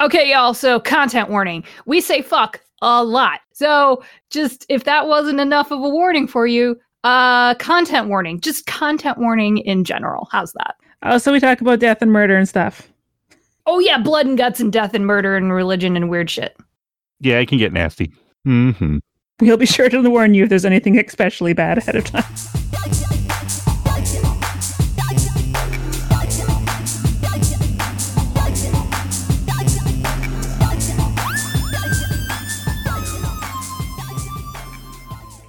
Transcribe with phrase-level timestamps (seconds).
[0.00, 0.54] Okay, y'all.
[0.54, 1.64] So, content warning.
[1.86, 3.40] We say fuck a lot.
[3.52, 8.40] So, just if that wasn't enough of a warning for you, uh, content warning.
[8.40, 10.28] Just content warning in general.
[10.32, 10.74] How's that?
[11.02, 12.88] Oh, so we talk about death and murder and stuff.
[13.66, 16.56] Oh yeah, blood and guts and death and murder and religion and weird shit.
[17.20, 18.12] Yeah, it can get nasty.
[18.46, 18.98] Mm-hmm.
[19.40, 22.62] We'll be sure to warn you if there's anything especially bad ahead of time.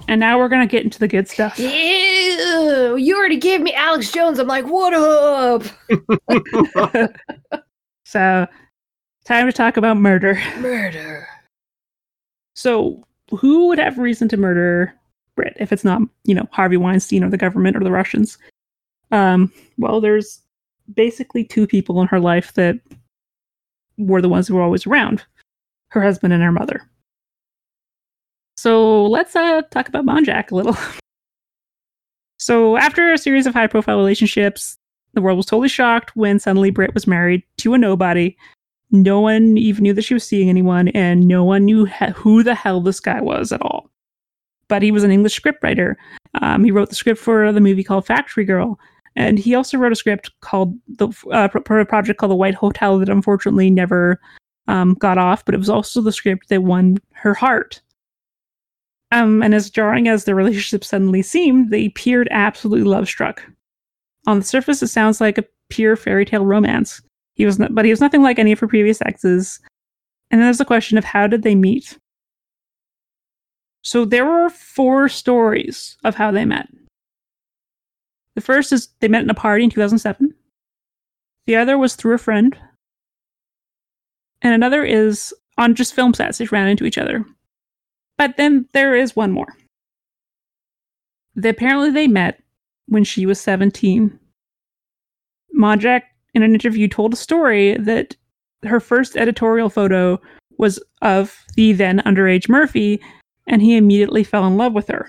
[0.08, 1.58] And now we're gonna get into the good stuff.
[1.58, 4.38] Ew, you already gave me Alex Jones.
[4.38, 5.62] I'm like, what up?
[8.08, 8.46] So,
[9.26, 10.40] time to talk about murder.
[10.60, 11.28] Murder.
[12.54, 13.04] So,
[13.38, 14.94] who would have reason to murder
[15.36, 18.38] Brit if it's not, you know, Harvey Weinstein or the government or the Russians?
[19.10, 20.40] Um, well, there's
[20.94, 22.80] basically two people in her life that
[23.98, 25.22] were the ones who were always around
[25.90, 26.88] her husband and her mother.
[28.58, 30.76] So let's uh, talk about Monjack a little.
[32.40, 34.76] so, after a series of high profile relationships,
[35.14, 38.36] the world was totally shocked when suddenly Britt was married to a nobody.
[38.90, 42.56] No one even knew that she was seeing anyone, and no one knew who the
[42.56, 43.88] hell this guy was at all.
[44.66, 45.94] But he was an English scriptwriter.
[46.42, 48.76] Um, he wrote the script for the movie called Factory Girl,
[49.14, 53.08] and he also wrote a script called the uh, project called The White Hotel that
[53.08, 54.20] unfortunately never
[54.66, 55.44] um, got off.
[55.44, 57.82] But it was also the script that won her heart.
[59.10, 63.42] Um, and as jarring as the relationship suddenly seemed, they appeared absolutely love struck.
[64.26, 67.00] On the surface, it sounds like a pure fairy tale romance.
[67.34, 69.60] He was, not, but he was nothing like any of her previous exes.
[70.30, 71.98] And then there's the question of how did they meet?
[73.82, 76.68] So there were four stories of how they met.
[78.34, 80.34] The first is they met in a party in 2007.
[81.46, 82.56] The other was through a friend.
[84.42, 87.24] And another is on just film sets, they ran into each other.
[88.18, 89.56] But then there is one more.
[91.42, 92.42] Apparently, they met
[92.86, 94.18] when she was 17.
[95.56, 96.02] Monjack,
[96.34, 98.16] in an interview, told a story that
[98.64, 100.20] her first editorial photo
[100.58, 103.00] was of the then underage Murphy,
[103.46, 105.08] and he immediately fell in love with her.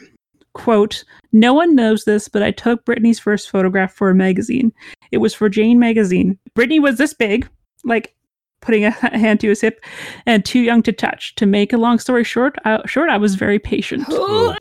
[0.53, 4.71] Quote, No one knows this, but I took Brittany's first photograph for a magazine.
[5.11, 6.37] It was for Jane magazine.
[6.53, 7.49] Brittany was this big,
[7.83, 8.15] like
[8.61, 9.83] putting a hand to his hip,
[10.25, 11.35] and too young to touch.
[11.35, 14.05] To make a long story short, I, short, I was very patient.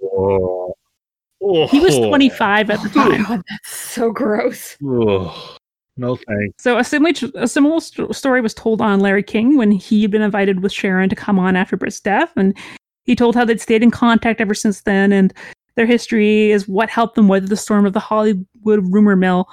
[1.41, 1.69] Oh.
[1.69, 2.93] He was 25 at the oh.
[2.93, 3.23] time.
[3.23, 4.77] God, that's so gross.
[4.85, 5.57] Oh.
[5.99, 6.63] No thanks.
[6.63, 10.11] So a similar a similar st- story was told on Larry King when he had
[10.11, 12.57] been invited with Sharon to come on after Britt's death, and
[13.05, 15.35] he told how they'd stayed in contact ever since then, and
[15.75, 19.49] their history is what helped them weather the storm of the Hollywood rumor mill.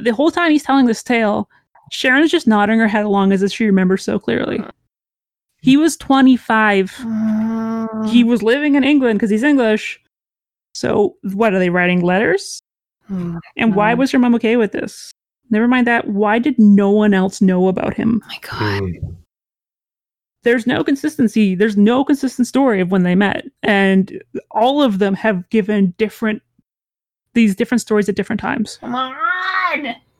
[0.00, 1.48] The whole time he's telling this tale,
[1.90, 4.58] Sharon's just nodding her head along as if she remembers so clearly.
[4.58, 4.70] Uh.
[5.60, 6.94] He was 25.
[7.00, 8.02] Uh.
[8.08, 10.00] He was living in England because he's English.
[10.74, 12.60] So what are they writing letters?
[13.06, 13.38] Hmm.
[13.56, 13.98] And why hmm.
[13.98, 15.12] was your mom okay with this?
[15.50, 16.08] Never mind that.
[16.08, 18.22] Why did no one else know about him?
[18.24, 18.82] Oh my god.
[18.82, 19.16] Mm.
[20.42, 21.54] There's no consistency.
[21.54, 23.44] There's no consistent story of when they met.
[23.62, 26.40] And all of them have given different
[27.34, 28.78] these different stories at different times.
[28.80, 29.14] Come on.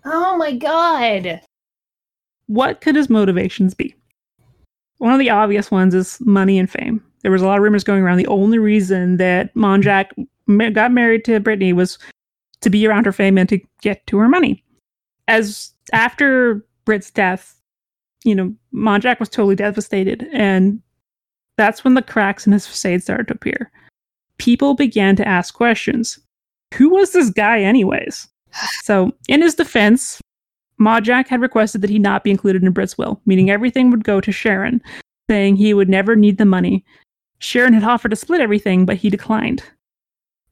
[0.05, 1.41] Oh my god.
[2.51, 3.95] What could his motivations be?
[4.99, 7.01] One of the obvious ones is money and fame.
[7.23, 8.19] There was a lot of rumors going around.
[8.19, 10.09] The only reason that Monjack
[10.73, 11.97] got married to Brittany was
[12.63, 14.65] to be around her fame and to get to her money.
[15.29, 17.57] As after Britt's death,
[18.25, 20.83] you know, Monjack was totally devastated, and
[21.57, 23.71] that's when the cracks in his facade started to appear.
[24.39, 26.19] People began to ask questions.
[26.75, 28.27] Who was this guy, anyways?
[28.83, 30.20] So, in his defense,
[30.81, 34.21] Monjack had requested that he not be included in Britt's will, meaning everything would go
[34.21, 34.83] to Sharon,
[35.29, 36.85] saying he would never need the money.
[37.39, 39.63] Sharon had offered to split everything, but he declined.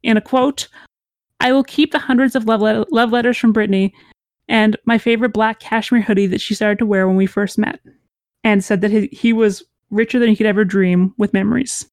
[0.03, 0.67] In a quote,
[1.39, 3.93] I will keep the hundreds of love, let- love letters from Brittany
[4.47, 7.79] and my favorite black cashmere hoodie that she started to wear when we first met,
[8.43, 11.87] and said that he, he was richer than he could ever dream with memories.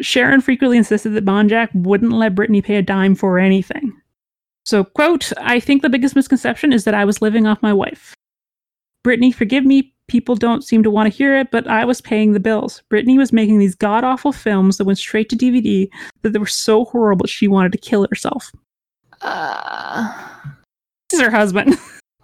[0.00, 3.92] Sharon frequently insisted that Monjack wouldn't let Brittany pay a dime for anything.
[4.66, 8.14] So, quote, I think the biggest misconception is that I was living off my wife.
[9.02, 12.32] Brittany, forgive me, people don't seem to want to hear it, but I was paying
[12.32, 12.82] the bills.
[12.88, 15.88] Brittany was making these god awful films that went straight to DVD
[16.22, 18.50] that they were so horrible she wanted to kill herself.
[19.20, 20.12] Uh,
[21.10, 21.78] This is her husband.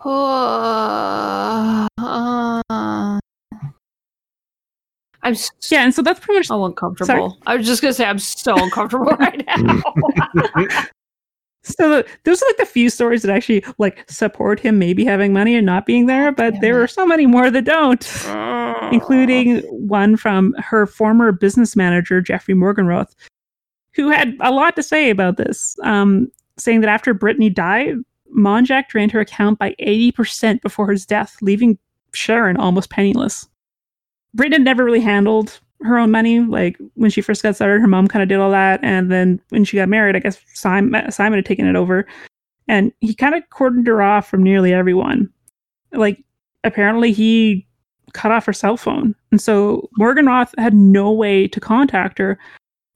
[0.05, 2.61] uh, uh,
[5.23, 7.37] I'm so yeah, and so that's pretty much all uncomfortable.
[7.47, 9.83] I was just gonna say I'm so uncomfortable right now.
[11.79, 15.55] So those are like the few stories that actually like support him maybe having money
[15.57, 16.85] and not being there, but Damn there it.
[16.85, 23.15] are so many more that don't, including one from her former business manager Jeffrey Morganroth,
[23.95, 27.97] who had a lot to say about this, um, saying that after Brittany died,
[28.37, 31.79] Monjack drained her account by eighty percent before his death, leaving
[32.13, 33.49] Sharon almost penniless.
[34.35, 36.41] Brittany never really handled her own money.
[36.41, 39.41] Like when she first got started, her mom kind of did all that, and then
[39.51, 42.07] when she got married, I guess Simon, Simon had taken it over,
[42.69, 45.29] and he kind of cordoned her off from nearly everyone.
[45.93, 46.23] Like
[46.65, 47.67] apparently he
[48.13, 52.39] cut off her cell phone, and so Morganroth had no way to contact her.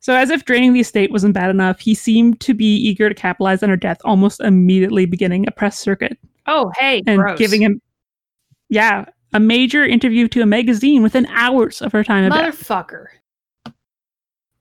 [0.00, 3.14] So as if draining the estate wasn't bad enough, he seemed to be eager to
[3.14, 7.38] capitalize on her death, almost immediately beginning a press circuit Oh, hey, and gross.
[7.38, 7.80] giving him,
[8.68, 12.58] yeah, a major interview to a magazine within hours of her time of death.
[12.58, 13.06] motherfucker.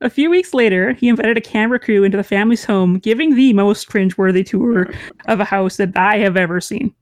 [0.00, 3.54] A few weeks later, he invited a camera crew into the family's home, giving the
[3.54, 4.92] most cringeworthy tour
[5.26, 6.92] of a house that I have ever seen.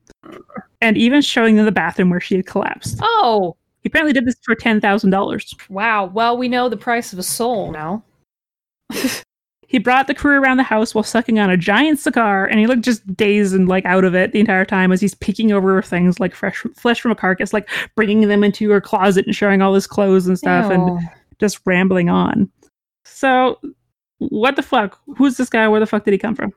[0.80, 2.98] And even showing them the bathroom where she had collapsed.
[3.02, 5.70] Oh, He apparently did this for $10,000.
[5.70, 6.04] wow.
[6.04, 8.04] Well, we know the price of a soul now.
[9.72, 12.66] He brought the crew around the house while sucking on a giant cigar, and he
[12.66, 15.80] looked just dazed and like out of it the entire time as he's picking over
[15.80, 19.62] things like fresh flesh from a carcass, like bringing them into her closet and showing
[19.62, 21.00] all his clothes and stuff, and
[21.40, 22.50] just rambling on.
[23.06, 23.58] So,
[24.19, 25.00] what the fuck?
[25.16, 25.66] Who's this guy?
[25.69, 26.52] Where the fuck did he come from?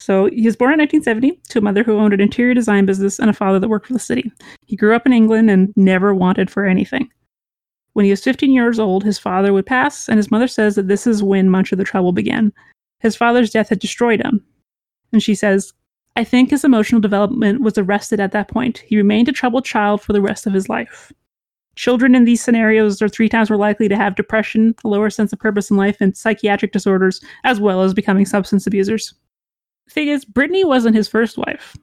[0.00, 3.18] So, he was born in 1970 to a mother who owned an interior design business
[3.18, 4.32] and a father that worked for the city.
[4.64, 7.10] He grew up in England and never wanted for anything.
[7.94, 10.88] When he was 15 years old, his father would pass, and his mother says that
[10.88, 12.52] this is when much of the trouble began.
[13.00, 14.44] His father's death had destroyed him.
[15.12, 15.72] And she says,
[16.16, 18.78] I think his emotional development was arrested at that point.
[18.78, 21.12] He remained a troubled child for the rest of his life.
[21.76, 25.32] Children in these scenarios are three times more likely to have depression, a lower sense
[25.32, 29.14] of purpose in life, and psychiatric disorders, as well as becoming substance abusers.
[29.90, 31.76] Thing is, Brittany wasn't his first wife.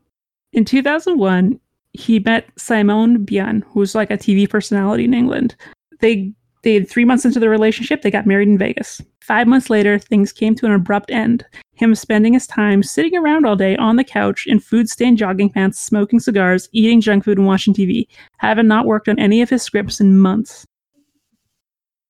[0.54, 1.60] In 2001,
[1.94, 5.56] he met Simone Bienne, who's like a TV personality in England.
[6.02, 6.34] They
[6.64, 9.02] they had three months into the relationship, they got married in Vegas.
[9.22, 11.46] Five months later, things came to an abrupt end.
[11.74, 15.50] Him spending his time sitting around all day on the couch in food stained jogging
[15.50, 18.08] pants, smoking cigars, eating junk food, and watching TV,
[18.38, 20.66] having not worked on any of his scripts in months.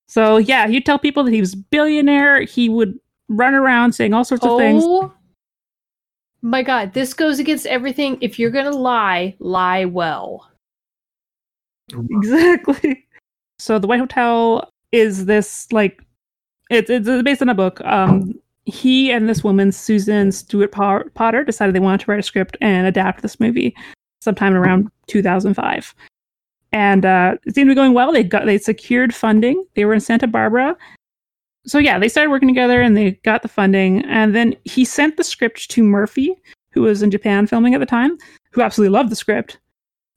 [0.07, 2.41] So yeah, he'd tell people that he was a billionaire.
[2.41, 2.99] He would
[3.29, 4.83] run around saying all sorts of things.
[4.85, 5.13] Oh
[6.41, 8.17] my god, this goes against everything.
[8.19, 10.51] If you're gonna lie, lie well.
[11.93, 13.05] Exactly.
[13.61, 16.03] So the White Hotel is this like
[16.71, 17.79] it's it's based on a book.
[17.81, 18.33] Um,
[18.65, 22.87] he and this woman, Susan Stewart Potter, decided they wanted to write a script and
[22.87, 23.75] adapt this movie
[24.19, 25.93] sometime around 2005.
[26.71, 28.11] And uh, it seemed to be going well.
[28.11, 29.63] They got they secured funding.
[29.75, 30.75] They were in Santa Barbara.
[31.67, 34.03] So yeah, they started working together and they got the funding.
[34.05, 36.35] And then he sent the script to Murphy,
[36.71, 38.17] who was in Japan filming at the time,
[38.53, 39.59] who absolutely loved the script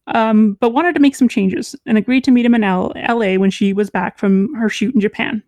[0.09, 3.35] um, but wanted to make some changes and agreed to meet him in L- LA
[3.37, 5.43] when she was back from her shoot in Japan.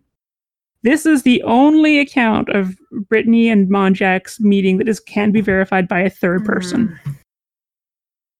[0.83, 2.75] This is the only account of
[3.09, 6.97] Brittany and Monjack's meeting that is can be verified by a third person.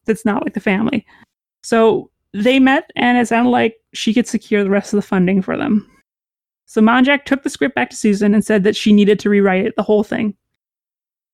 [0.06, 1.06] That's not like the family.
[1.64, 5.42] So they met, and it sounded like she could secure the rest of the funding
[5.42, 5.90] for them.
[6.68, 9.66] So Monjack took the script back to Susan and said that she needed to rewrite
[9.66, 10.36] it, the whole thing.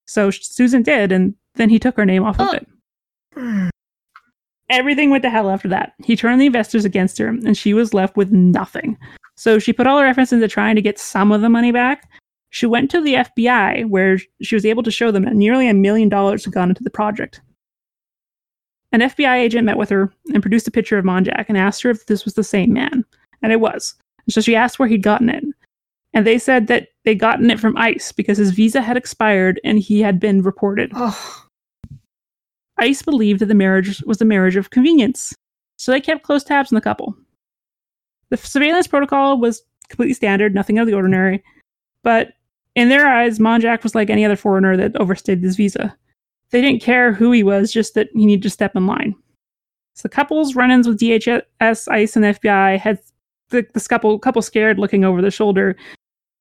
[0.07, 2.53] So Susan did, and then he took her name off of Oh.
[2.53, 3.71] it.
[4.73, 5.93] Everything went to hell after that.
[6.03, 8.97] He turned the investors against her, and she was left with nothing.
[9.35, 12.09] So she put all her efforts into trying to get some of the money back.
[12.49, 15.75] She went to the FBI, where she was able to show them that nearly a
[15.75, 17.39] million dollars had gone into the project.
[18.91, 21.91] An FBI agent met with her and produced a picture of Monjack and asked her
[21.91, 23.05] if this was the same man.
[23.43, 23.93] And it was.
[24.27, 25.43] So she asked where he'd gotten it.
[26.13, 29.79] And they said that they'd gotten it from ICE because his visa had expired and
[29.79, 30.91] he had been reported.
[30.95, 31.42] Oh,
[32.79, 35.33] ICE believed that the marriage was a marriage of convenience,
[35.77, 37.15] so they kept close tabs on the couple.
[38.29, 41.43] The surveillance protocol was completely standard, nothing out of the ordinary,
[42.03, 42.33] but
[42.75, 45.95] in their eyes, Monjack was like any other foreigner that overstayed his visa.
[46.49, 49.15] They didn't care who he was, just that he needed to step in line.
[49.95, 52.99] So the couple's run-ins with DHS, ICE, and FBI had
[53.49, 55.75] the, this couple couple scared, looking over their shoulder,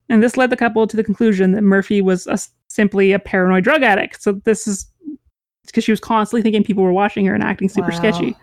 [0.09, 3.65] and this led the couple to the conclusion that Murphy was a, simply a paranoid
[3.65, 4.23] drug addict.
[4.23, 4.87] So this is
[5.73, 7.97] because she was constantly thinking people were watching her and acting super Wow.
[7.97, 8.37] sketchy.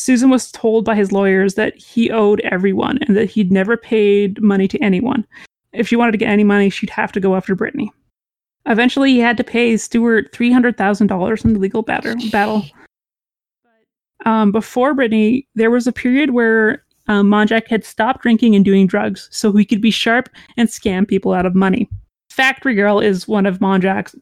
[0.00, 4.40] Susan was told by his lawyers that he owed everyone and that he'd never paid
[4.40, 5.26] money to anyone.
[5.72, 7.92] If she wanted to get any money, she'd have to go after Brittany.
[8.66, 12.14] Eventually, he had to pay Stewart three hundred thousand dollars in the legal battle.
[12.30, 12.64] battle.
[14.24, 18.86] Um, before Brittany, there was a period where um, Monjack had stopped drinking and doing
[18.86, 21.88] drugs so he could be sharp and scam people out of money.
[22.30, 24.14] Factory Girl is one of Monjack's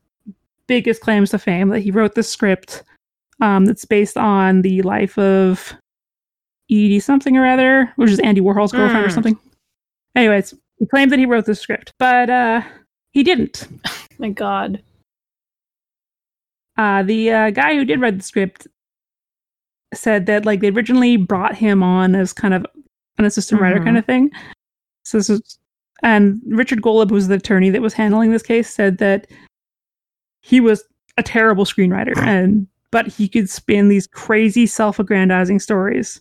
[0.69, 2.83] biggest claims to fame that he wrote the script
[3.41, 5.75] um, that's based on the life of
[6.71, 9.13] Edie something or other, which is Andy Warhol's girlfriend or Mm.
[9.15, 9.39] something.
[10.17, 12.63] Anyways, he claimed that he wrote the script, but uh,
[13.13, 13.69] he didn't.
[14.19, 14.83] My God.
[16.77, 18.67] Uh, the uh, guy who did write the script
[19.95, 22.67] said that like they originally brought him on as kind of
[23.19, 23.85] an assistant writer Mhm.
[23.85, 24.31] kind of thing.
[25.05, 25.59] So this is,
[26.03, 29.27] and Richard Golub, who was the attorney that was handling this case, said that
[30.41, 30.85] he was
[31.17, 36.21] a terrible screenwriter, and but he could spin these crazy self-aggrandizing stories.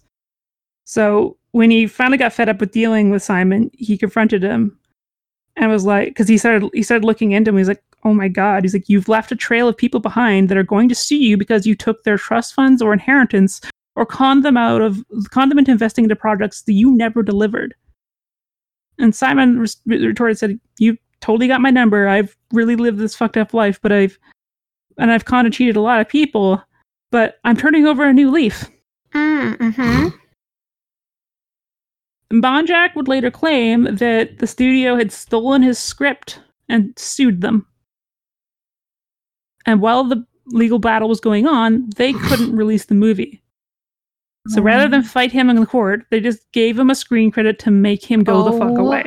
[0.85, 4.77] So when he finally got fed up with dealing with Simon, he confronted him
[5.55, 7.57] and was like, because he started he started looking into him.
[7.57, 8.63] He's like, oh my god.
[8.63, 11.37] He's like, you've left a trail of people behind that are going to sue you
[11.37, 13.61] because you took their trust funds or inheritance
[13.95, 17.73] or conned them out of conned them into investing into projects that you never delivered.
[18.97, 22.07] And Simon retorted, said, "You totally got my number.
[22.07, 24.17] I've really lived this fucked up life, but I've
[24.97, 26.61] and I've kind of cheated a lot of people,
[27.11, 28.65] but I'm turning over a new leaf."
[29.13, 30.07] Mm-hmm.
[32.33, 36.39] Monjack would later claim that the studio had stolen his script
[36.69, 37.65] and sued them.
[39.65, 43.41] And while the legal battle was going on, they couldn't release the movie.
[44.49, 47.57] So rather than fight him in the court, they just gave him a screen credit
[47.59, 48.85] to make him go the fuck Oh.
[48.85, 49.05] away.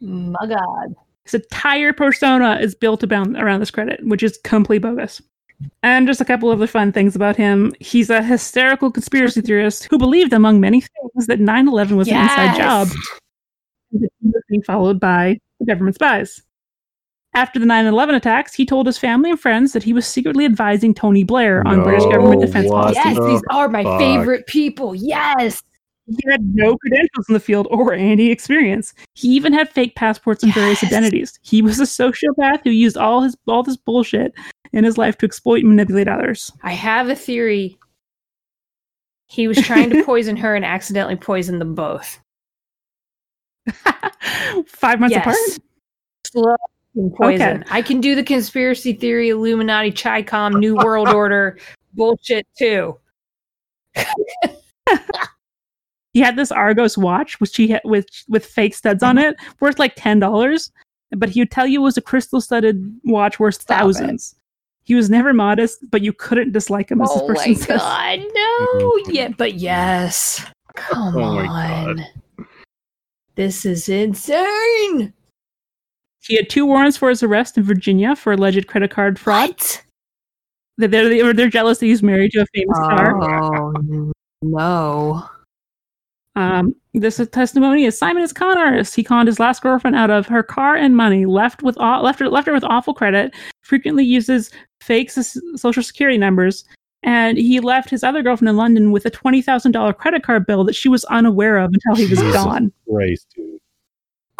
[0.00, 0.94] My God.
[1.24, 5.20] His entire persona is built around, around this credit, which is complete bogus.
[5.82, 7.74] And just a couple of the fun things about him.
[7.80, 12.16] He's a hysterical conspiracy theorist who believed, among many things, that 9 11 was an
[12.16, 12.88] inside job
[13.92, 16.42] and that he was being followed by the government spies.
[17.34, 20.44] After the 9 11 attacks, he told his family and friends that he was secretly
[20.44, 23.00] advising Tony Blair on British government defense policy.
[23.02, 23.98] Yes, these are my fuck?
[23.98, 24.94] favorite people.
[24.94, 25.62] Yes.
[26.06, 28.94] He had no credentials in the field or any experience.
[29.14, 31.38] He even had fake passports and various identities.
[31.42, 34.32] He was a sociopath who used all his all this bullshit
[34.72, 36.52] in his life to exploit and manipulate others.
[36.62, 37.76] I have a theory.
[39.26, 42.20] He was trying to poison her and accidentally poisoned them both.
[44.66, 45.36] Five months apart.
[46.24, 46.56] Slow
[47.16, 47.64] poison.
[47.70, 51.58] I can do the conspiracy theory, Illuminati, Chi-Com, New World Order
[51.94, 52.98] bullshit too.
[56.16, 59.26] He had this Argos watch, which he had with with fake studs on uh-huh.
[59.28, 60.72] it, worth like ten dollars.
[61.10, 63.78] But he would tell you it was a crystal studded watch worth Stop it.
[63.82, 64.34] thousands.
[64.84, 67.82] He was never modest, but you couldn't dislike him as this Oh person my says.
[67.82, 68.98] god, no!
[69.08, 70.42] Yeah, but yes.
[70.74, 71.96] Come Oh my on.
[71.96, 72.46] God.
[73.34, 75.12] This is insane.
[76.26, 79.50] He had two warrants for his arrest in Virginia for alleged credit card fraud.
[79.50, 79.82] What?
[80.78, 83.22] They're, they're, they're jealous that he's married to a famous star.
[83.22, 85.28] Oh no.
[86.36, 88.94] Um, this testimony is Simon is a con artist.
[88.94, 92.20] He conned his last girlfriend out of her car and money, left with aw- left
[92.20, 93.34] her left her with awful credit.
[93.62, 94.50] Frequently uses
[94.80, 96.64] fake s- social security numbers,
[97.02, 100.46] and he left his other girlfriend in London with a twenty thousand dollar credit card
[100.46, 102.34] bill that she was unaware of until he was Jesus.
[102.34, 102.70] gone.
[102.88, 103.58] Christ, dude.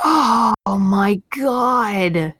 [0.05, 2.35] Oh my god.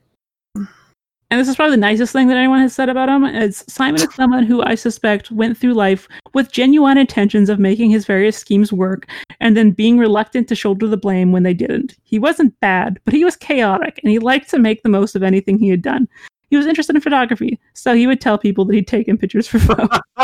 [1.29, 3.25] And this is probably the nicest thing that anyone has said about him.
[3.25, 7.89] Is Simon is someone who I suspect went through life with genuine intentions of making
[7.89, 9.07] his various schemes work
[9.41, 11.97] and then being reluctant to shoulder the blame when they didn't.
[12.03, 15.23] He wasn't bad, but he was chaotic and he liked to make the most of
[15.23, 16.07] anything he had done.
[16.49, 19.59] He was interested in photography, so he would tell people that he'd taken pictures for
[19.59, 19.89] fun.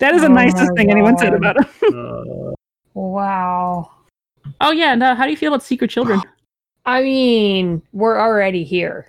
[0.00, 2.54] that is the Oh nicest thing anyone said about him.
[2.96, 3.90] Wow.
[4.60, 6.22] oh yeah, uh, how do you feel about secret children?
[6.86, 9.08] I mean, we're already here.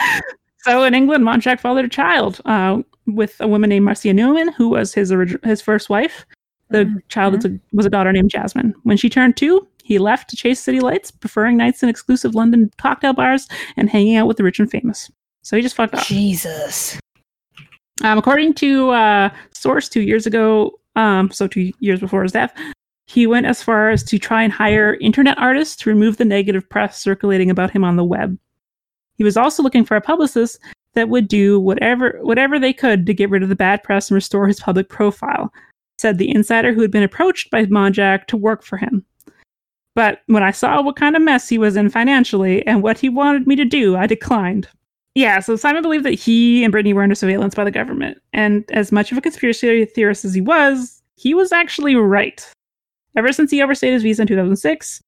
[0.60, 4.70] so in England, Monjack fathered a child uh, with a woman named Marcia Newman, who
[4.70, 6.26] was his orig- his first wife.
[6.70, 7.02] The Mhm.
[7.10, 8.74] child was a, was a daughter named Jasmine.
[8.84, 12.72] When she turned two, he left to chase city lights, preferring nights in exclusive London
[12.78, 13.48] cocktail bars
[13.78, 15.12] and hanging out with the rich and famous.
[15.44, 16.08] So he just fucked off.
[16.08, 16.98] Jesus.
[18.04, 22.54] Um, according to uh, Source, two years ago, um, so two years before his death,
[23.06, 26.68] he went as far as to try and hire internet artists to remove the negative
[26.70, 28.38] press circulating about him on the web.
[29.16, 30.60] He was also looking for a publicist
[30.94, 34.16] that would do whatever whatever they could to get rid of the bad press and
[34.16, 35.52] restore his public profile,
[35.98, 39.06] said the insider who had been approached by Monjack to work for him.
[39.96, 43.10] But when I saw what kind of mess he was in financially and what he
[43.10, 44.68] wanted me to do, I declined.
[45.16, 48.18] Yeah, so Simon believed that he and Brittany were under surveillance by the government.
[48.34, 52.44] And as much of a conspiracy theorist as he was, he was actually right.
[53.16, 55.02] Ever since he overstayed his visa in 2006,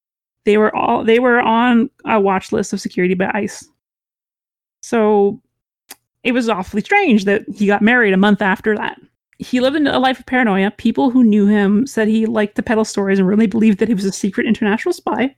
[0.46, 3.68] they were all they were on a watch list of security by ICE.
[4.86, 5.42] So
[6.24, 9.02] it was awfully strange that he got married a month after that.
[9.40, 10.70] He lived in a life of paranoia.
[10.70, 13.96] People who knew him said he liked to peddle stories and really believed that he
[13.96, 15.36] was a secret international spy.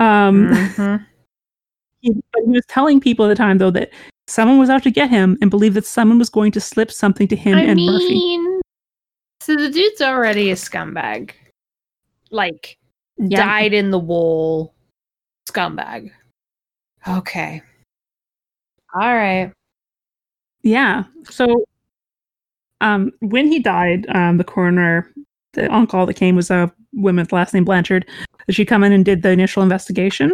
[0.00, 1.06] Um, Mhm.
[2.00, 3.90] he, he was telling people at the time though that
[4.28, 7.28] someone was out to get him and believed that someone was going to slip something
[7.28, 8.14] to him I and Murphy.
[8.14, 8.62] mean,
[9.42, 11.32] so the dude's already a scumbag.
[12.30, 12.78] Like,
[13.28, 14.74] dyed in the wool
[15.46, 16.12] scumbag.
[17.08, 17.62] Okay.
[18.94, 19.52] All right.
[20.62, 21.04] Yeah.
[21.30, 21.64] So,
[22.80, 25.10] um, when he died, um, the coroner,
[25.52, 28.06] the on call that came was a woman with last name Blanchard.
[28.50, 30.32] She come in and did the initial investigation.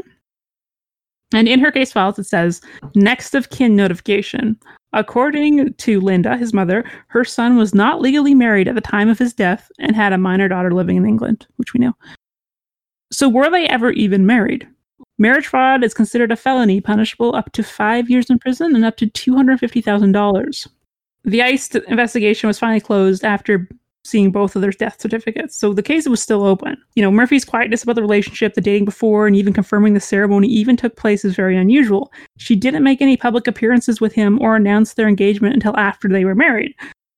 [1.32, 2.62] And in her case files, it says
[2.94, 4.58] next of kin notification.
[4.94, 9.18] According to Linda, his mother, her son was not legally married at the time of
[9.18, 11.92] his death and had a minor daughter living in England, which we know.
[13.12, 14.66] So, were they ever even married?
[15.18, 18.96] Marriage fraud is considered a felony punishable up to five years in prison and up
[18.96, 20.68] to $250,000.
[21.24, 23.68] The ICE investigation was finally closed after
[24.04, 26.76] seeing both of their death certificates, so the case was still open.
[26.94, 30.48] You know, Murphy's quietness about the relationship, the dating before, and even confirming the ceremony
[30.48, 32.12] even took place is very unusual.
[32.38, 36.24] She didn't make any public appearances with him or announce their engagement until after they
[36.24, 36.74] were married.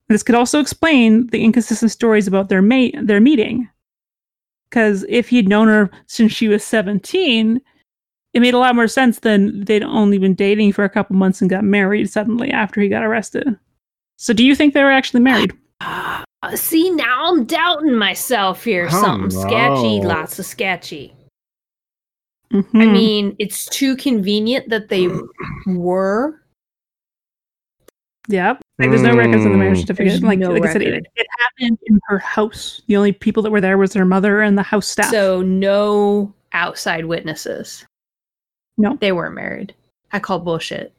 [0.08, 3.68] This could also explain the inconsistent stories about their mate, their meeting.
[4.68, 7.60] Because if he'd known her since she was 17,
[8.34, 11.40] it made a lot more sense than they'd only been dating for a couple months
[11.40, 13.58] and got married suddenly after he got arrested.
[14.16, 15.52] So, do you think they were actually married?
[16.42, 18.88] Uh, see, now I'm doubting myself here.
[18.90, 21.12] Oh, Something sketchy, lots of sketchy.
[22.50, 22.92] I Mhm.
[22.92, 25.06] mean, it's too convenient that they
[25.66, 26.40] were.
[28.26, 28.52] yeah.
[28.78, 29.80] Like, there's no records of the marriage Mm.
[29.82, 30.12] certificate.
[30.12, 32.80] There's Like, no like I said, it, it happened in her house.
[32.86, 35.10] The only people that were there was her mother and the house staff.
[35.10, 37.84] So, no outside witnesses.
[38.80, 38.96] No.
[39.00, 39.74] They weren't married.
[40.12, 40.94] I call bullshit.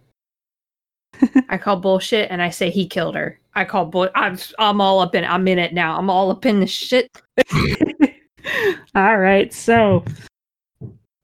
[1.50, 3.40] I call bullshit and I say he killed her.
[3.56, 4.10] I call bull.
[4.16, 5.98] I'm, I'm all up in I'm in it now.
[5.98, 7.10] I'm all up in the shit.
[8.96, 9.54] All right.
[9.54, 10.04] So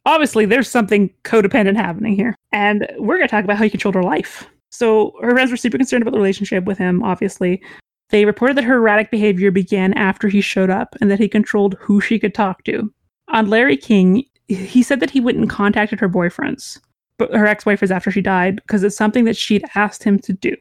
[0.05, 2.35] obviously there's something codependent happening here.
[2.51, 4.47] And we're going to talk about how he controlled her life.
[4.71, 7.61] So her friends were super concerned about the relationship with him, obviously.
[8.09, 11.75] They reported that her erratic behavior began after he showed up and that he controlled
[11.79, 12.91] who she could talk to.
[13.29, 16.79] On Larry King, he said that he went and contacted her boyfriends,
[17.17, 20.55] but her ex-boyfriends after she died, because it's something that she'd asked him to do.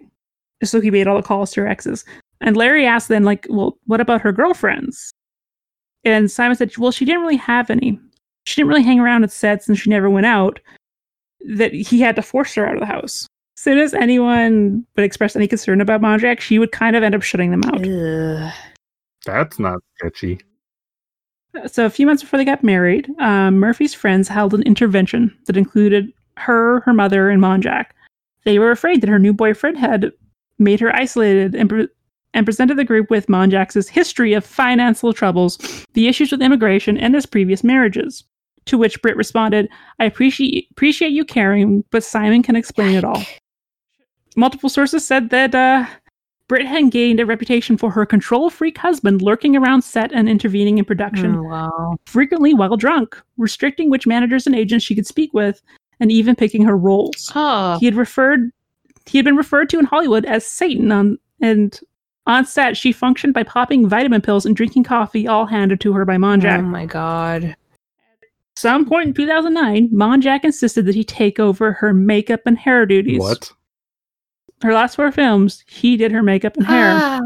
[0.64, 2.05] So he made all the calls to her exes.
[2.40, 5.12] And Larry asked then, like, well, what about her girlfriends?
[6.05, 7.99] And Simon said, well, she didn't really have any.
[8.44, 10.61] She didn't really hang around at sets and she never went out.
[11.49, 13.27] That he had to force her out of the house.
[13.57, 17.14] As soon as anyone would express any concern about Monjack, she would kind of end
[17.14, 17.87] up shutting them out.
[17.87, 18.53] Ugh.
[19.25, 20.40] That's not sketchy.
[21.66, 25.57] So a few months before they got married, um, Murphy's friends held an intervention that
[25.57, 27.87] included her, her mother, and Monjack.
[28.45, 30.12] They were afraid that her new boyfriend had
[30.59, 31.88] made her isolated and, pre-
[32.35, 35.59] and presented the group with Monjack's history of financial troubles,
[35.95, 38.25] the issues with immigration, and his previous marriages.
[38.66, 39.69] To which Britt responded,
[40.01, 43.23] I appreciate appreciate you caring, but Simon can explain it all.
[44.35, 45.87] Multiple sources said that uh,
[46.49, 50.79] Britt had gained a reputation for her control freak husband lurking around set and intervening
[50.79, 51.97] in production, Oh, wow.
[52.07, 55.61] frequently while drunk, restricting which managers and agents she could speak with,
[55.99, 57.33] and even picking her roles.
[57.35, 58.51] Oh, He had referred
[59.07, 61.79] he had been referred to in Hollywood as Satan on and
[62.27, 66.05] on set she functioned by popping vitamin pills and drinking coffee all handed to her
[66.05, 66.59] by Monjack.
[66.59, 67.45] oh my god.
[67.45, 67.57] At
[68.57, 73.21] some point in 2009, Monjack insisted that he take over her makeup and hair duties.
[73.21, 73.53] What?
[74.62, 76.90] Her last four films, he did her makeup and hair.
[76.92, 77.21] Ah,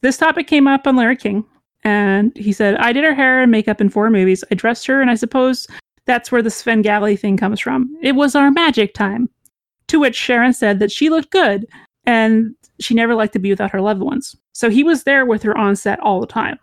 [0.00, 1.44] This topic came up on Larry King,
[1.84, 4.44] and he said, I did her hair and makeup in four movies.
[4.50, 5.66] I dressed her, and I suppose
[6.04, 7.94] that's where the Svengali thing comes from.
[8.00, 9.28] It was our magic time.
[9.88, 11.66] To which Sharon said that she looked good,
[12.04, 14.36] and she never liked to be without her loved ones.
[14.52, 16.58] So he was there with her on set all the time.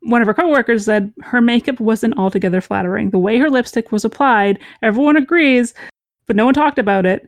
[0.00, 3.10] One of her coworkers said her makeup wasn't altogether flattering.
[3.10, 5.74] The way her lipstick was applied, everyone agrees,
[6.26, 7.26] but no one talked about it.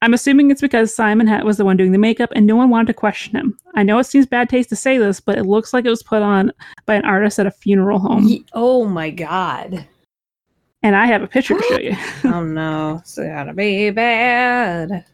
[0.00, 2.70] I'm assuming it's because Simon ha- was the one doing the makeup and no one
[2.70, 3.58] wanted to question him.
[3.74, 6.02] I know it seems bad taste to say this, but it looks like it was
[6.04, 6.52] put on
[6.86, 8.24] by an artist at a funeral home.
[8.24, 9.86] ye- oh my god.
[10.84, 11.96] And I have a picture to show you.
[12.32, 15.04] Oh no, it's gotta be bad.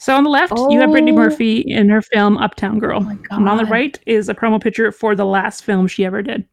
[0.00, 1.16] So on the left, you have Brittany Oh.
[1.16, 3.06] Murphy in her film Uptown Girl.
[3.06, 3.36] Oh.
[3.36, 6.44] And on the right is a promo picture for the last film she ever did.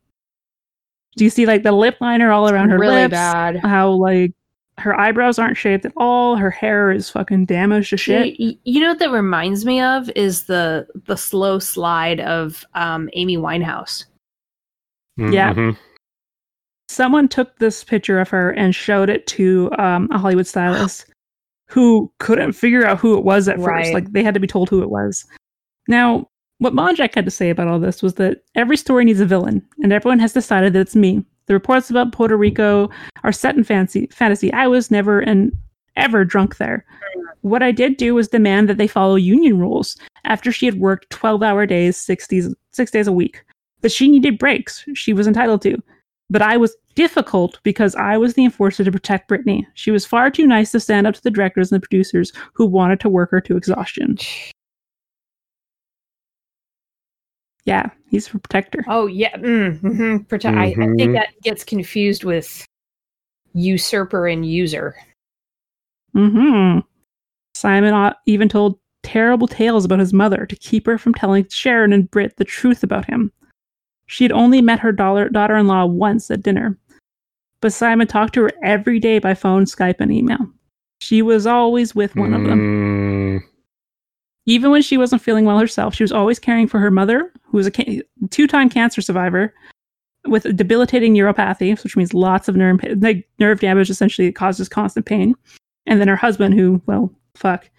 [1.15, 3.11] Do you see like the lip liner all around her really lips?
[3.13, 3.55] bad.
[3.57, 4.33] How like
[4.79, 6.35] her eyebrows aren't shaped at all.
[6.35, 8.39] Her hair is fucking damaged to shit.
[8.39, 13.09] You, you know what that reminds me of is the the slow slide of um,
[13.13, 14.05] Amy Winehouse.
[15.17, 15.53] Yeah.
[15.53, 15.77] Mhm.
[16.87, 21.05] someone took this picture of her and showed it to um, a Hollywood stylist
[21.69, 23.93] who couldn't figure out who it was at first.
[23.93, 25.25] Like they had to be told who it was.
[25.87, 26.27] Now,
[26.59, 29.65] what Monjack had to say about all this was that every story needs a villain,
[29.83, 31.23] and everyone has decided that it's me.
[31.49, 32.91] The reports about Puerto Rico
[33.23, 34.53] are set in fancy fantasy.
[34.53, 35.51] I was never and
[35.95, 36.85] ever drunk there.
[37.41, 41.09] What I did do was demand that they follow union rules after she had worked
[41.09, 43.43] 12 hour days, six days, six days a week.
[43.81, 45.81] That she needed breaks, she was entitled to.
[46.29, 49.67] But I was difficult because I was the enforcer to protect Brittany.
[49.73, 52.67] She was far too nice to stand up to the directors and the producers who
[52.67, 54.19] wanted to work her to exhaustion.
[57.69, 58.83] Yeah, he's a protector.
[58.87, 61.13] Oh yeah, mm, hmm Prote- I, I think Mhm.
[61.13, 62.65] that gets confused with
[63.53, 64.95] usurper and user.
[66.13, 66.79] hmm
[67.53, 72.09] Simon even told terrible tales about his mother to keep her from telling Sharon and
[72.09, 73.31] Britt the truth about him.
[74.07, 76.75] She had only met her daughter daughter in law once at dinner,
[77.61, 80.39] but Simon talked to her every day by phone, Skype, and email.
[81.01, 82.59] She was always with one of them.
[84.49, 87.57] Even when she wasn't feeling well herself, she was always caring for her mother, who
[87.57, 89.53] was a ca- two time cancer survivor
[90.25, 92.79] with debilitating neuropathy, which means lots of nerve,
[93.37, 95.35] nerve damage, essentially, causes constant pain.
[95.85, 97.69] And then her husband, who, well, fuck,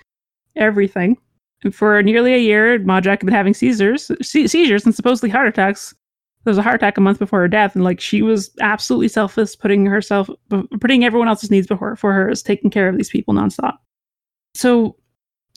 [0.55, 1.19] everything.
[1.65, 5.49] And for nearly a year, Monjack had been having seizures, se- seizures and supposedly heart
[5.49, 5.93] attacks.
[6.45, 9.09] There was a heart attack a month before her death, and like she was absolutely
[9.09, 10.31] selfless, putting herself,
[10.81, 13.79] putting everyone else's needs before for hers, taking care of these people nonstop.
[14.55, 14.95] So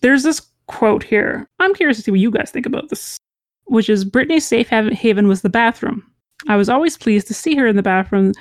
[0.01, 1.47] there's this quote here.
[1.59, 3.17] I'm curious to see what you guys think about this,
[3.65, 6.03] which is Brittany's safe haven was the bathroom.
[6.47, 8.33] I was always pleased to see her in the bathroom.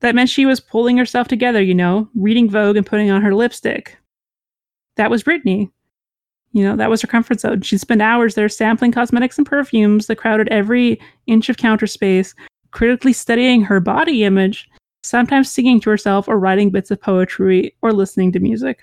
[0.00, 3.34] That meant she was pulling herself together, you know, reading Vogue and putting on her
[3.34, 3.98] lipstick.
[4.96, 5.70] That was Brittany.
[6.52, 7.60] You know, that was her comfort zone.
[7.62, 12.34] She'd spend hours there sampling cosmetics and perfumes that crowded every inch of counter space,
[12.72, 14.68] critically studying her body image,
[15.02, 18.80] sometimes singing to herself or writing bits of poetry or listening to music.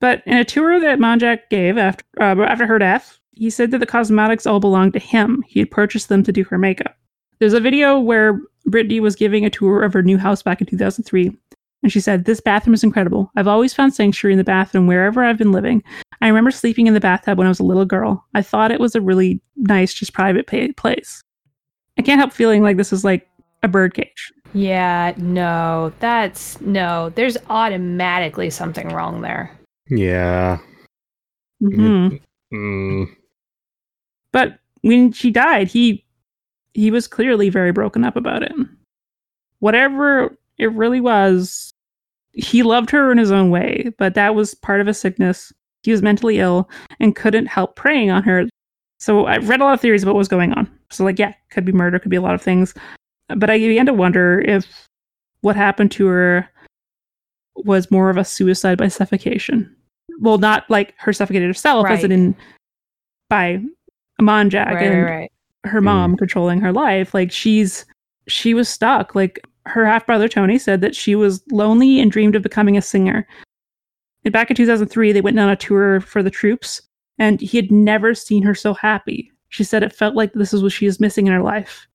[0.00, 3.78] But in a tour that Monjack gave after uh, after her death, he said that
[3.78, 5.42] the cosmetics all belonged to him.
[5.46, 6.96] He had purchased them to do her makeup.
[7.38, 10.66] There's a video where Brittany was giving a tour of her new house back in
[10.66, 11.36] 2003,
[11.82, 13.30] and she said, "This bathroom is incredible.
[13.36, 15.82] I've always found sanctuary in the bathroom wherever I've been living.
[16.20, 18.24] I remember sleeping in the bathtub when I was a little girl.
[18.34, 21.22] I thought it was a really nice, just private place.
[21.96, 23.28] I can't help feeling like this is like
[23.62, 24.32] a birdcage.
[24.54, 27.10] Yeah, no, that's no.
[27.10, 29.57] There's automatically something wrong there.
[29.90, 30.58] Yeah.
[31.62, 32.20] Mhm.
[32.52, 33.06] Mm,
[34.32, 36.04] But when she died, he
[36.74, 38.52] he was clearly very broken up about it.
[39.60, 41.72] Whatever it really was,
[42.32, 45.52] he loved her in his own way, but that was part of his sickness.
[45.82, 46.68] He was mentally ill
[47.00, 48.48] and couldn't help preying on her.
[49.00, 50.70] So I've read a lot of theories about what was going on.
[50.90, 52.74] So like, yeah, could be murder, could be a lot of things.
[53.28, 54.86] But I began to wonder if
[55.42, 56.48] what happened to her
[57.56, 59.74] was more of a suicide by suffocation.
[60.20, 62.34] Well, not like her suffocated herself, as in
[63.28, 63.62] by
[64.20, 65.32] Monjack right, and right, right.
[65.64, 66.18] her mom mm.
[66.18, 67.14] controlling her life.
[67.14, 67.84] Like she's
[68.26, 69.14] she was stuck.
[69.14, 72.82] Like her half brother Tony said that she was lonely and dreamed of becoming a
[72.82, 73.26] singer.
[74.24, 76.82] And back in 2003, they went on a tour for the troops,
[77.18, 79.32] and he had never seen her so happy.
[79.50, 81.86] She said it felt like this is what she is missing in her life.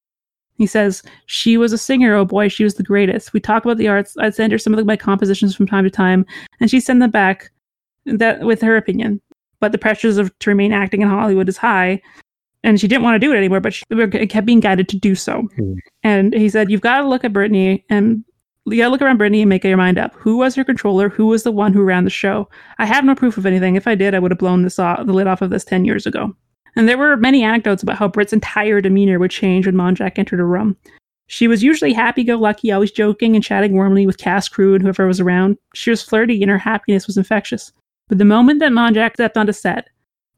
[0.58, 3.34] He says, She was a singer, oh boy, she was the greatest.
[3.34, 4.16] We talk about the arts.
[4.20, 6.26] I'd send her some of my compositions from time to time,
[6.60, 7.52] and she'd send them back
[8.06, 9.22] that with her opinion.
[9.60, 12.02] But the pressures of to remain acting in Hollywood is high,
[12.64, 13.86] and she didn't want to do it anymore, but she
[14.28, 15.48] kept being guided to do so.
[15.56, 15.74] Hmm.
[16.04, 18.24] And he said, You've got to look at Brittany and
[18.66, 20.14] you got to look around Brittany and make your mind up.
[20.16, 21.10] Who was her controller?
[21.10, 22.50] Who was the one who ran the show?
[22.80, 23.76] I have no proof of anything.
[23.76, 25.84] If I did, I would have blown this off, the lid off of this 10
[25.84, 26.34] years ago.
[26.76, 30.40] And there were many anecdotes about how Britt's entire demeanor would change when Monjack entered
[30.40, 30.78] a room.
[31.28, 34.82] She was usually happy go lucky, always joking and chatting warmly with cast crew and
[34.82, 35.58] whoever was around.
[35.74, 37.74] She was flirty and her happiness was infectious.
[38.10, 39.88] But the moment that Monjack stepped onto set,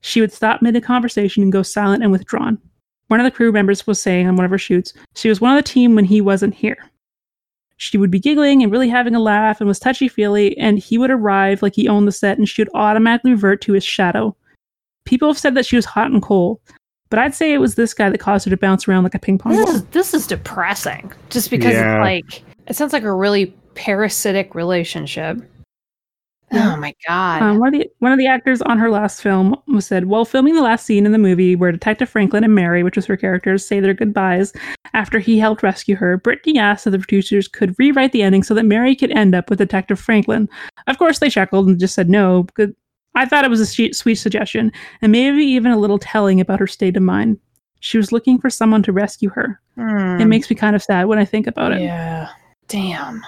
[0.02, 2.60] she would stop mid conversation and go silent and withdrawn.
[3.08, 5.56] One of the crew members was saying on one of her shoots, she was one
[5.56, 6.78] of the team when he wasn't here.
[7.78, 10.98] She would be giggling and really having a laugh and was touchy feely, and he
[10.98, 14.36] would arrive like he owned the set and she would automatically revert to his shadow.
[15.06, 16.60] People have said that she was hot and cold,
[17.10, 19.20] but I'd say it was this guy that caused her to bounce around like a
[19.20, 19.76] ping pong This ball.
[19.76, 21.12] is this is depressing.
[21.30, 22.02] Just because Yeah.
[22.02, 25.38] like it sounds like a really parasitic relationship.
[26.52, 27.42] Oh my god.
[27.42, 30.26] Um, one of the one of the actors on her last film was said while
[30.26, 33.18] filming the last scene in the movie where Detective Franklin and Mary, which was her
[33.18, 34.54] characters, say their goodbyes
[34.94, 36.18] after he helped rescue her.
[36.18, 39.50] Brittany asked if the producers could rewrite the ending so that Mary could end up
[39.50, 40.48] with Detective Franklin.
[40.88, 42.44] Of course, they chuckled and just said no.
[42.44, 42.72] Because
[43.16, 46.60] I thought it was a sweet, sweet suggestion and maybe even a little telling about
[46.60, 47.40] her state of mind.
[47.80, 49.60] She was looking for someone to rescue her.
[49.76, 50.20] Hmm.
[50.20, 51.82] It makes me kind of sad when I think about it.
[51.82, 52.30] Yeah.
[52.68, 53.24] Damn.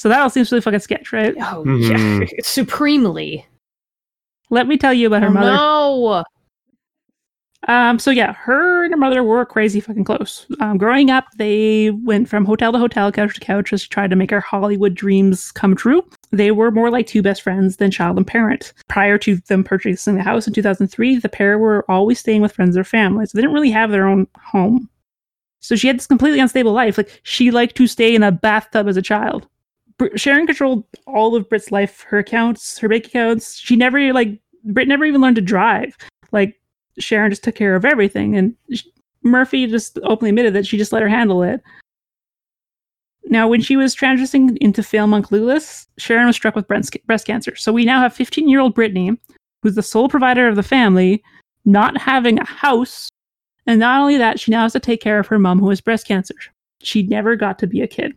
[0.00, 1.34] So that all seems really fucking sketch, right?
[1.40, 2.20] Oh Mhm.
[2.22, 2.26] yeah.
[2.42, 3.44] Supremely.
[4.48, 5.52] Let me tell you about her Oh, mother.
[5.52, 6.24] No.
[7.68, 10.46] Um, so yeah, her and her mother were crazy fucking close.
[10.58, 14.08] Um, growing up, they went from hotel to hotel, couch to couch, just she tried
[14.08, 16.02] to make her Hollywood dreams come true.
[16.30, 18.72] They were more like two best friends than child and parent.
[18.88, 22.74] Prior to them purchasing the house in 2003, the pair were always staying with friends
[22.74, 24.88] or family, so they didn't really have their own home.
[25.60, 26.96] So she had this completely unstable life.
[26.96, 29.46] Like she liked to stay in a bathtub as a child.
[30.16, 33.58] Sharon controlled all of Brit's life, her accounts, her bank accounts.
[33.58, 35.96] She never like Brit never even learned to drive.
[36.32, 36.60] Like
[36.98, 38.84] Sharon just took care of everything, and sh-
[39.22, 41.60] Murphy just openly admitted that she just let her handle it.
[43.24, 47.26] Now, when she was transitioning into film on Clueless, Sharon was struck with breast, breast
[47.26, 47.54] cancer.
[47.54, 49.16] So we now have 15 year old Brittany,
[49.62, 51.22] who's the sole provider of the family,
[51.64, 53.08] not having a house.
[53.66, 55.80] And not only that, she now has to take care of her mom, who has
[55.80, 56.34] breast cancer.
[56.82, 58.16] She never got to be a kid.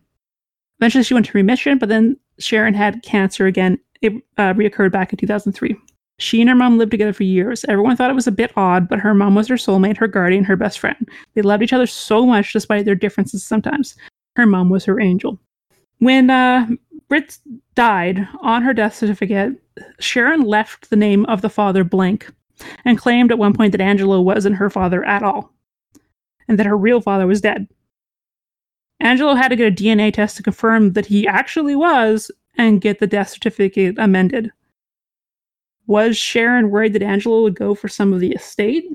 [0.80, 3.78] Eventually, she went to remission, but then Sharon had cancer again.
[4.02, 5.76] It uh, reoccurred back in 2003.
[6.18, 7.64] She and her mom lived together for years.
[7.68, 10.44] Everyone thought it was a bit odd, but her mom was her soulmate, her guardian,
[10.44, 11.08] her best friend.
[11.34, 13.96] They loved each other so much despite their differences sometimes.
[14.36, 15.38] Her mom was her angel.
[15.98, 16.68] When uh,
[17.08, 17.38] Britt
[17.74, 19.60] died on her death certificate,
[19.98, 22.30] Sharon left the name of the father blank
[22.84, 25.52] and claimed at one point that Angelo wasn't her father at all
[26.48, 27.68] and that her real father was dead.
[29.04, 32.98] Angelo had to get a DNA test to confirm that he actually was and get
[32.98, 34.50] the death certificate amended.
[35.86, 38.86] Was Sharon worried that Angelo would go for some of the estate?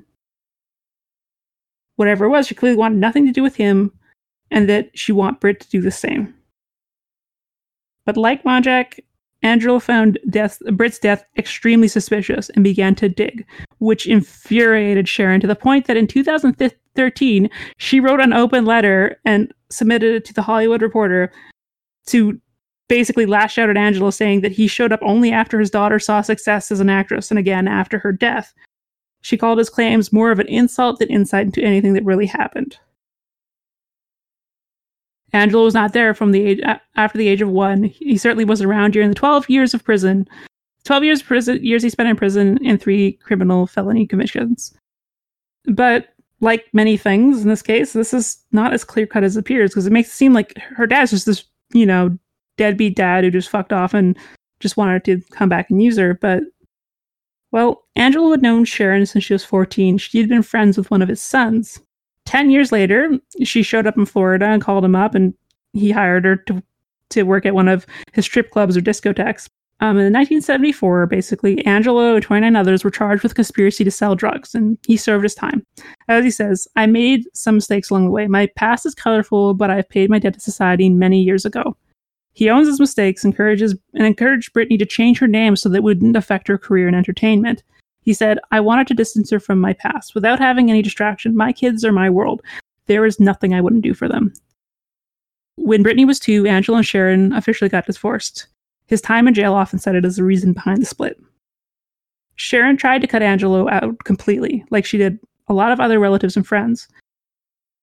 [1.96, 3.92] Whatever it was, she clearly wanted nothing to do with him,
[4.50, 6.34] and that she want Britt to do the same.
[8.06, 9.00] But like Monjack,
[9.42, 13.46] Angelo found death, Britt's death extremely suspicious and began to dig,
[13.78, 19.54] which infuriated Sharon to the point that in 2013 she wrote an open letter and
[19.70, 21.32] submitted it to the Hollywood Reporter
[22.08, 22.40] to
[22.90, 26.22] basically lash out at Angelo, saying that he showed up only after his daughter saw
[26.22, 28.54] success as an actress and again after her death.
[29.22, 32.78] She called his claims more of an insult than insight into anything that really happened.
[35.34, 36.62] Angelo was not there from the age
[36.96, 37.84] after the age of one.
[37.84, 40.28] He certainly was around during the 12 years of prison,
[40.86, 44.74] 12 years prison years he spent in prison and three criminal felony commissions.
[45.66, 46.08] But
[46.42, 49.72] like many things in this case, this is not as clear cut as it appears
[49.72, 52.18] because it makes it seem like her dad's just this, you know,
[52.58, 54.18] deadbeat dad who just fucked off and
[54.60, 56.14] just wanted to come back and use her.
[56.14, 56.44] But,
[57.52, 59.98] well, Angela had known Sharon since she was 14.
[59.98, 61.80] She had been friends with one of his sons.
[62.30, 65.34] Ten years later, she showed up in Florida and called him up, and
[65.74, 66.62] he hired her to,
[67.10, 69.50] to work at one of his strip clubs or discotheques.
[69.80, 74.54] Um, in 1974, basically, Angelo and 29 others were charged with conspiracy to sell drugs,
[74.54, 75.66] and he served his time.
[76.08, 78.28] As he says, I made some mistakes along the way.
[78.28, 81.76] My past is colorful, but I've paid my debt to society many years ago.
[82.34, 85.84] He owns his mistakes, encourages and encouraged Brittany to change her name so that it
[85.84, 87.64] wouldn't affect her career in entertainment.
[88.02, 91.36] He said, I wanted to distance her from my past without having any distraction.
[91.36, 92.42] My kids are my world.
[92.88, 94.34] There is nothing I wouldn't do for them.
[95.56, 98.48] When Brittany was two, Angelo and Sharon officially got divorced.
[98.88, 101.22] His time in jail often cited as the reason behind the split.
[102.36, 106.38] Sharon tried to cut Angelo out completely, like she did a lot of other relatives
[106.38, 106.88] and friends.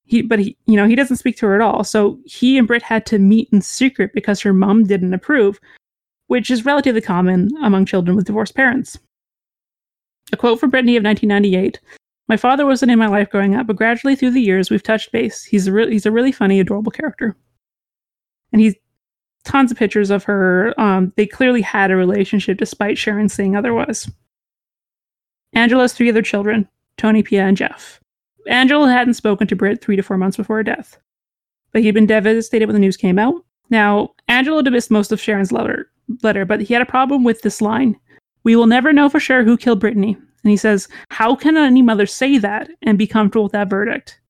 [0.06, 1.84] He, but he, you know, he doesn't speak to her at all.
[1.84, 5.60] So he and Britt had to meet in secret because her mom didn't approve,
[6.28, 8.98] which is relatively common among children with divorced parents.
[10.32, 11.80] A quote from Brittany of 1998
[12.28, 15.12] My father wasn't in my life growing up, but gradually through the years, we've touched
[15.12, 15.44] base.
[15.44, 17.36] He's a, re- he's a really funny, adorable character.
[18.52, 18.74] And he's
[19.44, 20.74] tons of pictures of her.
[20.78, 24.10] Um, they clearly had a relationship despite Sharon saying otherwise.
[25.54, 28.00] Angela has three other children Tony, Pia, and Jeff.
[28.48, 30.98] Angela hadn't spoken to Britt three to four months before her death,
[31.72, 33.44] but he'd been devastated when the news came out.
[33.70, 35.90] Now, Angela dismissed most of Sharon's letter,
[36.22, 37.98] letter, but he had a problem with this line.
[38.46, 40.16] We will never know for sure who killed Brittany.
[40.44, 44.20] And he says, How can any mother say that and be comfortable with that verdict?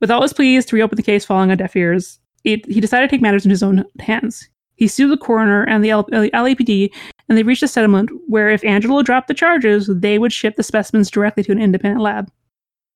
[0.00, 3.10] With all his pleas to reopen the case falling on deaf ears, it, he decided
[3.10, 4.48] to take matters in his own hands.
[4.76, 6.90] He sued the coroner and the LAPD,
[7.28, 10.62] and they reached a settlement where if Angelo dropped the charges, they would ship the
[10.62, 12.32] specimens directly to an independent lab.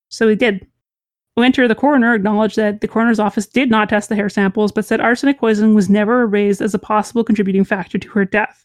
[0.08, 0.66] So he did.
[1.36, 4.86] Winter, the coroner, acknowledged that the coroner's office did not test the hair samples, but
[4.86, 8.63] said arsenic poisoning was never raised as a possible contributing factor to her death.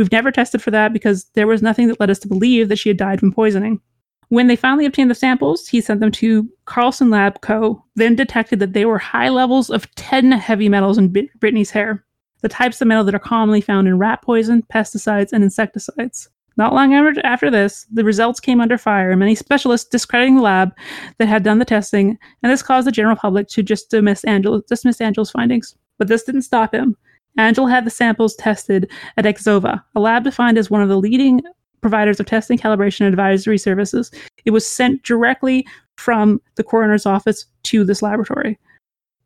[0.00, 2.78] We've never tested for that because there was nothing that led us to believe that
[2.78, 3.82] she had died from poisoning.
[4.30, 8.60] When they finally obtained the samples, he sent them to Carlson Lab Co., then detected
[8.60, 12.02] that they were high levels of 10 heavy metals in Brittany's hair,
[12.40, 16.30] the types of metal that are commonly found in rat poison, pesticides, and insecticides.
[16.56, 20.72] Not long after this, the results came under fire, many specialists discrediting the lab
[21.18, 24.62] that had done the testing, and this caused the general public to just dismiss, Angel-
[24.66, 25.76] dismiss Angel's findings.
[25.98, 26.96] But this didn't stop him.
[27.38, 31.40] Angel had the samples tested at Exova, a lab defined as one of the leading
[31.80, 34.10] providers of testing, calibration, and advisory services.
[34.44, 35.66] It was sent directly
[35.96, 38.58] from the coroner's office to this laboratory.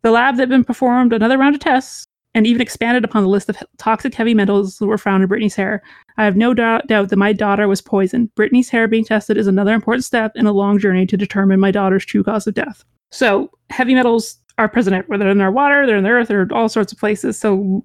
[0.03, 3.57] The lab then performed another round of tests and even expanded upon the list of
[3.79, 5.83] toxic heavy metals that were found in Brittany's hair.
[6.17, 8.35] I have no doubt, doubt that my daughter was poisoned.
[8.35, 11.71] Brittany's hair being tested is another important step in a long journey to determine my
[11.71, 12.85] daughter's true cause of death.
[13.13, 15.07] So, heavy metals are present.
[15.09, 17.39] They're in our water, they're in the earth, they're all sorts of places.
[17.39, 17.85] So,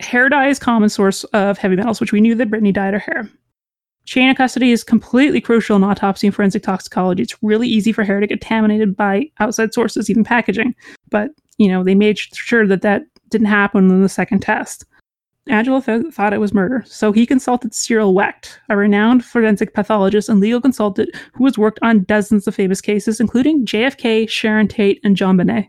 [0.00, 3.00] hair dye is common source of heavy metals, which we knew that Brittany dyed her
[3.00, 3.28] hair.
[4.06, 7.22] Chain of custody is completely crucial in autopsy and forensic toxicology.
[7.22, 10.74] It's really easy for hair to get contaminated by outside sources, even packaging.
[11.08, 14.84] But, you know, they made sure that that didn't happen in the second test.
[15.48, 20.28] Angelo th- thought it was murder, so he consulted Cyril Wecht, a renowned forensic pathologist
[20.30, 25.00] and legal consultant who has worked on dozens of famous cases, including JFK, Sharon Tate,
[25.04, 25.68] and JonBenet.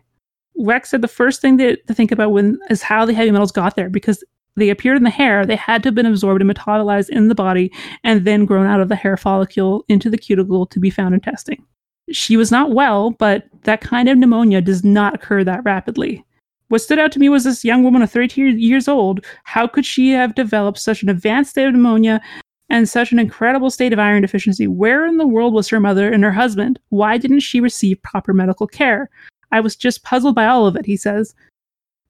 [0.56, 3.52] Wecht said the first thing to, to think about when is how the heavy metals
[3.52, 4.24] got there, because
[4.56, 7.34] they appeared in the hair, they had to have been absorbed and metabolized in the
[7.34, 7.70] body
[8.04, 11.20] and then grown out of the hair follicle into the cuticle to be found in
[11.20, 11.62] testing.
[12.10, 16.24] She was not well, but that kind of pneumonia does not occur that rapidly.
[16.68, 19.24] What stood out to me was this young woman of 32 years old.
[19.44, 22.20] How could she have developed such an advanced state of pneumonia
[22.68, 24.66] and such an incredible state of iron deficiency?
[24.66, 26.80] Where in the world was her mother and her husband?
[26.88, 29.10] Why didn't she receive proper medical care?
[29.52, 31.34] I was just puzzled by all of it, he says.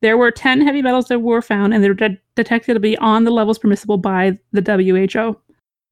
[0.03, 2.96] There were 10 heavy metals that were found, and they were de- detected to be
[2.99, 5.37] on the levels permissible by the WHO.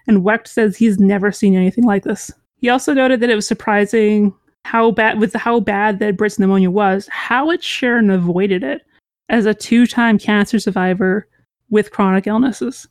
[0.07, 2.31] And Wecht says he's never seen anything like this.
[2.59, 6.71] He also noted that it was surprising how bad with how bad that Brit's pneumonia
[6.71, 8.83] was, how had Sharon avoided it
[9.29, 11.27] as a two-time cancer survivor
[11.71, 12.87] with chronic illnesses.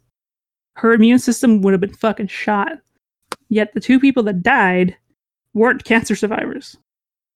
[0.75, 2.73] Her immune system would have been fucking shot.
[3.49, 4.95] Yet the two people that died
[5.53, 6.77] weren't cancer survivors.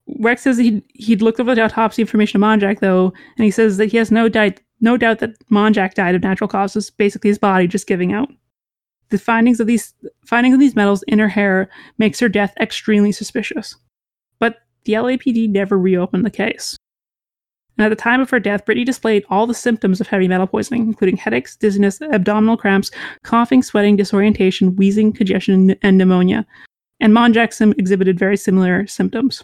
[0.07, 3.77] Wecht says he'd, he'd looked over the autopsy information of Monjack, though, and he says
[3.77, 7.37] that he has no, di- no doubt that Monjack died of natural causes, basically his
[7.37, 8.29] body just giving out.
[9.09, 9.93] The findings of these
[10.25, 13.75] findings of these metals in her hair makes her death extremely suspicious
[14.39, 16.75] But the LAPD never reopened the case.
[17.77, 20.47] And at the time of her death, Brittany displayed all the symptoms of heavy metal
[20.47, 22.89] poisoning, including headaches, dizziness, abdominal cramps,
[23.23, 26.45] coughing, sweating, disorientation, wheezing, congestion, and pneumonia.
[26.99, 29.43] And Monjackson exhibited very similar symptoms.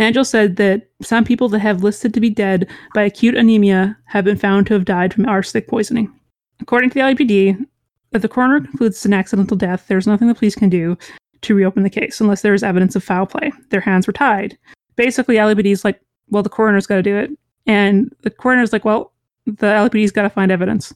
[0.00, 4.24] Angel said that some people that have listed to be dead by acute anemia have
[4.24, 6.12] been found to have died from arsenic poisoning.
[6.60, 7.66] According to the LAPD,
[8.12, 10.96] if the coroner concludes it's an accidental death, there's nothing the police can do
[11.42, 13.52] to reopen the case unless there is evidence of foul play.
[13.70, 14.58] Their hands were tied.
[14.96, 17.30] Basically, LAPD's like, well, the coroner's got to do it.
[17.66, 19.12] And the coroner's like, well,
[19.46, 20.92] the LAPD's got to find evidence.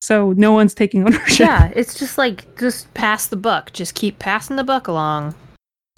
[0.00, 1.40] So no one's taking ownership.
[1.40, 3.72] Yeah, it's just like, just pass the buck.
[3.72, 5.34] Just keep passing the buck along.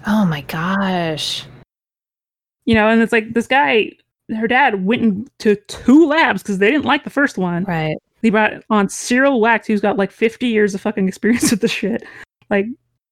[0.07, 1.45] Oh my gosh.
[2.65, 3.93] You know, and it's like this guy,
[4.37, 7.65] her dad went to two labs because they didn't like the first one.
[7.65, 7.97] Right.
[8.21, 11.69] They brought on Cyril Wecht, who's got like 50 years of fucking experience with the
[11.69, 12.05] shit.
[12.51, 12.67] Like,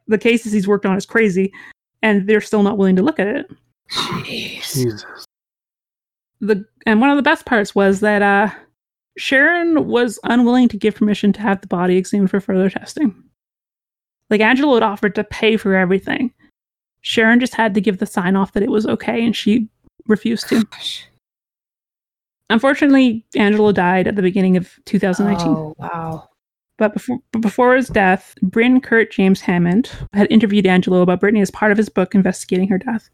[0.06, 1.52] the cases he's worked on is crazy,
[2.02, 3.50] and they're still not willing to look at it.
[3.90, 4.74] Jeez.
[4.74, 5.26] Jesus.
[6.40, 8.50] The and one of the best parts was that uh,
[9.18, 13.14] Sharon was unwilling to give permission to have the body examined for further testing.
[14.30, 16.32] Like Angelo had offered to pay for everything.
[17.02, 19.68] Sharon just had to give the sign off that it was okay, and she
[20.06, 20.64] refused to.
[20.64, 21.06] Gosh.
[22.50, 25.48] Unfortunately, Angelo died at the beginning of 2019.
[25.48, 26.28] Oh, wow.
[26.78, 31.42] But before, but before his death, Bryn Kurt James Hammond had interviewed Angelo about Brittany
[31.42, 33.08] as part of his book investigating her death.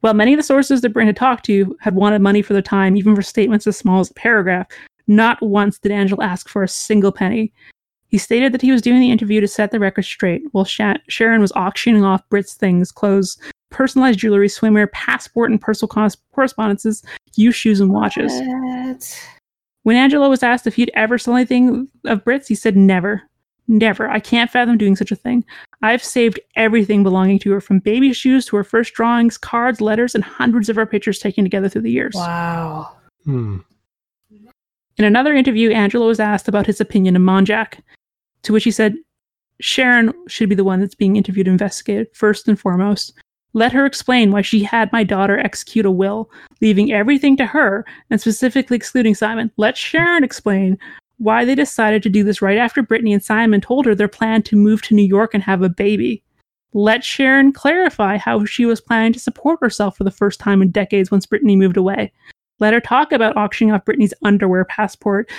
[0.00, 2.62] While many of the sources that Bryn had talked to had wanted money for their
[2.62, 4.66] time, even for statements as small as a paragraph,
[5.06, 7.52] not once did Angelo ask for a single penny.
[8.08, 10.98] He stated that he was doing the interview to set the record straight, while Sha-
[11.08, 13.36] Sharon was auctioning off Brit's things, clothes,
[13.70, 17.02] personalized jewelry, swimwear, passport, and personal cons- correspondences,
[17.34, 18.32] used shoes, and watches.
[18.32, 19.28] What?
[19.82, 23.22] When Angelo was asked if he'd ever sell anything of Brit's, he said, Never.
[23.68, 24.08] Never.
[24.08, 25.44] I can't fathom doing such a thing.
[25.82, 30.14] I've saved everything belonging to her, from baby shoes to her first drawings, cards, letters,
[30.14, 32.14] and hundreds of her pictures taken together through the years.
[32.14, 32.96] Wow.
[33.24, 33.58] Hmm.
[34.98, 37.80] In another interview, Angelo was asked about his opinion of Monjack,
[38.42, 38.94] to which he said,
[39.60, 43.12] Sharon should be the one that's being interviewed and investigated, first and foremost.
[43.52, 46.30] Let her explain why she had my daughter execute a will,
[46.60, 49.50] leaving everything to her, and specifically excluding Simon.
[49.56, 50.78] Let Sharon explain
[51.18, 54.42] why they decided to do this right after Brittany and Simon told her their plan
[54.42, 56.22] to move to New York and have a baby.
[56.74, 60.70] Let Sharon clarify how she was planning to support herself for the first time in
[60.70, 62.12] decades once Brittany moved away.
[62.58, 65.30] Let her talk about auctioning off Brittany's underwear, passport,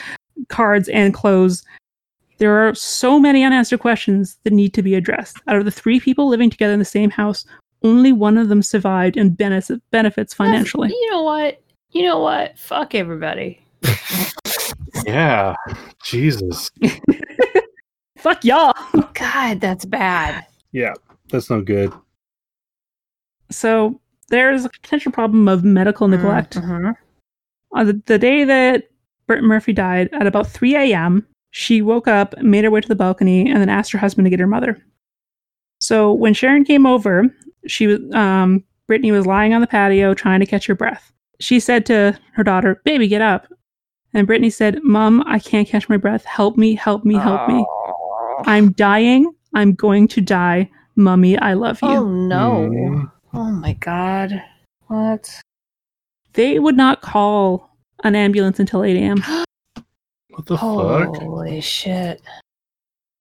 [0.49, 1.63] cards, and clothes.
[2.37, 5.39] There are so many unanswered questions that need to be addressed.
[5.47, 7.45] Out of the three people living together in the same house,
[7.83, 10.89] only one of them survived and benefits benefits financially.
[10.89, 11.61] You know what?
[11.91, 12.57] You know what?
[12.59, 13.61] Fuck everybody.
[15.05, 15.55] Yeah.
[16.03, 16.69] Jesus.
[16.83, 17.01] Fuck
[18.17, 18.73] fuck y'all.
[19.13, 20.45] God, that's bad.
[20.73, 20.93] Yeah,
[21.29, 21.93] that's no good.
[23.49, 26.57] So there's a potential problem of medical neglect.
[26.57, 26.93] Mhm.
[27.73, 28.89] On the, the day that
[29.27, 32.95] Britt Murphy died, at about 3 a.m., she woke up, made her way to the
[32.95, 34.81] balcony, and then asked her husband to get her mother.
[35.79, 37.25] So when Sharon came over,
[37.65, 41.11] she was um, Brittany was lying on the patio trying to catch her breath.
[41.39, 43.47] She said to her daughter, "Baby, get up."
[44.13, 46.25] And Brittany said, "Mom, I can't catch my breath.
[46.25, 47.65] Help me, help me, help me.
[48.45, 49.31] I'm dying.
[49.53, 50.69] I'm going to die.
[50.95, 52.69] Mummy, I love you." Oh no.
[52.71, 53.11] Mm.
[53.33, 54.41] Oh my god.
[54.87, 55.41] What?
[56.37, 59.23] They would not call an ambulance until 8 a.m.
[60.29, 61.17] What the fuck?
[61.17, 62.21] Holy shit.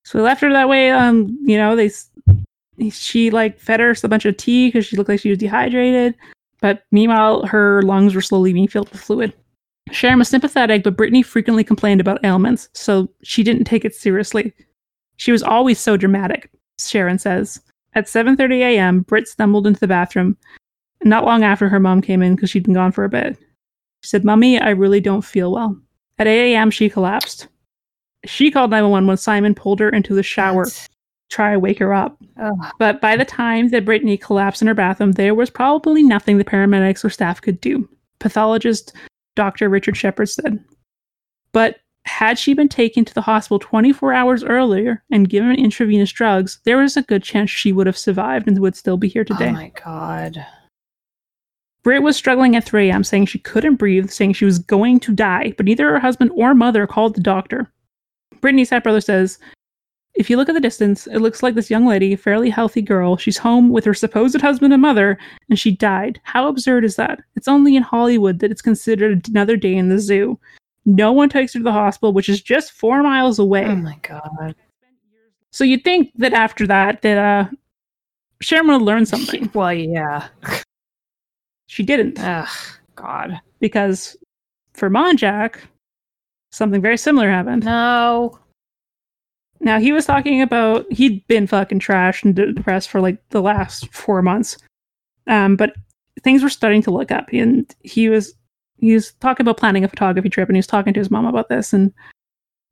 [0.04, 0.90] So we left her that way.
[0.90, 1.90] Um, you know, they
[2.90, 6.14] she like fed her a bunch of tea because she looked like she was dehydrated.
[6.60, 9.32] But meanwhile, her lungs were slowly being filled with fluid.
[9.92, 14.52] Sharon was sympathetic, but Brittany frequently complained about ailments, so she didn't take it seriously.
[15.16, 17.62] She was always so dramatic, Sharon says.
[17.94, 20.36] At 7:30 a.m., Britt stumbled into the bathroom.
[21.04, 23.36] Not long after her mom came in because she'd been gone for a bit.
[24.02, 25.80] She said, "Mummy, I really don't feel well."
[26.18, 27.48] At 8 a.m., she collapsed.
[28.24, 30.88] She called 911 when Simon pulled her into the shower to
[31.30, 32.20] try to wake her up.
[32.78, 36.44] But by the time that Brittany collapsed in her bathroom, there was probably nothing the
[36.44, 37.88] paramedics or staff could do.
[38.18, 38.94] Pathologist
[39.34, 39.68] Dr.
[39.68, 40.64] Richard Shepherd said.
[41.52, 41.76] But
[42.06, 46.78] had she been taken to the hospital 24 hours earlier and given intravenous drugs, there
[46.78, 49.50] was a good chance she would have survived and would still be here oh today.
[49.50, 50.46] Oh my god.
[51.86, 55.12] Britt was struggling at 3 a.m., saying she couldn't breathe, saying she was going to
[55.12, 57.70] die, but neither her husband or mother called the doctor.
[58.40, 59.38] Brittany's stepbrother says,
[60.16, 62.82] If you look at the distance, it looks like this young lady, a fairly healthy
[62.82, 65.16] girl, she's home with her supposed husband and mother,
[65.48, 66.20] and she died.
[66.24, 67.20] How absurd is that?
[67.36, 70.40] It's only in Hollywood that it's considered another day in the zoo.
[70.86, 73.64] No one takes her to the hospital, which is just four miles away.
[73.64, 74.56] Oh my god.
[75.52, 77.48] So you'd think that after that, that uh,
[78.40, 79.48] Sharon would learned something.
[79.54, 80.26] Well, yeah.
[81.66, 82.18] She didn't.
[82.20, 82.48] Ugh.
[82.94, 83.40] God.
[83.60, 84.16] because
[84.74, 85.56] for Monjack,
[86.50, 87.64] something very similar happened.
[87.64, 88.38] No.
[89.60, 93.92] Now he was talking about he'd been fucking trashed and depressed for like the last
[93.94, 94.58] four months,
[95.26, 95.74] um, but
[96.22, 98.34] things were starting to look up, and he was
[98.78, 101.24] he was talking about planning a photography trip, and he was talking to his mom
[101.24, 101.92] about this, and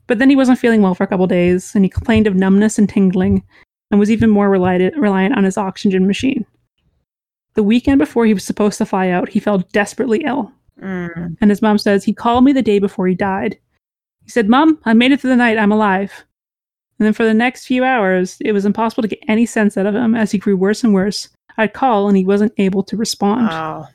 [0.07, 2.79] but then he wasn't feeling well for a couple days, and he complained of numbness
[2.79, 3.43] and tingling,
[3.91, 6.45] and was even more reliant reliant on his oxygen machine.
[7.55, 10.53] The weekend before he was supposed to fly out, he fell desperately ill.
[10.81, 11.37] Mm.
[11.41, 13.59] And his mom says, He called me the day before he died.
[14.25, 15.59] He said, Mom, I made it through the night.
[15.59, 16.25] I'm alive.
[16.99, 19.87] And then for the next few hours, it was impossible to get any sense out
[19.87, 21.29] of him as he grew worse and worse.
[21.57, 23.49] I'd call and he wasn't able to respond.
[23.51, 23.87] Oh.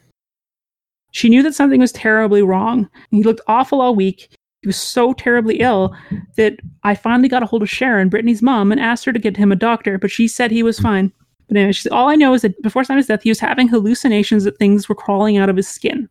[1.12, 2.89] She knew that something was terribly wrong.
[3.12, 4.30] He looked awful all week.
[4.62, 5.95] He was so terribly ill
[6.36, 9.38] that I finally got a hold of Sharon, Brittany's mom, and asked her to get
[9.38, 11.12] him a doctor, but she said he was fine.
[11.50, 13.68] But anyway, she said, all I know is that before Simon's death, he was having
[13.68, 16.08] hallucinations that things were crawling out of his skin.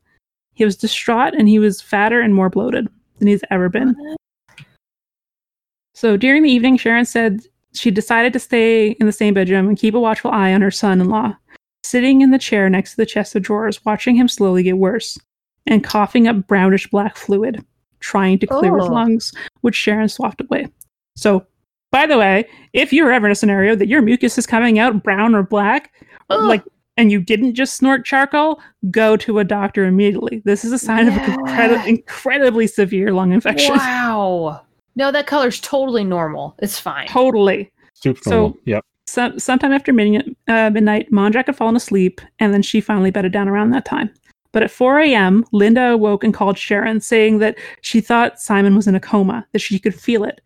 [0.54, 3.94] He was distraught and he was fatter and more bloated than he's ever been.
[5.94, 7.40] So during the evening, Sharon said
[7.72, 10.70] she decided to stay in the same bedroom and keep a watchful eye on her
[10.70, 11.36] son in law,
[11.84, 15.18] sitting in the chair next to the chest of drawers, watching him slowly get worse
[15.66, 17.64] and coughing up brownish black fluid,
[18.00, 18.92] trying to clear his Oh.
[18.92, 20.66] lungs, which Sharon swapped away.
[21.16, 21.46] So,
[21.90, 25.02] by the way, if you're ever in a scenario that your mucus is coming out
[25.02, 25.92] brown or black,
[26.30, 26.44] Ugh.
[26.44, 26.62] like
[26.96, 28.60] and you didn't just snort charcoal,
[28.90, 30.42] go to a doctor immediately.
[30.44, 33.74] This is a sign of an incredi- incredibly severe lung infection.
[33.78, 34.62] Wow.
[34.96, 36.56] No, that color's totally normal.
[36.58, 37.06] It's fine.
[37.06, 37.70] Totally.
[37.94, 38.58] Super So- normal.
[38.64, 38.84] Yep.
[39.06, 43.32] Some, sometime after midnight, uh, midnight, Monjack had fallen asleep, and then she finally bedded
[43.32, 44.10] down around that time.
[44.52, 48.86] But at 4 a.m., Linda awoke and called Sharon, saying that she thought Simon was
[48.86, 50.42] in a coma, that she could feel it.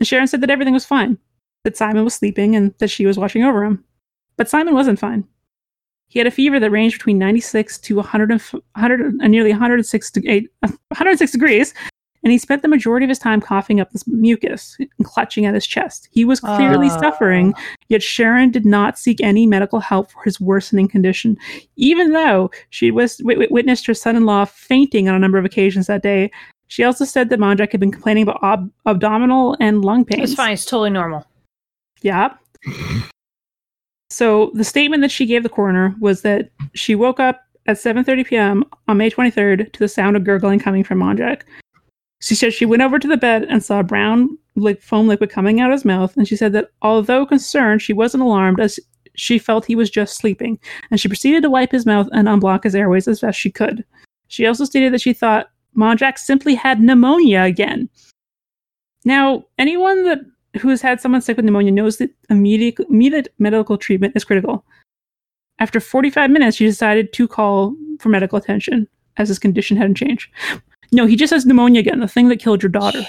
[0.00, 1.18] And Sharon said that everything was fine,
[1.64, 3.84] that Simon was sleeping, and that she was watching over him.
[4.36, 5.24] But Simon wasn't fine.
[6.08, 8.30] He had a fever that ranged between 96 to 100
[8.74, 11.72] 100 and nearly 106, de- eight- 106 degrees,
[12.24, 15.54] and he spent the majority of his time coughing up this mucus and clutching at
[15.54, 16.08] his chest.
[16.10, 16.98] He was clearly Ah.
[16.98, 17.54] suffering,
[17.88, 21.36] yet Sharon did not seek any medical help for his worsening condition,
[21.76, 26.02] even though she was w- witnessed her son-in-law fainting on a number of occasions that
[26.02, 26.30] day.
[26.70, 30.30] She also said that Monjack had been complaining about ob- abdominal and lung pains.
[30.30, 30.52] It's fine.
[30.52, 31.26] It's totally normal.
[32.00, 32.34] Yeah.
[34.08, 38.24] So the statement that she gave the coroner was that she woke up at 7:30
[38.24, 38.64] p.m.
[38.86, 41.42] on May 23rd to the sound of gurgling coming from Monjack.
[42.20, 45.60] She said she went over to the bed and saw brown like foam liquid coming
[45.60, 48.78] out of his mouth, and she said that although concerned, she wasn't alarmed as
[49.16, 50.56] she felt he was just sleeping,
[50.92, 53.84] and she proceeded to wipe his mouth and unblock his airways as best she could.
[54.28, 57.88] She also stated that she thought Monjack simply had pneumonia again.
[59.04, 60.20] Now, anyone that
[60.60, 64.64] who has had someone sick with pneumonia knows that immediate, immediate medical treatment is critical.
[65.58, 70.30] After 45 minutes, she decided to call for medical attention as his condition hadn't changed.
[70.92, 73.02] No, he just has pneumonia again, the thing that killed your daughter.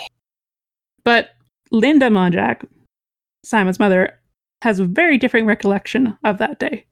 [1.04, 1.30] But
[1.72, 2.64] Linda Monjack,
[3.44, 4.20] Simon's mother,
[4.62, 6.86] has a very different recollection of that day.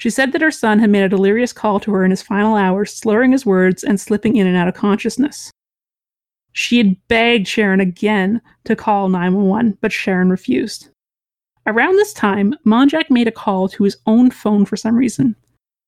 [0.00, 2.56] She said that her son had made a delirious call to her in his final
[2.56, 5.50] hours, slurring his words and slipping in and out of consciousness.
[6.52, 10.88] She had begged Sharon again to call 911, but Sharon refused.
[11.66, 15.36] Around this time, Monjack made a call to his own phone for some reason.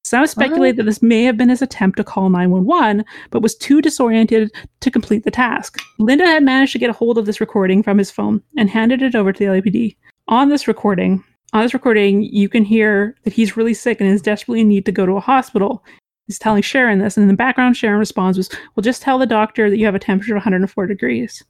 [0.05, 0.77] Some speculate oh.
[0.77, 4.51] that this may have been his attempt to call 911, but was too disoriented
[4.81, 5.81] to complete the task.
[5.99, 9.01] Linda had managed to get a hold of this recording from his phone and handed
[9.01, 9.97] it over to the LAPD.
[10.29, 14.23] On this recording, on this recording, you can hear that he's really sick and is
[14.23, 15.85] desperately in need to go to a hospital.
[16.27, 19.27] He's telling Sharon this, and in the background, Sharon responds was, "Well, just tell the
[19.27, 21.43] doctor that you have a temperature of 104 degrees."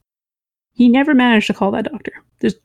[0.73, 2.11] He never managed to call that doctor.
[2.39, 2.55] There's,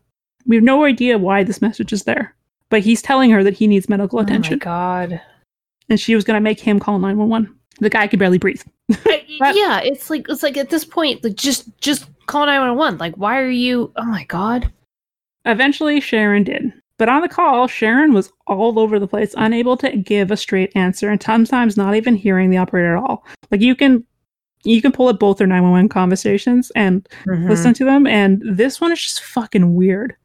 [0.47, 2.34] we have no idea why this message is there,
[2.70, 4.55] but he's telling her that he needs medical attention.
[4.55, 5.20] Oh my god.
[5.91, 7.55] and she was going to make him call 911.
[7.80, 8.62] The guy could barely breathe.
[8.91, 8.97] I- uh,
[9.41, 12.76] That- yeah, it's like it's like at this point, like just just call nine one
[12.76, 12.99] one.
[12.99, 13.93] Like, why are you?
[13.97, 14.72] Oh my god.
[15.45, 16.72] Eventually, Sharon did.
[16.99, 20.73] But on the call, Sharon was all over the place, unable to give a straight
[20.75, 23.25] answer, and sometimes not even hearing the operator at all.
[23.51, 24.05] Like you can,
[24.65, 27.49] you can pull up both their nine one one conversations and Mm-hmm.
[27.49, 30.17] listen to them, and this one is just fucking weird.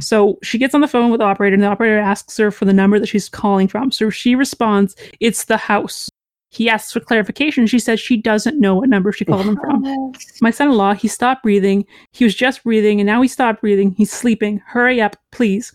[0.00, 2.64] So she gets on the phone with the operator, and the operator asks her for
[2.64, 3.90] the number that she's calling from.
[3.92, 6.10] So she responds, "It's the house."
[6.50, 7.66] He asks for clarification.
[7.66, 10.12] She says she doesn't know what number she called him from.
[10.40, 11.84] My son in law, he stopped breathing.
[12.12, 13.92] He was just breathing, and now he stopped breathing.
[13.92, 14.62] He's sleeping.
[14.66, 15.72] Hurry up, please.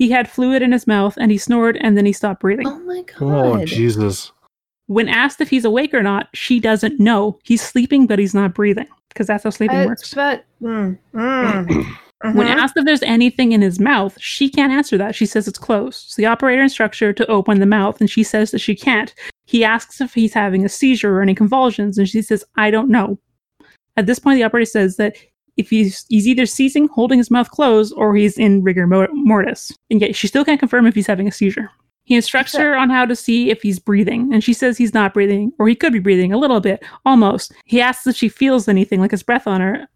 [0.00, 2.66] He had fluid in his mouth, and he snored, and then he stopped breathing.
[2.66, 3.22] Oh my god.
[3.60, 4.32] Oh Jesus!
[4.86, 7.38] When asked if he's awake or not, she doesn't know.
[7.44, 10.14] He's sleeping, but he's not breathing, because that's how sleeping I- works.
[10.14, 11.96] But mm, mm.
[12.34, 12.56] When Mhm.
[12.56, 15.14] asked if there's anything in his mouth, she can't answer that.
[15.14, 16.10] She says it's closed.
[16.10, 19.14] So the operator instructs her to open the mouth, and she says that she can't.
[19.46, 22.88] He asks if he's having a seizure or any convulsions, and she says, I don't
[22.88, 23.18] know.
[23.98, 25.16] At this point, the operator says that
[25.60, 29.72] if he's, he's either seizing, holding his mouth closed, or he's in rigor mortis.
[29.90, 31.70] And yet she still can't confirm if he's having a seizure.
[32.04, 35.14] He instructs her on how to see if he's breathing, and she says he's not
[35.14, 37.52] breathing, or he could be breathing a little bit, almost.
[37.66, 39.86] He asks if she feels anything, like his breath on her,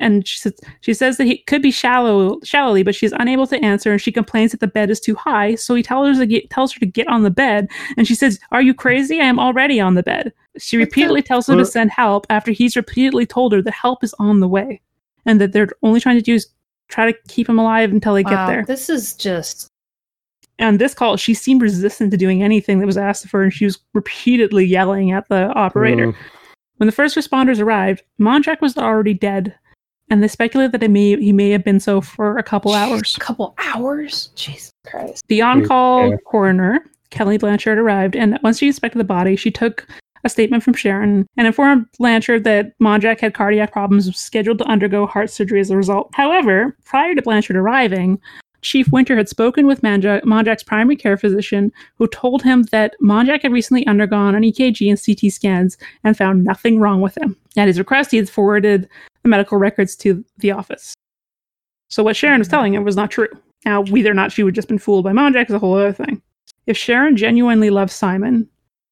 [0.00, 3.62] and she says she says that he could be shallow shallowly, but she's unable to
[3.62, 5.56] answer, and she complains that the bed is too high.
[5.56, 8.14] So he tells her to get, tells her to get on the bed, and she
[8.14, 9.20] says, "Are you crazy?
[9.20, 12.76] I am already on the bed." She repeatedly tells him to send help after he's
[12.76, 14.80] repeatedly told her that help is on the way,
[15.28, 16.48] and that they're only trying to do is
[16.88, 18.64] try to keep him alive until they wow, get there.
[18.66, 19.68] This is just
[20.58, 23.52] On this call, she seemed resistant to doing anything that was asked of her, and
[23.52, 26.08] she was repeatedly yelling at the operator.
[26.08, 26.16] Mm.
[26.78, 29.54] When the first responders arrived, Monjack was already dead,
[30.10, 33.14] and they speculated that it may, he may have been so for a couple hours.
[33.16, 34.30] a couple hours.
[34.34, 35.22] Jesus Christ.
[35.28, 36.16] The on call Yeah.
[36.24, 39.86] coroner, Kelly Blanchard, arrived, and once she inspected the body, she took
[40.24, 45.06] a statement from Sharon and informed Blanchard that Monjack had cardiac problems scheduled to undergo
[45.06, 46.10] heart surgery as a result.
[46.14, 48.20] However, prior to Blanchard arriving,
[48.62, 53.42] Chief Winter had spoken with Monjack, Monjack's primary care physician, who told him that Monjack
[53.42, 57.36] had recently undergone an EKG and CT scans and found nothing wrong with him.
[57.56, 58.88] At his request, he had forwarded
[59.22, 60.94] the medical records to the office.
[61.88, 63.28] So what Sharon was telling him was not true.
[63.64, 65.92] Now, whether or not she would just been fooled by Monjack is a whole other
[65.92, 66.20] thing.
[66.66, 68.48] If Sharon genuinely loved Simon,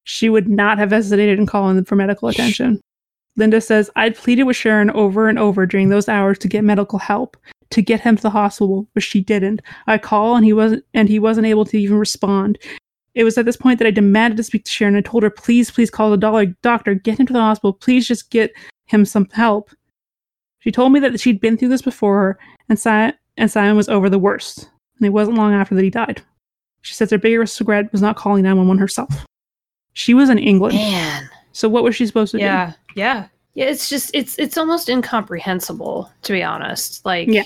[0.07, 2.79] she would not have hesitated in calling for medical attention.
[3.35, 6.97] Linda says, I'd pleaded with Sharon over and over during those hours to get medical
[6.97, 7.35] help,
[7.71, 9.61] to get him to the hospital, but she didn't.
[9.85, 12.57] I call and he wasn't and he wasn't able to even respond.
[13.15, 14.95] It was at this point that I demanded to speak to Sharon.
[14.95, 18.07] I told her, please, please call the dollar doctor, get him to the hospital, please
[18.07, 18.53] just get
[18.85, 19.71] him some help.
[20.59, 22.39] She told me that she'd been through this before
[22.69, 24.69] and, si- and Simon was over the worst.
[24.97, 26.21] And it wasn't long after that he died.
[26.81, 29.25] She says her biggest regret was not calling 911 herself.
[29.97, 30.75] She was in England.
[30.75, 31.27] Man.
[31.53, 32.43] So what was she supposed to do?
[32.43, 32.73] Yeah.
[32.95, 33.27] Yeah.
[33.55, 33.65] Yeah.
[33.65, 37.03] It's just it's it's almost incomprehensible, to be honest.
[37.03, 37.41] Like Yeah.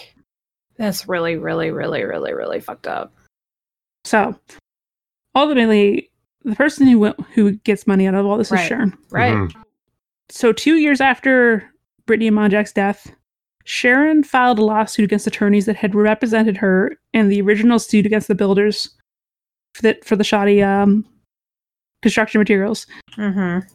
[0.76, 3.14] that's really, really, really, really, really fucked up.
[4.04, 4.38] So
[5.34, 6.12] ultimately,
[6.44, 8.98] the person who went, who gets money out of all this is Sharon.
[9.12, 9.32] Right.
[9.34, 9.56] Mhm.
[10.30, 11.64] So two years after
[12.06, 13.16] Brittany and Monjack's death,
[13.64, 18.28] Sharon filed a lawsuit against attorneys that had represented her in the original suit against
[18.28, 18.90] the builders
[19.74, 21.06] for the, for the shoddy um,
[22.02, 22.88] construction materials.
[23.18, 23.68] Mm-hmm.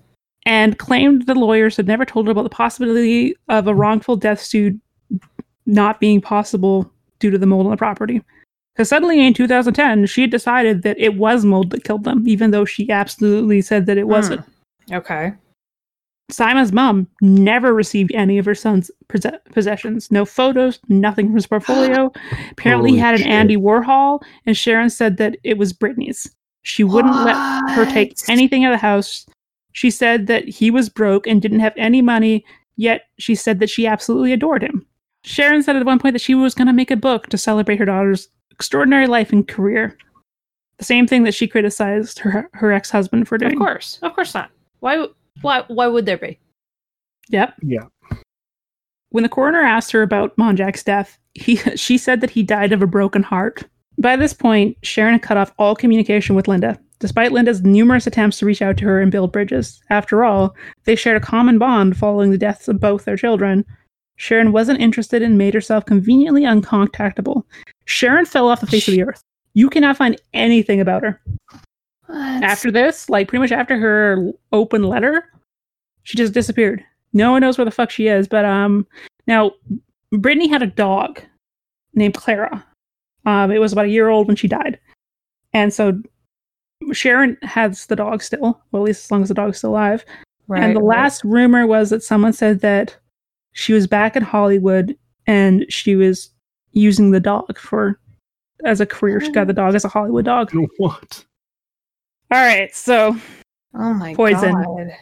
[0.46, 4.40] and claimed the lawyers had never told her about the possibility of a wrongful death
[4.40, 4.80] suit
[5.66, 8.22] not being possible due to the mold on the property.
[8.74, 12.50] Because suddenly in 2010, she had decided that it was mold that killed them, even
[12.50, 14.44] though she absolutely said that it wasn't.
[14.92, 15.32] Okay.
[16.30, 20.10] Simon's mom never received any of her son's posse- possessions.
[20.10, 22.12] No photos, nothing from his portfolio.
[22.50, 23.28] Apparently, he had an shit.
[23.28, 26.30] Andy Warhol, and Sharon said that it was Brittany's.
[26.66, 27.36] She wouldn't let
[27.70, 29.24] her take anything out of the house.
[29.70, 32.44] She said that he was broke and didn't have any money,
[32.74, 34.84] yet she said that she absolutely adored him.
[35.22, 37.78] Sharon said at one point that she was going to make a book to celebrate
[37.78, 39.96] her daughter's extraordinary life and career.
[40.78, 43.52] The same thing that she criticized her her ex husband for doing.
[43.52, 44.50] Of course, of course not.
[44.80, 45.06] Why?
[45.42, 45.62] Why?
[45.68, 46.36] Why would there be?
[47.28, 47.54] Yep.
[47.62, 47.86] Yeah.
[49.10, 52.82] When the coroner asked her about Monjack's death, he she said that he died of
[52.82, 53.64] a broken heart.
[53.98, 58.38] By this point, Sharon had cut off all communication with Linda, despite Linda's numerous attempts
[58.38, 59.80] to reach out to her and build bridges.
[59.90, 63.64] After all, they shared a common bond following the deaths of both their children.
[64.16, 67.44] Sharon wasn't interested and made herself conveniently uncontactable.
[67.84, 69.20] Sharon fell off the face of the earth.
[69.54, 71.20] You cannot find anything about her.
[72.08, 75.24] After this, like pretty much after her open letter,
[76.02, 76.84] she just disappeared.
[77.12, 78.28] No one knows where the fuck she is.
[78.28, 78.86] But um,
[79.26, 79.52] now
[80.12, 81.20] Brittany had a dog
[81.94, 82.64] named Clara.
[83.26, 84.78] Um, it was about a year old when she died,
[85.52, 86.00] and so
[86.92, 88.60] Sharon has the dog still.
[88.70, 90.04] Well, at least as long as the dog's still alive.
[90.48, 92.96] Right, and the last rumor was that someone said that
[93.52, 94.96] she was back in Hollywood
[95.26, 96.30] and she was
[96.72, 97.98] using the dog for
[98.64, 99.20] as a career.
[99.20, 100.52] She got the dog as a Hollywood dog.
[100.78, 101.24] What?
[102.30, 103.16] All right, so
[103.74, 104.52] Oh my Poison.
[104.52, 104.92] god.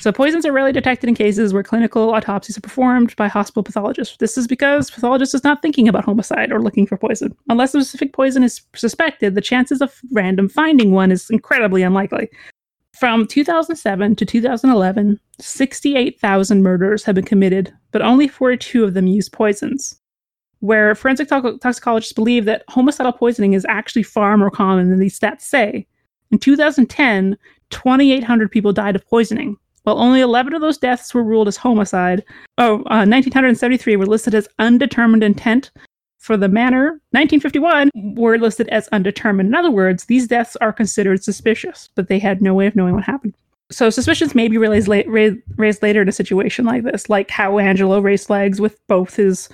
[0.00, 4.16] So poisons are rarely detected in cases where clinical autopsies are performed by hospital pathologists.
[4.16, 7.36] This is because pathologists is not thinking about homicide or looking for poison.
[7.50, 12.30] Unless a specific poison is suspected, the chances of random finding one is incredibly unlikely.
[12.98, 19.32] From 2007 to 2011, 68,000 murders have been committed, but only 42 of them used
[19.32, 20.00] poisons.
[20.60, 25.18] Where forensic to- toxicologists believe that homicidal poisoning is actually far more common than these
[25.20, 25.86] stats say.
[26.30, 27.36] In 2010,
[27.68, 32.24] 2,800 people died of poisoning, while only 11 of those deaths were ruled as homicide.
[32.58, 35.70] Oh, uh, 1,973 were listed as undetermined intent.
[36.18, 39.48] For the manner, 1951 were listed as undetermined.
[39.48, 42.94] In other words, these deaths are considered suspicious, but they had no way of knowing
[42.94, 43.34] what happened.
[43.72, 47.58] So suspicions may be raised, la- raised later in a situation like this, like how
[47.58, 49.48] Angelo raised flags with both his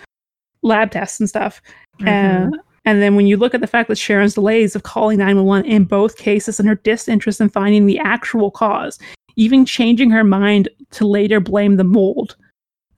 [0.62, 1.62] lab tests and stuff.
[2.00, 2.52] Mhm.
[2.52, 5.70] Uh, and then when you look at the fact that Sharon's delays of calling 911
[5.70, 8.98] in both cases and her disinterest in finding the actual cause,
[9.36, 12.36] even changing her mind to later blame the mold,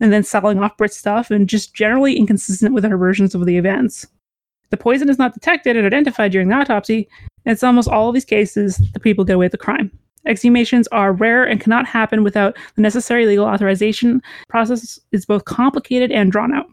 [0.01, 3.57] and then selling off Brit's stuff, and just generally inconsistent with her versions of the
[3.57, 4.07] events.
[4.70, 7.09] The poison is not detected and identified during the autopsy,
[7.45, 9.91] and it's almost all of these cases the people get away with the crime.
[10.26, 14.20] Exhumations are rare and cannot happen without the necessary legal authorization.
[14.49, 16.66] process is both complicated and drawn out.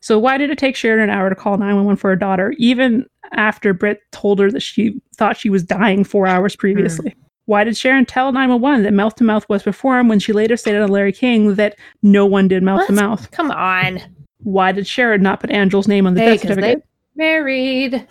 [0.00, 3.06] So why did it take Sharon an hour to call 911 for her daughter, even
[3.32, 7.14] after Britt told her that she thought she was dying four hours previously?
[7.46, 10.82] Why did Sharon tell 911 that mouth to mouth was performed when she later stated
[10.82, 13.30] on Larry King that no one did mouth to mouth?
[13.30, 14.00] Come on.
[14.42, 16.84] Why did Sharon not put Angel's name on the Hey, death 'cause they certificate?
[17.14, 18.06] married.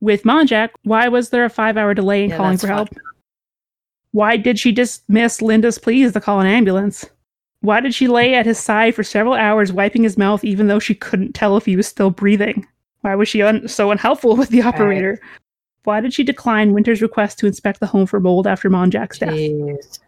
[0.00, 2.88] With Monjack, why was there a five hour delay in Yeah, calling for help?
[4.12, 7.08] Why did she dismiss Linda's pleas to call an ambulance?
[7.60, 10.78] Why did she lay at his side for several hours, wiping his mouth, even though
[10.78, 12.66] she couldn't tell if he was still breathing?
[13.02, 15.20] Why was she un- so unhelpful with the operator?
[15.84, 19.98] Why did she decline Winter's request to inspect the home for mold after Monjack's death?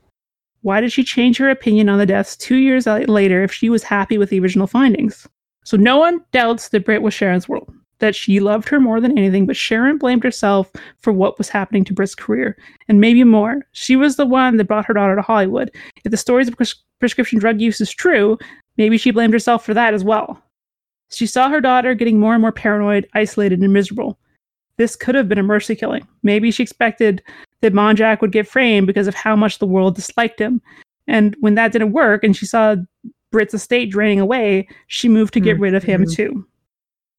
[0.60, 3.82] Why did she change her opinion on the deaths two years later if she was
[3.82, 5.26] happy with the original findings?
[5.64, 9.16] So no one doubts that Britt was Sharon's world, that she loved her more than
[9.16, 10.70] anything, but Sharon blamed herself
[11.00, 12.56] for what was happening to Britt's career,
[12.88, 13.62] and maybe more.
[13.72, 15.70] She was the one that brought her daughter to Hollywood.
[16.04, 18.38] If the stories of pres- prescription drug use is true,
[18.76, 20.42] maybe she blamed herself for that as well.
[21.10, 24.18] She saw her daughter getting more and more paranoid, isolated, and miserable.
[24.78, 26.06] This could have been a mercy killing.
[26.22, 27.22] Maybe she expected
[27.60, 30.60] that Monjack would get framed because of how much the world disliked him.
[31.06, 32.76] And when that didn't work and she saw
[33.30, 36.14] Britt's estate draining away, she moved to get rid of him Mhm.
[36.14, 36.46] too.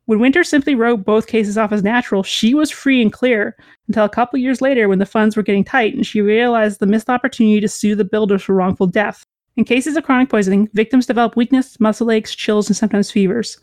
[0.06, 3.56] When Winter simply wrote both cases off as natural, she was free and clear
[3.88, 6.86] until a couple years later when the funds were getting tight and she realized the
[6.86, 9.24] missed opportunity to sue the builders for wrongful death.
[9.56, 13.60] In cases of chronic poisoning, victims develop weakness, muscle aches, chills, and sometimes fevers.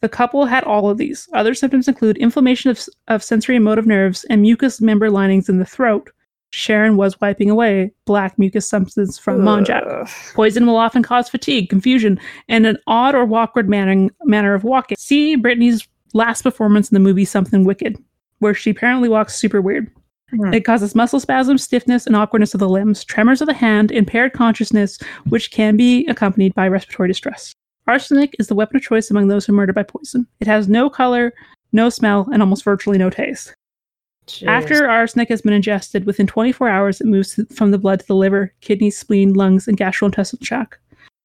[0.00, 1.28] The couple had all of these.
[1.34, 5.58] Other symptoms include inflammation of, of sensory and motive nerves and mucous member linings in
[5.58, 6.10] the throat.
[6.52, 10.34] Sharon was wiping away black mucus substance from Monjack.
[10.34, 14.96] Poison will often cause fatigue, confusion, and an odd or awkward manner, manner of walking.
[14.98, 18.02] See Brittany's last performance in the movie Something Wicked,
[18.40, 19.92] where she apparently walks super weird.
[20.30, 20.52] Hmm.
[20.52, 24.32] It causes muscle spasms, stiffness, and awkwardness of the limbs, tremors of the hand, impaired
[24.32, 24.98] consciousness,
[25.28, 27.54] which can be accompanied by respiratory distress.
[27.90, 30.24] Arsenic is the weapon of choice among those who are murdered by poison.
[30.38, 31.32] It has no color,
[31.72, 33.52] no smell, and almost virtually no taste.
[34.46, 38.14] After arsenic has been ingested, within 24 hours, it moves from the blood to the
[38.14, 40.78] liver, kidneys, spleen, lungs, and gastrointestinal tract.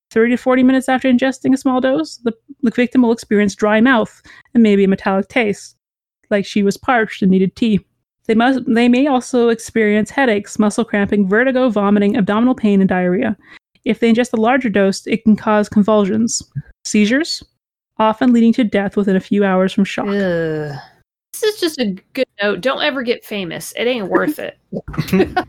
[0.09, 3.79] 30 to 40 minutes after ingesting a small dose, the, the victim will experience dry
[3.79, 4.23] mouth
[4.55, 5.75] and maybe a metallic taste,
[6.31, 7.79] like she was parched and needed tea.
[8.25, 13.37] They must they may also experience headaches, muscle cramping, vertigo, vomiting, abdominal pain, and diarrhea.
[13.85, 16.41] If they ingest a larger dose, it can cause convulsions,
[16.85, 17.43] seizures,
[17.97, 20.07] often leading to death within a few hours from shock.
[20.07, 20.75] Ugh.
[21.33, 22.61] This is just a good note.
[22.61, 23.73] Don't ever get famous.
[23.77, 24.57] It ain't worth it.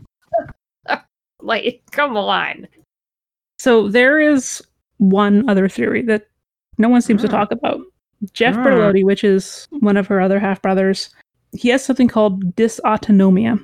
[1.41, 2.67] like, come on.
[3.59, 4.61] So there is
[4.97, 6.27] one other theory that
[6.77, 7.31] no one seems to Mm.
[7.31, 7.81] talk about.
[8.33, 8.63] Jeff Mm.
[8.65, 11.09] Bertolotti, which is one of her other half brothers,
[11.53, 13.59] he has something called dysautonomia.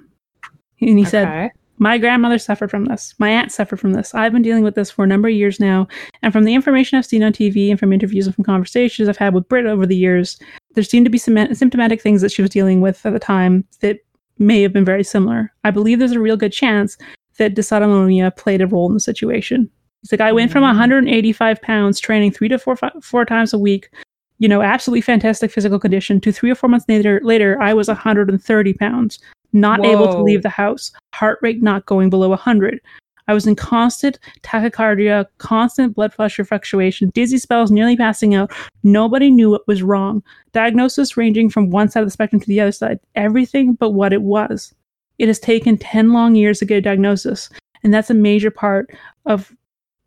[0.81, 1.51] And he said, Okay.
[1.79, 3.15] My grandmother suffered from this.
[3.17, 4.13] My aunt suffered from this.
[4.13, 5.87] I've been dealing with this for a number of years now.
[6.21, 9.17] And from the information I've seen on TV and from interviews and from conversations I've
[9.17, 10.39] had with Britt over the years,
[10.75, 13.65] there seemed to be some symptomatic things that she was dealing with at the time
[13.81, 13.99] that
[14.37, 15.51] may have been very similar.
[15.63, 16.97] I believe there's a real good chance
[17.37, 19.69] that dysautonomia played a role in the situation.
[20.01, 20.67] He's like, I went from Mhm.
[20.67, 23.89] 185 pounds training three to four, four times a week,
[24.37, 27.87] you know, absolutely fantastic physical condition, to three or four months later, later I was
[27.87, 29.19] 130 pounds
[29.53, 32.81] not able to leave the house, heart rate not going below 100.
[33.27, 38.51] I was in constant tachycardia, constant blood pressure fluctuation, dizzy spells, nearly passing out.
[38.83, 40.21] Nobody knew what was wrong.
[40.51, 42.99] Diagnosis ranging from one side of the spectrum to the other side.
[43.15, 44.73] Everything but what it was.
[45.19, 47.49] It has taken 10 long years to get a diagnosis,
[47.83, 48.89] and that's a major part
[49.25, 49.55] of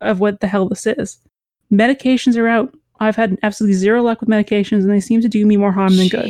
[0.01, 1.17] of what the hell this is.
[1.71, 2.71] Medications are out.
[2.99, 5.95] I've had absolutely zero luck with medications, and they seem to do me more harm
[5.95, 6.25] than good.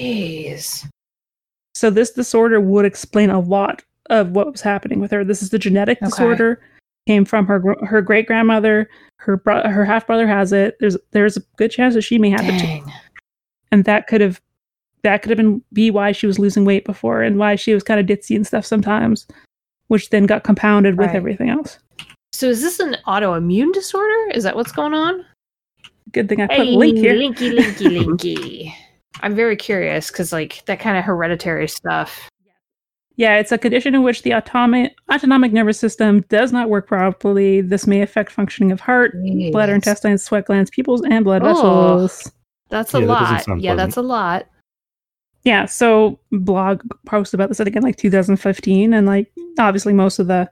[1.78, 5.24] So this disorder would explain a lot of what was happening with her.
[5.24, 6.08] This is the genetic Okay.
[6.08, 6.60] disorder.
[7.06, 8.90] Came from her her great grandmother.
[9.18, 10.76] Her bro- her half brother has it.
[10.80, 12.92] There's there's a good chance that she may have it too,
[13.72, 14.42] and that could have
[15.04, 17.84] that could have been be why she was losing weight before and why she was
[17.84, 19.28] kind of ditzy and stuff sometimes,
[19.90, 21.16] which then got compounded with Right.
[21.16, 21.78] everything else.
[22.34, 24.32] So is this an autoimmune disorder?
[24.34, 25.24] Is that what's going on?
[26.12, 27.14] Good thing I put a link here.
[27.14, 28.74] Linky, linky, linky.
[29.22, 32.30] I'm very curious because, like, that kind of hereditary stuff.
[33.16, 37.62] Yeah, it's a condition in which the autonomic autonomic nervous system does not work properly.
[37.62, 39.14] This may affect functioning of heart,
[39.52, 39.76] bladder, Jeez.
[39.76, 41.48] intestines, sweat glands, pupils, and blood Oh.
[41.48, 42.32] vessels.
[42.70, 43.44] That's a Yeah, lot.
[43.44, 44.46] sound Yeah, that's a lot.
[45.44, 50.20] Yeah, so blog post about this I think in like 2015, and like obviously most
[50.20, 50.48] of the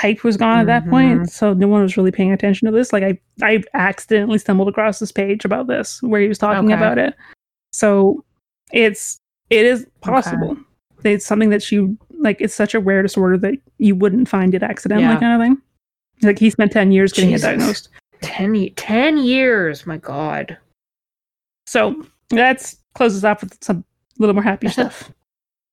[0.00, 1.24] hype was gone at that point, mm-hmm.
[1.26, 2.92] so no one was really paying attention to this.
[2.92, 6.74] Like I, I accidentally stumbled across this page about this where he was talking Okay.
[6.74, 7.14] about it.
[7.72, 8.24] So
[8.72, 9.18] it's
[9.50, 10.56] it is possible.
[11.04, 12.40] It's something that you like.
[12.40, 15.20] It's such a rare disorder that you wouldn't find it accidentally, Yeah.
[15.20, 15.62] kind of thing.
[16.26, 17.44] Like he spent 10 years getting Jesus.
[17.44, 17.88] it diagnosed.
[18.22, 19.86] 10, ye- 10 years.
[19.86, 20.58] My God.
[21.66, 23.84] So that's closes off with some
[24.18, 25.12] little more happy stuff.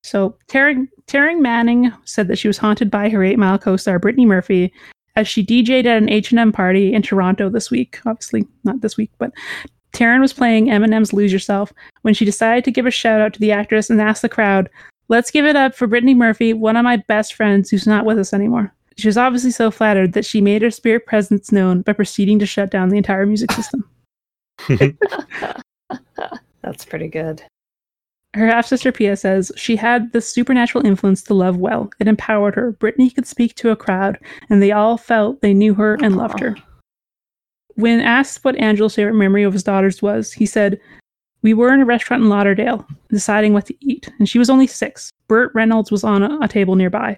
[0.04, 4.26] So Taryn, Taryn Manning said that she was haunted by her Eight Mile co-star Brittany
[4.28, 4.72] Murphy
[5.16, 8.00] as she DJ'd at an H&M party in Toronto this week.
[8.06, 9.32] Obviously not this week, but
[9.96, 11.72] Taryn was playing Eminem's "Lose Yourself"
[12.02, 14.70] when she decided to give a shout out to the actress and ask the crowd,
[15.08, 18.20] "Let's give it up for Brittany Murphy, one of my best friends who's not with
[18.20, 21.94] us anymore." She was obviously so flattered that she made her spirit presence known by
[21.94, 23.90] proceeding to shut down the entire music system.
[26.62, 27.44] That's pretty good.
[28.34, 31.90] Her half sister Pia says she had the supernatural influence to love well.
[32.00, 32.74] It empowered her.
[32.74, 34.20] Brittany could speak to a crowd,
[34.50, 36.56] and they all felt they knew her and loved her.
[37.76, 40.80] When asked what Angel's favorite memory of his daughters was, he said,
[41.42, 44.68] We were in a restaurant in Lauderdale, deciding what to eat, and she was only
[44.68, 45.12] six.
[45.28, 47.18] Burt Reynolds was on a, a table nearby.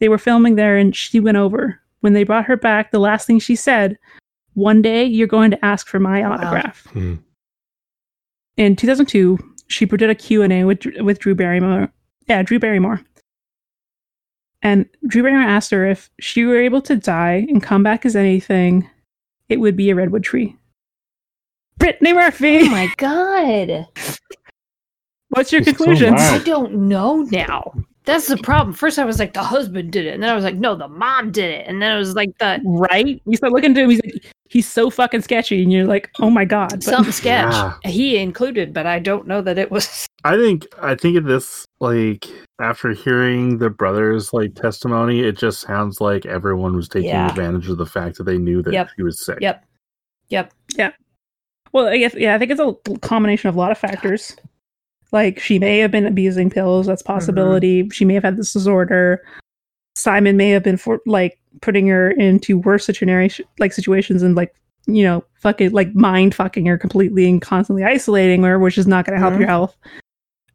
[0.00, 1.80] They were filming there, and she went over.
[2.00, 3.98] When they brought her back, the last thing she said,
[4.54, 6.32] One day you're going to ask for my Wow.
[6.34, 6.86] autograph.
[6.86, 7.14] Hmm.
[8.56, 9.38] In 2002,
[9.68, 11.92] she did a Q&A with, with Drew Barrymore.
[12.28, 13.00] Yeah, Drew Barrymore.
[14.62, 18.16] And Drew Barrymore asked her if she were able to die and come back as
[18.16, 18.88] anything,
[19.48, 20.56] it would be a redwood tree.
[21.78, 23.86] Brittany Murphy, Oh my God.
[25.28, 26.16] what's your conclusion?
[26.18, 26.24] so.
[26.24, 27.72] I don't know now.
[28.04, 28.74] That's the problem.
[28.74, 30.14] First, I was like, the husband did it.
[30.14, 31.66] And then I was like, no, the mom did it.
[31.66, 33.20] And then it was like, the right?
[33.26, 36.30] You start looking at him, he's like, he's so fucking sketchy, and you're like, oh
[36.30, 36.70] my god.
[36.70, 37.52] But something sketch.
[37.52, 37.74] Yeah.
[37.84, 40.06] He included, but I don't know that it was.
[40.24, 42.26] I think I think of this like
[42.60, 47.28] after hearing the brothers like testimony, it just sounds like everyone was taking Yeah.
[47.28, 48.88] advantage of the fact that they knew that Yep.
[48.96, 49.38] he was sick.
[49.40, 49.64] Yep.
[50.28, 50.52] Yep.
[50.76, 50.90] Yeah.
[51.72, 54.34] Well, I guess yeah, I think it's a combination of a lot of factors.
[55.12, 56.86] Like she may have been abusing pills.
[56.86, 57.88] That's a possibility.
[57.90, 59.22] She may have had this disorder.
[59.96, 64.54] Simon may have been for like putting her into worse situation like situations and like
[64.86, 69.04] you know fucking like mind fucking her completely and constantly isolating her, which is not
[69.04, 69.38] going to help Mhm.
[69.40, 69.76] your health.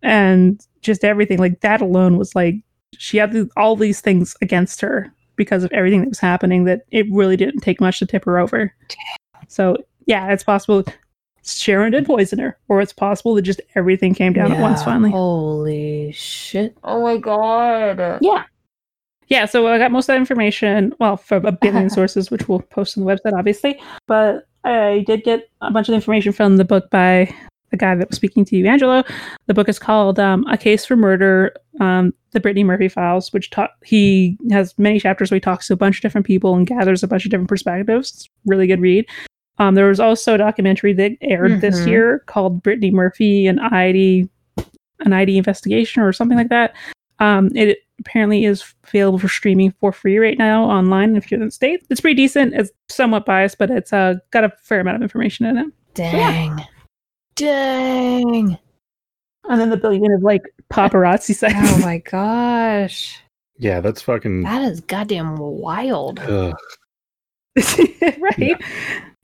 [0.04, 1.40] And just everything.
[1.40, 2.56] Like that alone was like
[2.98, 6.66] she had th- all these things against her because of everything that was happening.
[6.66, 8.74] That it really didn't take much to tip her over.
[9.48, 10.84] So yeah, it's possible
[11.46, 15.12] Sharon did poison her, or it's possible that just everything came down at once finally.
[15.12, 16.78] Holy shit.
[16.84, 18.20] Oh my god.
[18.22, 18.44] Yeah.
[19.28, 22.60] Yeah, so I got most of that information, well, from a billion sources, which we'll
[22.60, 23.80] post on the website, obviously.
[24.06, 27.34] But I did get a bunch of information from the book by
[27.74, 29.04] the guy that was speaking to you, Angelo.
[29.48, 33.50] The book is called um, A Case for Murder, um, The Brittany Murphy Files, which
[33.50, 36.68] ta- he has many chapters where he talks to a bunch of different people and
[36.68, 38.12] gathers a bunch of different perspectives.
[38.12, 39.08] It's a really good read.
[39.58, 41.88] Um, there was also a documentary that aired this Mhm.
[41.88, 44.30] year called Brittany Murphy and ID,
[45.00, 46.76] an ID investigation or something like that.
[47.18, 51.46] Um, it apparently is available for streaming for free right now online if you're in
[51.48, 51.86] the States.
[51.90, 52.54] It's pretty decent.
[52.54, 55.68] It's somewhat biased, but it's uh, got a fair amount of information in it.
[55.96, 56.64] Dang.
[57.36, 58.58] Dang.
[59.50, 61.56] And then the billion of like paparazzi sites.
[61.76, 63.20] Oh my gosh.
[63.58, 64.44] Yeah, that's fucking.
[64.44, 66.20] That is goddamn wild.
[66.20, 66.56] Ugh.
[67.56, 68.38] right?
[68.40, 68.58] Yeah.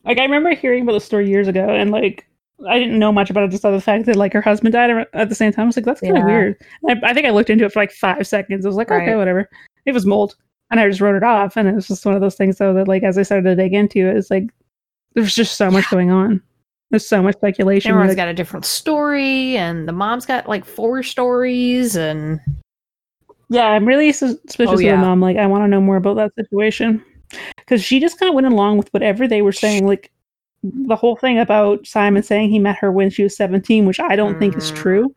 [0.05, 2.25] Like I remember hearing about the story years ago, and like
[2.67, 5.07] I didn't know much about it, just saw the fact that like her husband died
[5.13, 5.63] at the same time.
[5.63, 6.25] I was like, that's kind of Yeah.
[6.25, 6.61] weird.
[6.87, 8.65] I, I think I looked into it for like five seconds.
[8.65, 9.49] I was like, okay, whatever.
[9.85, 10.35] It was mold,
[10.71, 11.57] and I just wrote it off.
[11.57, 13.55] And it was just one of those things, though, that like as I started to
[13.55, 14.49] dig into it, it's like
[15.15, 16.41] there's just so much going on.
[16.91, 17.89] There's so much speculation.
[17.91, 22.39] Everyone's like- got a different story, and the mom's got like four stories, and
[23.51, 24.91] Yeah, I'm really suspicious Oh, of yeah.
[24.91, 25.21] the mom.
[25.21, 27.03] Like, I want to know more about that situation
[27.57, 29.87] because she just kind of went along with whatever they were saying.
[29.87, 30.11] Like,
[30.63, 34.15] the whole thing about Simon saying he met her when she was 17, which I
[34.15, 34.75] don't think is Mm.
[34.75, 35.15] true.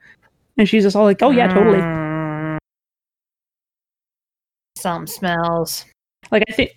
[0.57, 2.59] And she's just all like, "Oh yeah, totally." Mm.
[4.77, 5.85] Something smells.
[6.31, 6.71] Like, I think,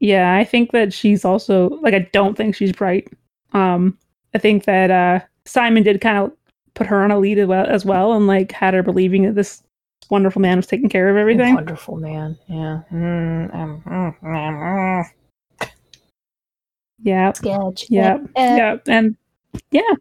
[0.00, 3.08] yeah, I think that she's also like, I don't think she's bright.
[3.52, 3.96] Um,
[4.34, 6.32] I think that uh Simon did kind of
[6.74, 9.62] put her on a lead as well, and like had her believing that this
[10.10, 11.54] wonderful man was taking care of everything.
[11.54, 12.36] Wonderful man.
[12.48, 12.80] Yeah.
[12.92, 15.04] Mm, mm, mm, mm.
[17.02, 17.86] Yeah, Sketch.
[17.88, 18.56] yeah, Eh.
[18.56, 19.16] yeah, and
[19.70, 19.94] yeah.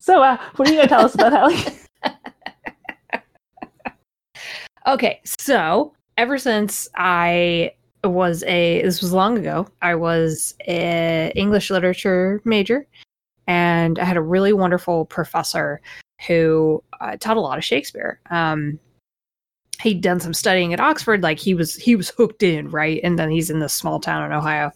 [0.00, 1.82] So, uh, what are you gonna tell us about Halli?
[4.86, 7.72] Okay, so ever since I
[8.04, 12.86] was a this was long ago, I was a English literature major,
[13.46, 15.80] and I had a really wonderful professor
[16.26, 18.20] who uh, taught a lot of Shakespeare.
[18.30, 18.78] Um,
[19.80, 23.00] he'd done some studying at Oxford, like he was he was hooked in, right?
[23.02, 24.72] And then he's in this small town in Ohio.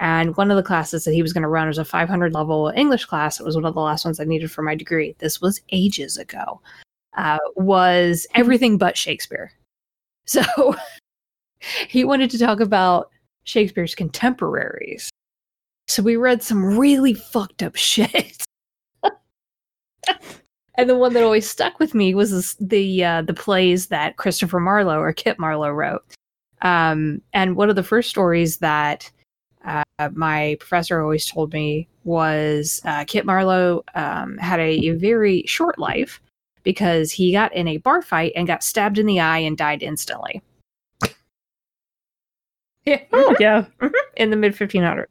[0.00, 2.72] And one of the classes that he was going to run was a 500 level
[2.74, 3.38] English class.
[3.38, 5.14] It was one of the last ones I needed for my degree.
[5.18, 6.60] This was ages ago.
[7.16, 9.52] Uh, was everything but Shakespeare.
[10.24, 10.42] So
[11.88, 13.10] he wanted to talk about
[13.44, 15.10] Shakespeare's contemporaries.
[15.90, 18.44] So we read some really fucked up shit.
[20.76, 24.16] and the one that always stuck with me was this, the uh, the plays that
[24.16, 26.04] Christopher Marlowe or Kit Marlowe wrote.
[26.62, 29.10] Um, and one of the first stories that
[29.64, 29.82] uh,
[30.12, 36.20] my professor always told me was uh, Kit Marlowe um, had a very short life
[36.62, 39.82] because he got in a bar fight and got stabbed in the eye and died
[39.82, 40.40] instantly.
[42.84, 43.64] yeah, Oh, yeah,
[44.16, 45.06] in the mid 1500s.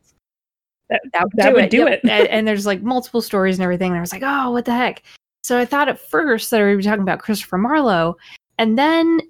[0.90, 1.72] That- that would that do would it.
[1.72, 1.88] do yep.
[2.04, 2.10] it.
[2.10, 3.92] and, and there's like multiple stories and everything.
[3.92, 5.04] And I was like, oh, what the heck?
[5.44, 8.18] So I thought at first that we were talking about Christopher Marlowe.
[8.58, 9.22] And then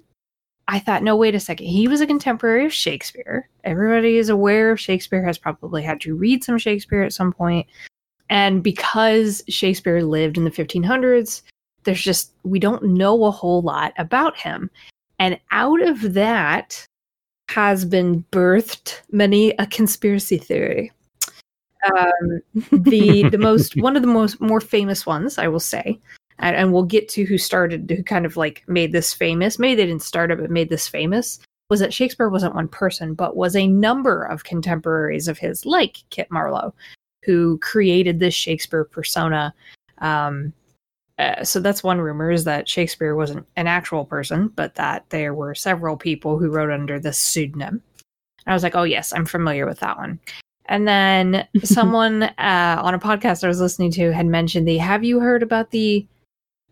[0.68, 1.66] I thought, no, wait a second.
[1.66, 3.48] He was a contemporary of Shakespeare.
[3.64, 7.66] Everybody is aware of Shakespeare, has probably had to read some Shakespeare at some point.
[8.28, 11.42] And because Shakespeare lived in the 1500s,
[11.84, 14.70] there's just, we don't know a whole lot about him.
[15.18, 16.86] And out of that
[17.48, 20.92] has been birthed many a conspiracy theory.
[21.96, 22.40] Um,
[22.72, 25.98] the the most one of the most more famous ones, I will say,
[26.38, 29.58] and, and we'll get to who started, who kind of like made this famous.
[29.58, 31.38] Maybe they didn't start it, but made this famous.
[31.70, 35.98] Was that Shakespeare wasn't one person, but was a number of contemporaries of his, like
[36.10, 36.74] Kit Marlowe,
[37.24, 39.54] who created this Shakespeare persona.
[39.98, 40.52] Um,
[41.20, 45.34] uh, so that's one rumor is that Shakespeare wasn't an actual person, but that there
[45.34, 47.82] were several people who wrote under this pseudonym.
[48.46, 50.18] I was like, oh yes, I'm familiar with that one.
[50.70, 55.04] And then someone uh, on a podcast I was listening to had mentioned the Have
[55.04, 56.06] you heard about the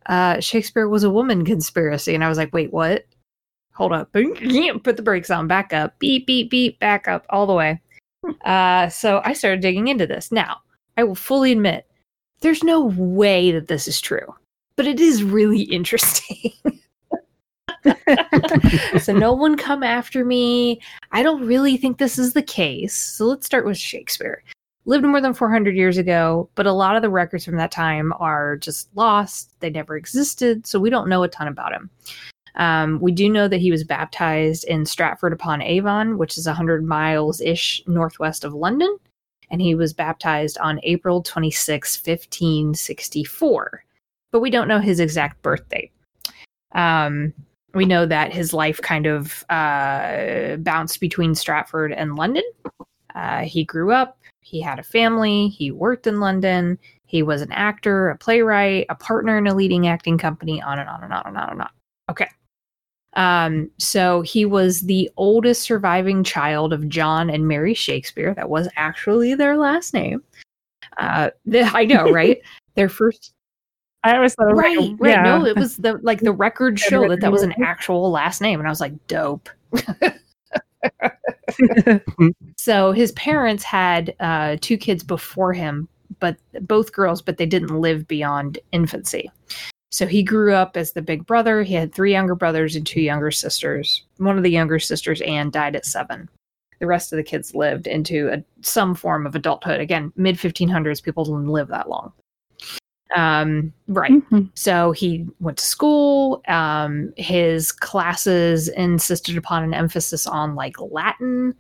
[0.07, 2.15] uh, Shakespeare was a woman conspiracy?
[2.15, 3.05] And I was like, wait, what?
[3.75, 4.11] Hold up.
[4.13, 5.47] Put the brakes on.
[5.47, 5.99] Back up.
[5.99, 6.81] Beep, beep, beep.
[6.81, 7.81] Back up all the way.
[8.45, 10.33] Uh, so I started digging into this.
[10.33, 10.59] Now,
[10.97, 11.87] I will fully admit,
[12.41, 14.35] there's no way that this is true,
[14.77, 16.53] but it is really interesting.
[19.01, 20.81] so no one come after me.
[21.13, 22.95] I don't really think this is the case.
[22.95, 24.43] So let's start with Shakespeare.
[24.85, 28.13] lived more than 400 years ago, but a lot of the records from that time
[28.19, 29.53] are just lost.
[29.61, 31.91] They never existed, so we don't know a ton about him.
[32.57, 36.85] Um, we do know that he was baptized in Stratford upon Avon, which is 100
[36.85, 38.97] miles ish northwest of London,
[39.51, 43.85] and he was baptized on April 26, 1564.
[44.31, 45.91] But we don't know his exact birthday.
[46.73, 47.33] Um,
[47.75, 52.45] we know that his life kind of uh, bounced between Stratford and London.
[53.15, 57.53] Uh, he grew up, he had a family, he worked in London, he was an
[57.53, 61.23] actor, a playwright, a partner in a leading acting company, on and on and on
[61.27, 61.71] and on and on.
[62.11, 62.29] Okay.
[63.15, 68.35] Um, so he was the oldest surviving child of John and Mary Shakespeare.
[68.35, 70.23] That was actually their last name.
[70.99, 72.41] Uh, the, I know, right?
[72.79, 73.35] their first
[74.05, 75.11] I always thought, right, like, right.
[75.11, 75.23] yeah.
[75.23, 78.41] No, it was the like the records Yeah, show that that was an actual last
[78.41, 79.49] name, and I was like, dope.
[82.57, 85.89] so his parents had uh, two kids before him,
[86.21, 89.31] but both girls, but they didn't live beyond infancy.
[89.91, 91.63] So he grew up as the big brother.
[91.63, 94.05] He had three younger brothers and two younger sisters.
[94.19, 96.29] One of the younger sisters, Anne, died at seven.
[96.79, 99.81] The rest of the kids lived into a, some form of adulthood.
[99.81, 102.13] Again, mid 1500s, people didn't live that long.
[103.17, 104.13] Um, right.
[104.13, 104.51] Mhm.
[104.55, 106.43] So he went to school.
[106.49, 111.55] Um, his classes insisted upon an emphasis on like Latin.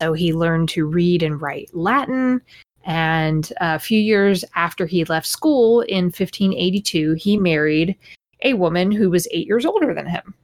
[0.00, 2.40] So he learned to read and write Latin.
[2.84, 7.96] And a few years after he left school in 1582, he married
[8.42, 10.34] a woman who was eight years older than him.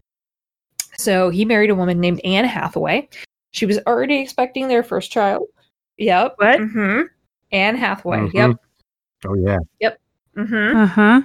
[0.97, 3.09] So he married a woman named Anne Hathaway.
[3.53, 5.49] She was already expecting their first child.
[5.99, 6.35] Yep.
[6.37, 6.61] What?
[6.61, 7.03] hmm
[7.53, 8.19] Anne Hathaway.
[8.29, 8.33] Mhm.
[8.35, 8.57] Yep.
[9.27, 9.59] Oh yeah.
[10.47, 11.23] Hmm Uh huh.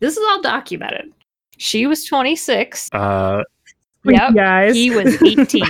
[0.00, 1.12] This is all documented.
[1.58, 2.88] She was 26.
[2.92, 3.42] Uh,
[4.04, 4.34] Yep.
[4.34, 4.74] Guys.
[4.76, 5.64] He was 18.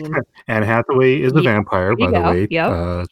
[0.48, 2.30] Anne Hathaway is a Yeah, vampire, by you the go.
[2.32, 2.46] way.
[2.50, 2.70] Yep.
[2.70, 3.04] Uh,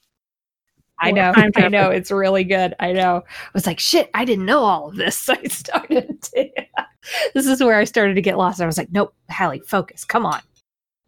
[1.00, 1.32] I know.
[1.56, 1.90] I know.
[1.90, 2.74] It's really good.
[2.78, 3.22] I know.
[3.26, 5.16] I was like, shit, I didn't know all of this.
[5.16, 6.50] So I started to.
[7.34, 8.60] this is where I started to get lost.
[8.60, 10.04] I was like, nope, Halli, focus.
[10.04, 10.40] Come on.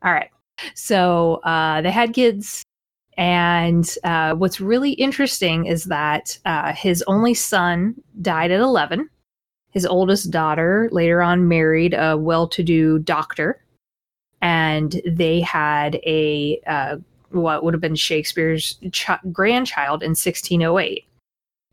[0.02, 0.30] All right.
[0.74, 2.62] So uh, they had kids.
[3.16, 9.08] And uh, what's really interesting is that uh, his only son died at 11.
[9.70, 13.62] His oldest daughter later on married a well to do doctor.
[14.42, 16.96] And they had a uh,
[17.30, 21.04] what would have been Shakespeare's ch- grandchild in 1608.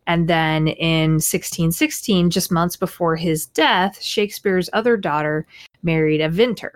[0.05, 5.45] And then in 1616, just months before his death, Shakespeare's other daughter
[5.81, 6.71] married a Vinter.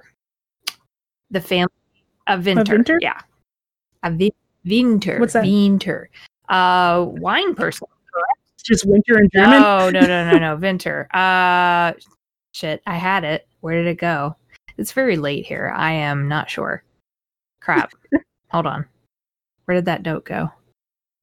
[1.29, 1.73] The family
[2.27, 2.97] a Vinter, Vinter?
[3.01, 3.19] yeah,
[4.03, 4.31] a vi-
[4.67, 5.19] Vinter.
[5.19, 5.45] What's that?
[5.45, 6.07] Vinter,
[6.49, 7.87] uh, wine person.
[8.55, 9.61] It's just winter in German.
[9.61, 11.07] No, no, no, no, no, Winter.
[11.13, 11.93] Uh,
[12.53, 13.47] shit, I had it.
[13.61, 14.35] Where did it go?
[14.77, 15.73] It's very late here.
[15.75, 16.83] I am not sure.
[17.61, 17.91] Crap.
[18.51, 18.85] Hold on.
[19.65, 20.51] Where did that note go?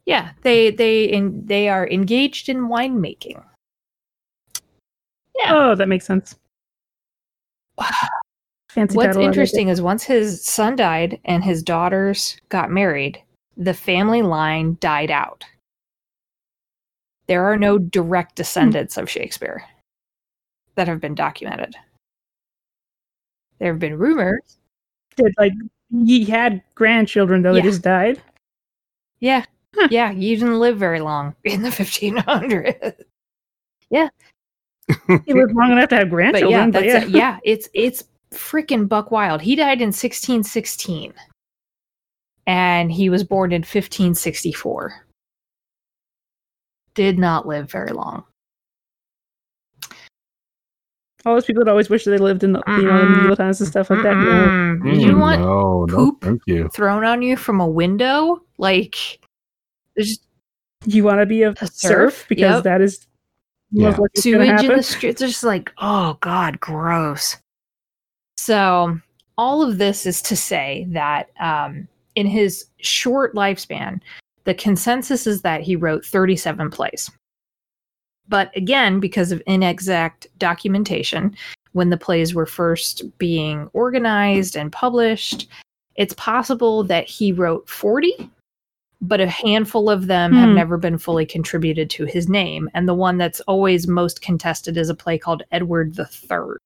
[0.06, 3.42] Yeah, they they in they are engaged in winemaking.
[5.36, 5.50] Yeah.
[5.50, 6.36] Oh, that makes sense.
[8.68, 9.28] Fancy What's title, I like it.
[9.28, 13.22] interesting is once his son died and his daughters got married,
[13.56, 15.44] the family line died out.
[17.26, 18.42] There are no direct hmm.
[18.42, 19.64] descendants of Shakespeare
[20.74, 21.74] that have been documented.
[23.58, 24.58] There have been rumors.
[25.16, 25.52] That, like
[26.04, 27.62] he had grandchildren though Yeah.
[27.62, 28.20] they just died.
[29.20, 29.44] Yeah.
[29.74, 29.88] Huh.
[29.90, 32.94] Yeah, you didn't live very long in the 1500s.
[33.90, 34.08] yeah.
[35.24, 36.50] He lived long enough to have but grandchildren.
[36.50, 37.38] yeah, But yeah, yeah.
[37.42, 39.40] it's it's freaking buck wild.
[39.40, 41.14] He died in 1616.
[42.46, 45.06] And he was born in 1564.
[46.94, 48.24] Did not live very long.
[51.26, 53.68] all those people that always wish they lived in the you know medieval times and
[53.70, 54.14] stuff like that.
[54.14, 54.22] no.
[54.22, 55.00] Mm-mm.
[55.00, 56.20] You mm, want no, no, poop?
[56.20, 56.68] thank you.
[56.68, 58.42] thrown on you from a window?
[58.58, 59.20] Like
[59.96, 60.18] there's
[60.84, 62.26] You want to be a, A serf, serf?
[62.28, 62.64] because Yep.
[62.64, 63.06] that is
[63.70, 63.96] Yeah.
[63.98, 65.22] what's sewage in the streets.
[65.22, 67.38] It's just like, oh god, gross.
[68.36, 68.98] So
[69.38, 74.00] all of this is to say that um, in his short lifespan,
[74.44, 77.10] the consensus is that he wrote 37 plays.
[78.28, 81.36] But again, because of inexact documentation,
[81.72, 85.48] when the plays were first being organized and published,
[85.96, 88.30] it's possible that he wrote 40,
[89.00, 90.54] but a handful of them have Hmm.
[90.54, 92.70] never been fully contributed to his name.
[92.74, 96.58] And the one that's always most contested is a play called Edward the Third.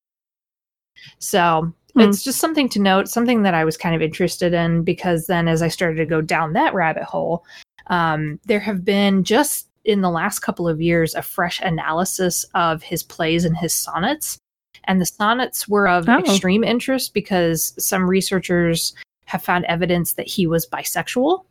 [1.18, 2.00] So Hmm.
[2.00, 5.48] it's just something to note, something that I was kind of interested in because then
[5.48, 7.44] as I started to go down that rabbit hole,
[7.88, 12.82] um, there have been just in the last couple of years a fresh analysis of
[12.82, 14.38] his plays and his sonnets.
[14.84, 16.18] And the sonnets were of Oh.
[16.18, 21.44] extreme interest because some researchers have found evidence that he was bisexual.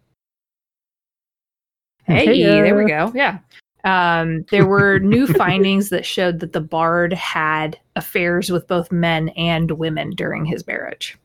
[2.05, 3.11] Hey, Hey, there we go.
[3.13, 3.39] Yeah.
[3.83, 9.29] Um, there were new findings that showed that the bard had affairs with both men
[9.29, 11.17] and women during his marriage.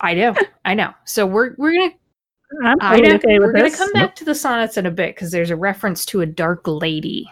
[0.00, 0.92] I know, I know.
[1.04, 1.94] So we're we're gonna
[2.64, 3.76] I'm I know okay we're gonna this.
[3.78, 6.66] come back to the sonnets in a bit because there's a reference to a dark
[6.66, 7.30] lady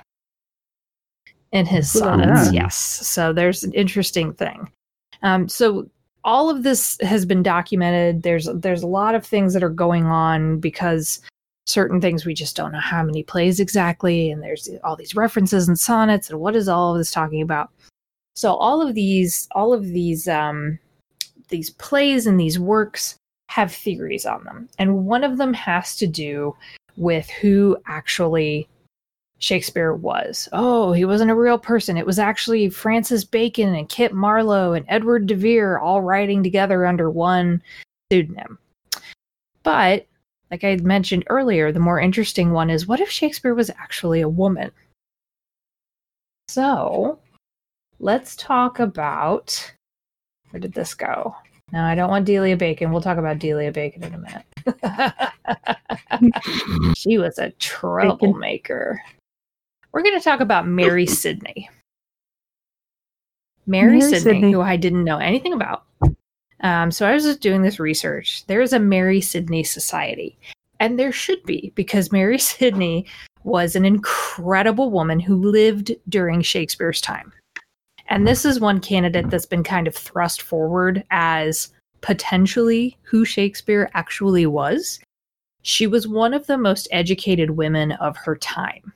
[1.53, 2.53] in his sonnets.
[2.53, 2.63] yeah.
[2.65, 4.71] Yes, so there's an interesting thing.
[5.23, 5.89] Um, so
[6.25, 8.23] all of this has been documented.
[8.23, 11.21] There's there's a lot of things that are going on because
[11.67, 15.69] certain things we just don't know how many plays exactly, and there's all these references
[15.69, 17.71] and sonnets, and what is all of this talking about?
[18.37, 20.79] So all of these all of these um,
[21.49, 23.17] these plays and these works
[23.49, 24.69] have theories on them.
[24.79, 26.57] And one of them has to do
[26.97, 28.69] with who actually
[29.39, 30.49] Shakespeare was.
[30.53, 31.97] Oh, he wasn't a real person.
[31.97, 36.87] It was actually Francis Bacon and Kit Marlowe and Edward de Vere all writing together
[36.87, 37.63] under one
[38.11, 38.59] pseudonym.
[39.63, 40.07] But,
[40.55, 44.29] like I mentioned earlier, the more interesting one is what if Shakespeare was actually a
[44.29, 44.71] woman?
[46.47, 47.19] So,
[47.99, 49.73] let's talk about
[50.51, 51.35] where did this go?
[51.73, 52.93] No, I don't want Delia Bacon.
[52.93, 54.45] We'll talk about Delia Bacon in a minute.
[56.97, 59.03] she was a troublemaker.
[59.91, 61.69] We're going to talk about Mary Sidney.
[63.67, 64.53] Mary, Mary Sidney, Sidney.
[64.53, 65.83] who I didn't know anything about.
[66.61, 68.47] Um, so I was just doing this research.
[68.47, 70.39] There is a Mary Sidney Society,
[70.81, 73.07] and there should be because Mary Sidney
[73.45, 77.33] was an incredible woman who lived during Shakespeare's time.
[78.09, 83.91] And this is one candidate that's been kind of thrust forward as potentially who Shakespeare
[83.95, 85.01] actually was.
[85.63, 88.93] She was one of the most educated women of her time.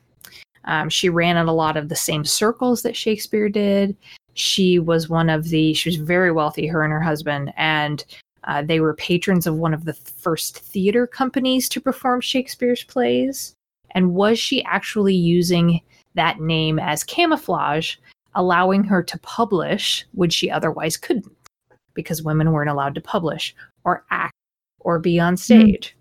[0.65, 3.95] Um, she ran in a lot of the same circles that Shakespeare did.
[4.39, 8.03] She was one of the, she was very wealthy, her and her husband, and
[8.45, 13.53] uh, they were patrons of one of the first theater companies to perform Shakespeare's plays.
[13.91, 15.81] And was she actually using
[16.15, 17.95] that name as camouflage
[18.35, 21.35] allowing her to publish, which she otherwise couldn't,
[21.93, 24.33] because women weren't allowed to publish or act
[24.79, 25.95] or be on stage.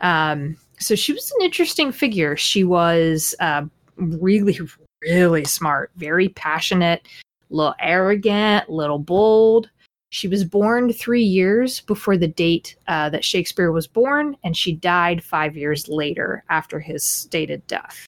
[0.00, 2.36] Um, so she was an interesting figure.
[2.36, 3.64] She was uh,
[3.96, 4.58] really,
[5.02, 7.06] really smart, very passionate,
[7.52, 9.70] little arrogant, little bold.
[10.10, 14.72] She was born three years before the date uh, that Shakespeare was born, and she
[14.72, 18.06] died five years later after his stated death.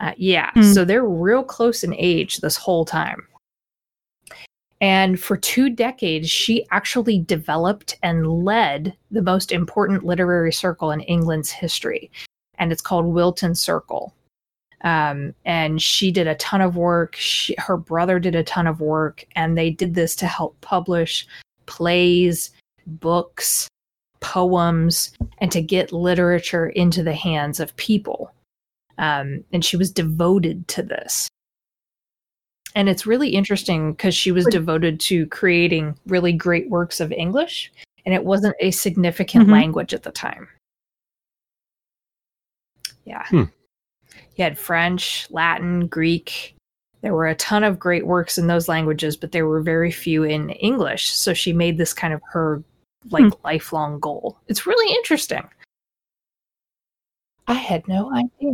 [0.00, 0.62] Uh, yeah, Hmm.
[0.62, 3.26] so they're real close in age this whole time.
[4.80, 11.00] And for two decades, she actually developed and led the most important literary circle in
[11.00, 12.10] England's history.
[12.58, 14.14] And it's called Wilton Circle.
[14.82, 17.16] Um, and she did a ton of work.
[17.16, 19.24] She, her brother did a ton of work.
[19.36, 21.26] And they did this to help publish
[21.66, 22.50] plays,
[22.86, 23.68] books,
[24.20, 28.32] poems, and to get literature into the hands of people
[29.00, 31.26] um, and she was devoted to this.
[32.76, 37.72] And it's really interesting because she was devoted to creating really great works of English,
[38.04, 39.52] and it wasn't a significant Mhm.
[39.52, 40.46] language at the time.
[43.04, 43.26] Yeah.
[43.26, 43.44] Hmm.
[44.36, 46.54] You had French, Latin, Greek.
[47.02, 50.22] There were a ton of great works in those languages, but there were very few
[50.24, 51.10] in English.
[51.10, 52.62] So she made this kind of her
[53.10, 54.38] like lifelong goal.
[54.48, 55.42] It's really interesting.
[57.48, 58.52] I had no idea.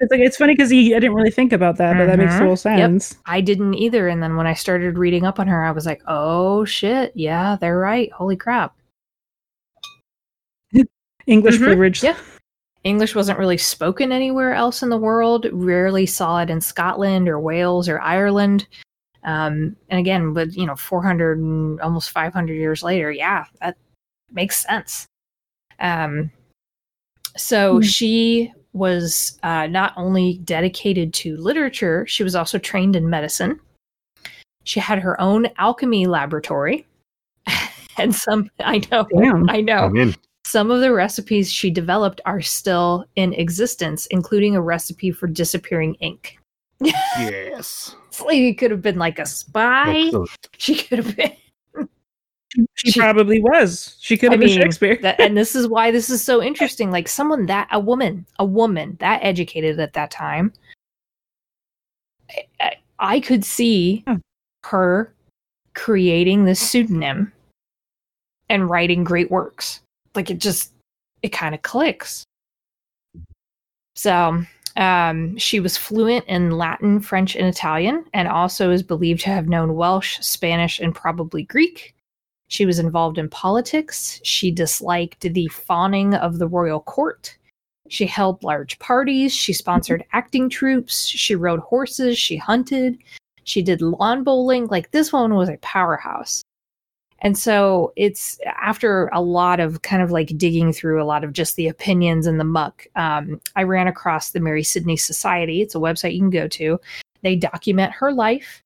[0.00, 2.38] It's like it's funny because I didn't really think about that, but that makes Mhm.
[2.38, 2.58] total Yep.
[2.58, 3.16] sense.
[3.26, 4.08] I didn't either.
[4.08, 7.12] And then when I started reading up on her, I was like, oh shit.
[7.14, 8.10] Yeah, they're right.
[8.12, 8.74] Holy crap.
[11.26, 11.62] English Mhm.
[11.64, 12.02] privilege.
[12.02, 12.16] Yeah.
[12.84, 15.46] English wasn't really spoken anywhere else in the world.
[15.52, 18.66] Rarely saw it in Scotland or Wales or Ireland.
[19.24, 23.76] Um, and again, but you know, 400 and almost 500 years later, yeah, that
[24.32, 25.06] makes sense.
[25.78, 26.30] Um,
[27.36, 27.82] so Hmm.
[27.82, 33.60] she was uh, not only dedicated to literature, she was also trained in medicine.
[34.64, 36.86] She had her own alchemy laboratory.
[37.98, 39.48] and some, I know, Damn.
[39.50, 39.92] I know.
[40.54, 45.10] I mean, Some of the recipes she developed are still in existence, including a recipe
[45.10, 46.38] for disappearing ink.
[46.80, 47.94] yes.
[48.12, 50.10] This lady could have been like a spy.
[50.58, 51.32] She could have been.
[52.74, 53.96] She, She- probably was.
[54.00, 54.98] She could I have been mean, Shakespeare.
[55.00, 56.90] That, and this is why this is so interesting.
[56.90, 60.52] Like someone that a woman, a woman that educated at that time,
[62.30, 64.16] I, I, I could see Hmm.
[64.64, 65.14] her
[65.74, 67.32] creating this pseudonym
[68.50, 69.80] and writing great works.
[70.14, 70.72] Like it just,
[71.22, 72.24] it kind of clicks.
[73.94, 74.42] So,
[74.76, 79.48] um, she was fluent in Latin, French, and Italian, and also is believed to have
[79.48, 81.94] known Welsh, Spanish, and probably Greek.
[82.48, 84.20] She was involved in politics.
[84.24, 87.36] She disliked the fawning of the royal court.
[87.88, 89.34] She held large parties.
[89.34, 91.06] She sponsored acting troupes.
[91.06, 92.18] She rode horses.
[92.18, 92.98] She hunted.
[93.44, 94.66] She did lawn bowling.
[94.66, 96.42] Like this woman was a powerhouse.
[97.22, 101.32] And so it's after a lot of kind of like digging through a lot of
[101.32, 102.86] just the opinions and the muck.
[102.96, 105.62] Um, I ran across the Mary Sidney Society.
[105.62, 106.80] It's a website you can go to.
[107.22, 108.60] They document her life.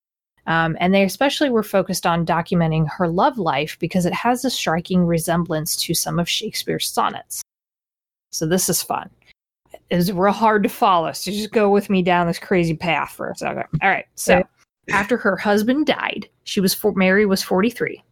[0.46, 4.50] Um, and they especially were focused on documenting her love life because it has a
[4.50, 7.42] striking resemblance to some of Shakespeare's sonnets.
[8.30, 9.10] So this is fun.
[9.90, 11.12] It's real hard to follow.
[11.12, 13.64] So just go with me down this crazy path for a second.
[13.82, 14.06] All right.
[14.14, 14.42] So
[14.88, 18.02] after her husband died, she was for, Mary was 43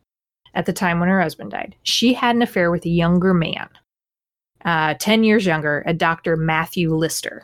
[0.54, 1.76] at the time when her husband died.
[1.82, 3.68] She had an affair with a younger man,
[4.64, 6.36] uh, 10 years younger, a Dr.
[6.36, 7.42] Matthew Lister.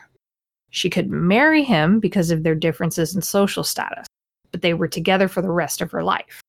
[0.69, 4.07] She could marry him because of their differences in social status,
[4.51, 6.41] but they were together for the rest of her life.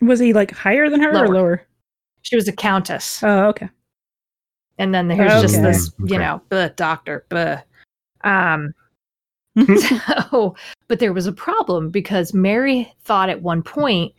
[0.00, 1.24] Was he like higher than her Lower.
[1.24, 1.66] or lower?
[2.22, 3.22] She was a countess.
[3.22, 3.68] Oh, okay.
[4.78, 7.62] and then there's just this, you know, bleh, doctor, bleh.
[8.22, 8.74] Um,
[9.76, 10.56] so,
[10.88, 14.12] but there was a problem because Mary thought at one point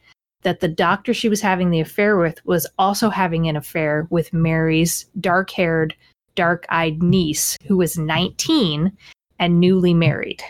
[0.45, 4.31] that the doctor she was having the affair with was also having an affair with
[4.31, 5.95] Mary's dark haired,
[6.35, 8.95] dark eyed niece who was 19
[9.39, 10.43] and newly married.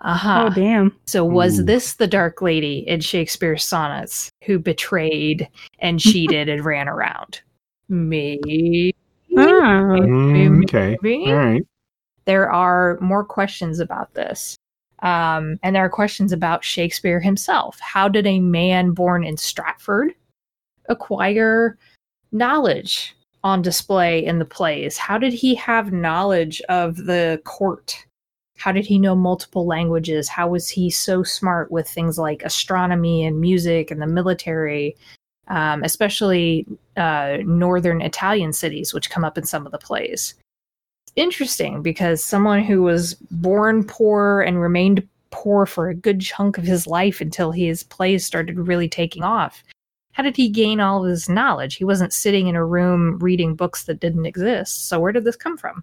[0.00, 0.48] Uh huh.
[0.50, 0.96] Oh, damn.
[1.06, 1.62] So was Ooh.
[1.62, 5.48] this the dark lady in Shakespeare's sonnets who betrayed
[5.78, 7.40] and cheated and ran around?
[7.88, 8.96] Maybe.
[9.38, 10.98] Ah, Mm, okay.
[11.02, 11.30] Maybe.
[11.30, 11.62] All right.
[12.24, 14.56] There are more questions about this.
[15.02, 17.78] Um, and there are questions about Shakespeare himself.
[17.80, 20.14] How did a man born in Stratford
[20.88, 21.76] acquire
[22.30, 23.14] knowledge
[23.44, 24.96] on display in the plays?
[24.96, 28.06] How did he have knowledge of the court?
[28.56, 30.28] How did he know multiple languages?
[30.28, 34.96] How was he so smart with things like astronomy and music and the military,
[35.48, 36.64] um, especially
[36.96, 40.34] uh, northern Italian cities, which come up in some of the plays?
[41.16, 46.64] Interesting because someone who was born poor and remained poor for a good chunk of
[46.64, 49.62] his life until his plays started really taking off.
[50.12, 51.76] How did he gain all of his knowledge?
[51.76, 54.88] He wasn't sitting in a room reading books that didn't exist.
[54.88, 55.82] So where did this come from?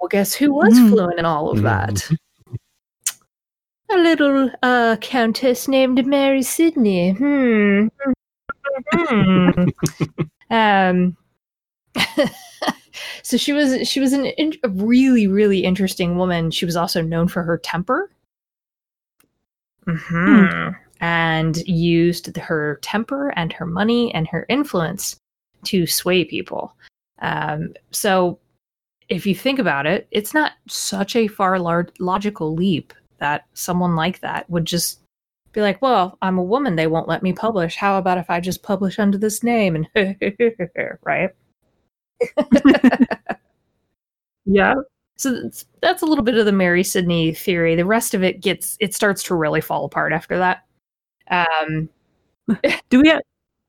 [0.00, 0.88] Well, guess who was Hmm.
[0.90, 2.08] fluent in all of that?
[3.90, 7.12] A little uh, countess named Mary Sidney.
[7.12, 7.88] Hmm.
[8.94, 9.64] Hmm.
[10.50, 11.16] um.
[13.22, 16.50] so she was she was an in, a really really interesting woman.
[16.50, 18.10] She was also known for her temper.
[19.86, 20.70] hmm
[21.00, 25.16] And used her temper and her money and her influence
[25.64, 26.76] to sway people.
[27.20, 28.38] Um, so
[29.08, 33.94] if you think about it, it's not such a far large logical leap that someone
[33.96, 35.00] like that would just
[35.52, 37.76] be like, "Well, I'm a woman; they won't let me publish.
[37.76, 40.16] How about if I just publish under this name?" And
[41.04, 41.30] right.
[44.44, 44.74] yeah.
[45.16, 47.76] So that's, that's a little bit of the Mary Sidney theory.
[47.76, 50.64] The rest of it gets it starts to really fall apart after that.
[51.30, 51.88] Um,
[52.90, 53.20] Do we have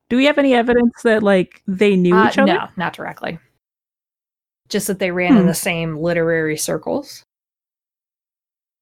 [0.10, 2.54] do we have any evidence that like they knew uh, each other?
[2.54, 3.40] no, not directly.
[4.70, 5.48] Just that they ran in Hmm.
[5.48, 7.24] the same literary circles.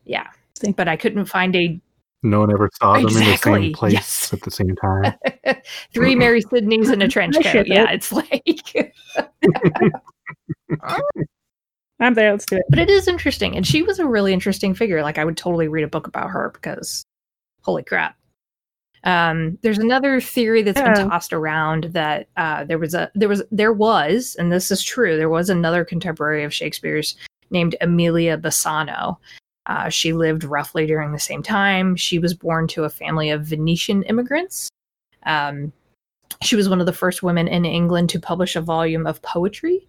[0.03, 0.27] Yeah,
[0.75, 1.79] but I couldn't find a
[2.23, 4.33] No one ever saw them in the same place yes.
[4.33, 5.13] at the same time.
[5.93, 7.45] three Mary Sidneys in a trench coat.
[7.45, 7.95] ship Yeah, it.
[7.95, 8.93] it's like,
[11.99, 12.31] I'm there.
[12.31, 12.63] Let's do it.
[12.69, 15.01] but it is interesting, and she was a really interesting figure.
[15.03, 17.03] Like I would totally read a book about her because,
[17.61, 18.15] holy crap.
[19.03, 20.93] Um, there's another theory that's Yeah.
[20.93, 24.83] been tossed around that uh, there was a there was there was, and this is
[24.83, 25.17] true.
[25.17, 27.15] There was another contemporary of Shakespeare's
[27.49, 29.17] named Amelia Bassano.
[29.65, 31.95] Uh, she lived roughly during the same time.
[31.95, 34.69] She was born to a family of Venetian immigrants.
[35.25, 35.71] Um,
[36.41, 39.87] she was one of the first women in England to publish a volume of poetry.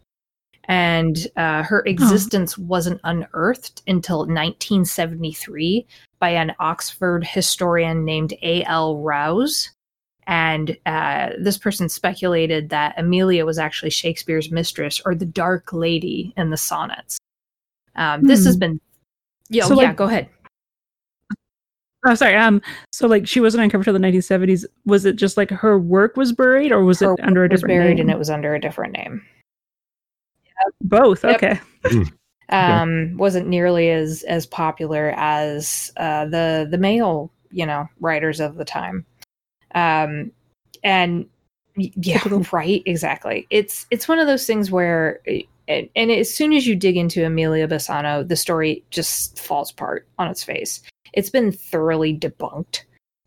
[0.65, 5.87] And uh, her existence wasn't unearthed until 1973
[6.21, 8.99] by an Oxford historian named A.L.
[8.99, 9.71] Rowse.
[10.29, 16.33] And uh, this person speculated that Amelia was actually Shakespeare's mistress or the Dark Lady
[16.37, 17.19] in the sonnets.
[17.97, 18.61] Um, this has Hmm.
[18.61, 18.81] been.
[19.53, 20.29] Yo, So, yeah, like- go ahead.
[22.05, 22.35] Oh, sorry.
[22.35, 22.61] Um,
[22.91, 24.65] so like she wasn't uncovered till the 1970s.
[24.87, 27.61] Was it just like her work was buried, or was Her it under a was
[27.61, 28.01] different buried name?
[28.01, 29.23] and it was under a different name.
[30.81, 31.25] Both.
[31.25, 31.61] Yep.
[32.53, 32.59] Okay.
[32.59, 38.57] um, wasn't nearly as as popular as uh, the the male you know writers of
[38.57, 39.07] the time.
[39.77, 40.33] Um,
[40.83, 41.25] and
[41.77, 42.21] yeah,
[42.53, 43.47] right, exactly.
[43.51, 45.21] It's it's one of those things where.
[45.69, 50.09] And, and as soon as you dig into Amelia Bassano, the story just falls apart
[50.19, 50.83] on its face.
[51.13, 52.83] It's been thoroughly debunked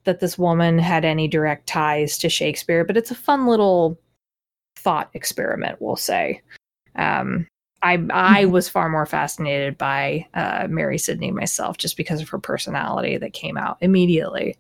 [0.06, 4.00] that this woman had any direct ties to Shakespeare, but it's a fun little
[4.76, 6.42] thought experiment, we'll say.
[6.96, 7.48] Um,
[7.82, 12.40] I I was far more fascinated by uh, Mary Sidney myself, just because of her
[12.40, 14.56] personality that came out immediately.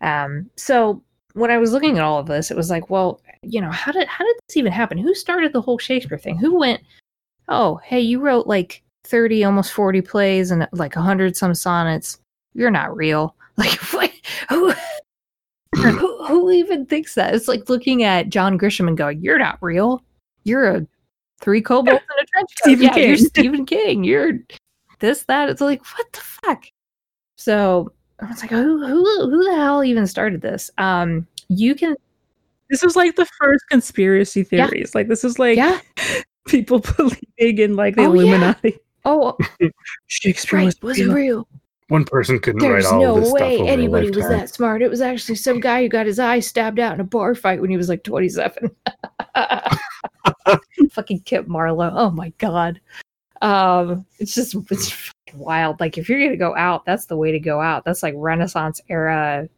[0.00, 1.02] Um, so
[1.34, 3.92] when I was looking at all of this, it was like, well, you know, how
[3.92, 4.98] did how did this even happen?
[4.98, 6.38] Who started the whole Shakespeare thing?
[6.38, 6.80] Who went?
[7.48, 12.18] Oh, hey, you wrote like thirty, almost forty plays and like a hundred some sonnets.
[12.54, 13.34] You're not real.
[13.58, 14.12] Like, what?
[14.50, 14.72] who?
[15.74, 17.34] who, who even thinks that?
[17.34, 20.02] It's like looking at John Grisham and going, "You're not real.
[20.44, 20.86] You're a
[21.40, 22.62] three kobolds in a trench coat.
[22.62, 24.04] Stephen yeah, you're Stephen King.
[24.04, 24.34] You're
[25.00, 26.64] this that." It's like, what the fuck?
[27.36, 30.70] So I was like, who who who the hell even started this?
[30.78, 31.96] Um, you can
[32.70, 34.66] This was like the first conspiracy Yeah.
[34.68, 34.94] theories.
[34.94, 35.80] Like this is like yeah.
[36.48, 38.20] people believing in like the Oh, yeah.
[38.22, 38.78] Illuminati.
[39.04, 39.36] Oh,
[40.06, 41.14] Shakespeare right, was was real.
[41.14, 41.48] real.
[41.88, 44.82] One person couldn't There's write all no this way stuff over anybody was that smart.
[44.82, 47.62] It was actually some guy who got his eye stabbed out in a bar fight
[47.62, 48.70] when he was like 27.
[50.90, 51.92] Fucking Kit Marlowe.
[51.94, 52.80] Oh my god.
[53.40, 55.80] Um, it's just it's wild.
[55.80, 57.84] Like if you're gonna go out, that's the way to go out.
[57.84, 59.48] That's like Renaissance era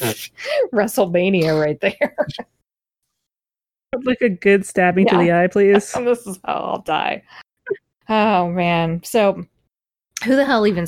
[0.72, 2.16] WrestleMania right there.
[4.04, 5.90] Like a good stabbing to the eye, please.
[6.04, 7.24] this is how I'll die.
[8.08, 9.02] Oh man.
[9.02, 9.44] So
[10.24, 10.86] who the hell even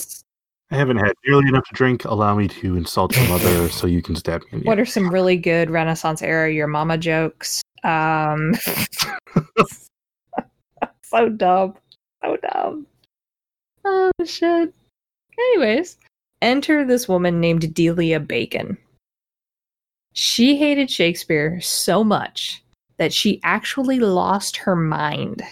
[0.71, 2.05] I haven't had nearly enough to drink.
[2.05, 4.49] Allow me to insult your mother so you can stab me.
[4.53, 7.61] in the what are some really good Renaissance era your mama jokes?
[7.83, 8.55] Um
[11.03, 11.75] so dumb.
[12.23, 12.87] So dumb.
[13.85, 14.73] Oh shit.
[15.37, 15.99] Anyways,
[16.41, 18.79] enter this woman named Delia Bacon.
[20.13, 22.63] She hated Shakespeare so much
[22.99, 25.43] that she actually lost her mind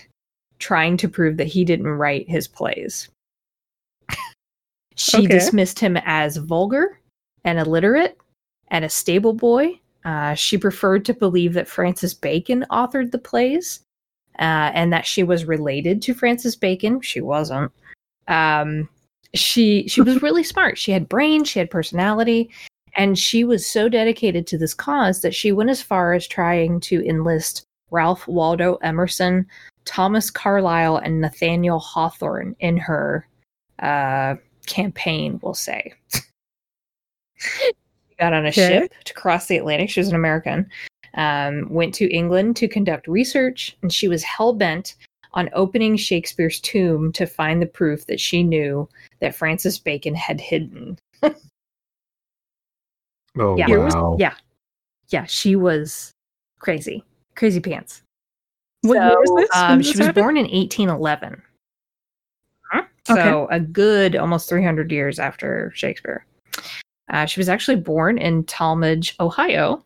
[0.59, 3.09] trying to prove that he didn't write his plays.
[4.95, 5.29] she Okay.
[5.29, 6.99] dismissed him as vulgar
[7.45, 8.19] and illiterate
[8.69, 9.79] and a stable boy.
[10.05, 13.81] Uh, she preferred to believe that Francis Bacon authored the plays
[14.39, 17.01] uh, and that she was related to Francis Bacon.
[17.01, 17.73] She wasn't.
[18.29, 18.89] Um,
[19.35, 20.79] she she was really smart.
[20.79, 21.49] She had brains.
[21.49, 22.51] She had personality,
[22.95, 26.81] and she was so dedicated to this cause that she went as far as trying
[26.81, 29.47] to enlist Ralph Waldo Emerson,
[29.85, 33.27] Thomas Carlyle, and Nathaniel Hawthorne in her
[33.81, 34.37] uh,
[34.67, 35.41] campaign.
[35.43, 35.93] We'll say.
[37.39, 37.73] she
[38.19, 38.69] got on a Okay.
[38.69, 39.91] ship to cross the Atlantic.
[39.91, 40.69] She was an American.
[41.15, 44.95] Um, went to England to conduct research, and she was hell bent
[45.33, 48.89] on opening Shakespeare's tomb to find the proof that she knew
[49.21, 50.99] that Francis Bacon had hidden.
[53.39, 53.69] Oh Yeah.
[53.69, 54.17] wow!
[54.19, 54.35] Yeah.
[55.09, 56.13] Yeah, she was
[56.59, 57.05] crazy.
[57.35, 58.03] Crazy pants.
[58.83, 59.51] What year is So, this?
[59.57, 60.23] Um, did she this was happen?
[60.23, 61.43] born in 1811.
[63.07, 63.57] So Okay.
[63.57, 66.25] a good almost 300 years after Shakespeare.
[67.11, 69.83] Uh, she was actually born in Tallmadge, Ohio.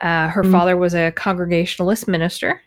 [0.00, 0.50] Uh, her Mm.
[0.52, 2.62] father was a Congregationalist minister,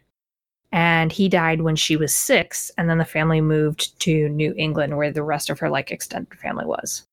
[0.71, 2.69] and he died when she was six.
[2.77, 6.37] And then the family moved to New England, where the rest of her like extended
[6.37, 7.07] family was.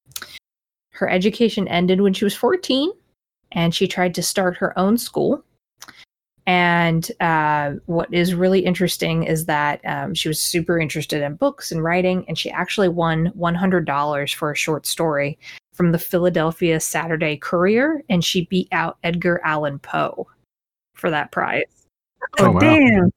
[0.93, 2.90] Her education ended when she was 14,
[3.52, 5.44] and she tried to start her own school.
[6.47, 11.70] And uh, what is really interesting is that um, she was super interested in books
[11.70, 15.39] and writing, and she actually won $100 for a short story
[15.73, 20.27] from the Philadelphia Saturday Courier, and she beat out Edgar Allan Poe
[20.94, 21.86] for that prize.
[22.39, 22.60] Oh, Oh, wow.
[22.60, 23.10] damn.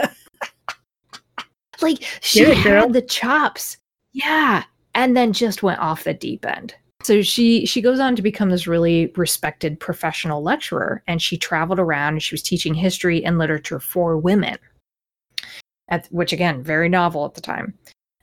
[1.82, 2.82] Like she Get it, girl.
[2.82, 3.78] had the chops,
[4.12, 4.64] yeah,
[4.94, 6.74] and then just went off the deep end.
[7.02, 11.78] So she she goes on to become this really respected professional lecturer, and she traveled
[11.78, 14.58] around and she was teaching history and literature for women,
[15.88, 17.74] at which again very novel at the time.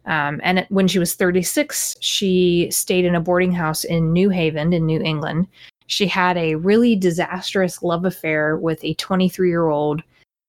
[0.06, 4.72] Um, and when she was 36, she stayed in a boarding house in New Haven
[4.72, 5.48] in New England.
[5.88, 10.02] She had a really disastrous love affair with a 23 year old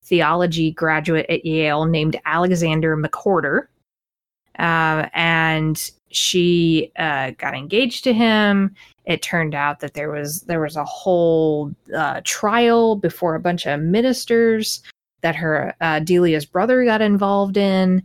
[0.05, 3.67] theology graduate at Yale named Alexander McWhorter.
[4.59, 8.75] Uh, and she uh, got engaged to him.
[9.05, 13.67] It turned out that there was there was a whole uh, trial before a bunch
[13.67, 14.83] of ministers
[15.21, 18.03] that her uh, Delia's brother got involved in.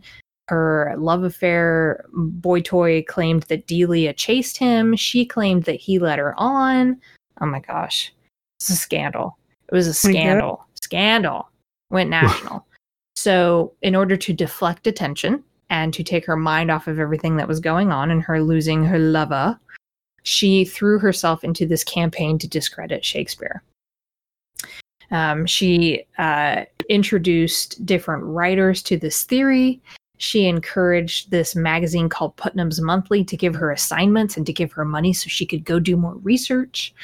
[0.48, 4.94] Her love affair boy toy claimed that Delia chased him.
[4.94, 7.00] She claimed that he led her on.
[7.40, 8.12] Oh my gosh,
[8.58, 9.38] it's a scandal.
[9.68, 10.66] It was a scandal.
[10.82, 11.48] Scandal
[11.90, 12.66] went national.
[13.16, 15.42] so, in order to deflect attention
[15.74, 18.84] and to take her mind off of everything that was going on and her losing
[18.84, 19.58] her lover,
[20.22, 23.60] she threw herself into this campaign to discredit Shakespeare.
[25.10, 29.82] Um, she uh, introduced different writers to this theory.
[30.18, 34.84] She encouraged this magazine called Putnam's Monthly to give her assignments and to give her
[34.84, 36.94] money so she could go do more research.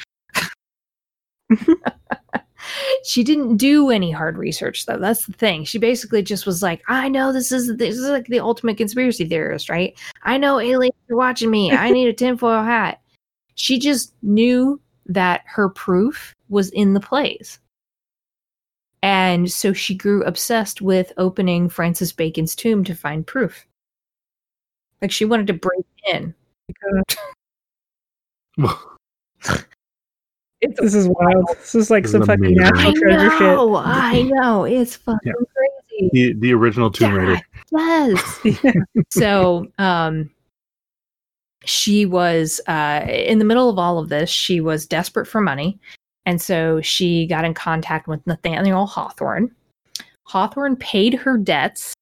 [3.03, 4.97] she didn't do any hard research though.
[4.97, 5.63] That's the thing.
[5.63, 9.25] She basically just was like, I know this is this is like the ultimate conspiracy
[9.25, 9.97] theorist, right?
[10.23, 11.71] I know aliens are watching me.
[11.71, 13.01] I need a tinfoil hat.
[13.55, 17.59] She just knew that her proof was in the plays.
[19.03, 23.65] And so she grew obsessed with opening Francis Bacon's tomb to find proof.
[25.01, 26.35] Like she wanted to break in.
[30.61, 31.47] It's This is wild.
[31.59, 32.63] This is like This some is fucking amazing.
[32.63, 33.39] national I treasure shit.
[33.41, 34.63] know, I know.
[34.65, 35.33] It's fucking Yeah.
[35.89, 36.09] crazy.
[36.13, 37.41] the the original Tomb Raider.
[37.71, 38.39] Yes.
[39.11, 40.29] so um
[41.65, 45.79] she was uh in the middle of all of this she was desperate for money
[46.25, 49.49] and so she got in contact with nathaniel hawthorne
[50.23, 51.93] hawthorne paid her debts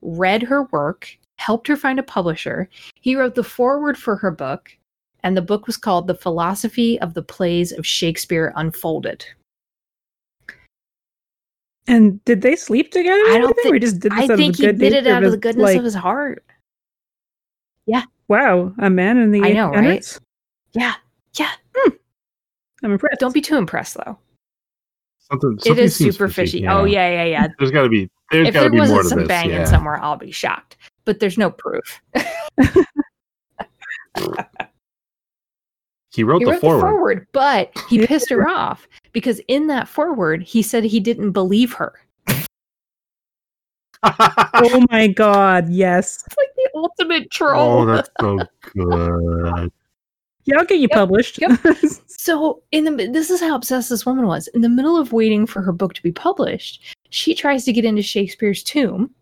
[0.00, 2.68] read her work helped her find a publisher
[3.00, 4.70] he wrote the foreword for her book
[5.28, 9.26] and the book was called the philosophy of the plays of shakespeare unfolded
[11.86, 13.22] And did they sleep together?
[13.28, 14.92] I don't think- he just did this i out think of the he good did
[14.94, 16.44] it out of the goodness like, of his heart
[17.86, 18.04] Yeah.
[18.28, 20.00] Wow, a man in the I know, right?
[20.00, 20.20] 1800s?
[20.72, 20.94] yeah
[21.38, 21.90] yeah hmm.
[22.82, 23.20] I'm impressed.
[23.20, 24.18] don't be too impressed though
[25.30, 26.66] Something, it something is seems super fishy.
[26.66, 27.48] Oh yeah, yeah, yeah.
[27.58, 29.28] There's got to be there's if got to there be more wasn't to some this.
[29.28, 29.64] banging yeah.
[29.64, 30.78] somewhere, I'll be shocked.
[31.04, 32.00] But there's no proof.
[36.18, 36.78] He wrote he the wrote foreword.
[36.78, 41.30] the foreword, but he pissed her off because in that foreword he said he didn't
[41.30, 41.94] believe her.
[44.02, 46.24] oh my god, yes.
[46.26, 47.82] It's like the ultimate oh, troll.
[47.82, 47.94] oh, troll.
[47.94, 48.38] that's so
[49.62, 49.72] good.
[50.44, 51.40] Yeah, I'll get you Yep, published.
[51.40, 51.56] yep.
[52.08, 54.48] so in the this is how obsessed this woman was.
[54.48, 57.84] In the middle of waiting for her book to be published, she tries to get
[57.84, 59.14] into Shakespeare's tomb.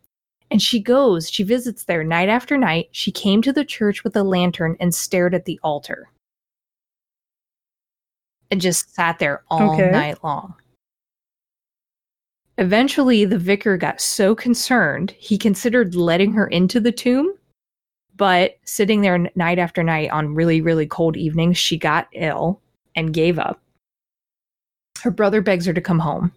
[0.51, 2.89] And she goes, she visits there night after night.
[2.93, 6.09] She came to the church with a lantern and stared at the altar.
[8.51, 9.91] And just sat there all Okay.
[9.91, 10.55] night long.
[12.59, 17.35] Eventually, the vicar got so concerned, he considered letting her into the tomb.
[18.17, 22.63] But sitting there night after night on really, really cold evenings, she got ill
[22.95, 23.61] and gave up.
[25.03, 26.33] Her brother begs her to come home.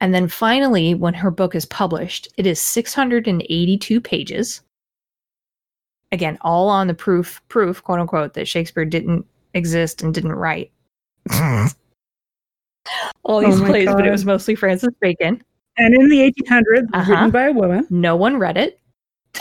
[0.00, 4.60] And then finally, when her book is published, it is 682 pages.
[6.12, 10.70] Again, all on the proof, proof, quote unquote, that Shakespeare didn't exist and didn't write
[13.24, 15.42] all these Oh plays, but it was mostly Francis Bacon.
[15.78, 17.10] and in the 1800s, Uh-huh.
[17.10, 17.86] written by a woman.
[17.90, 18.78] No one read it.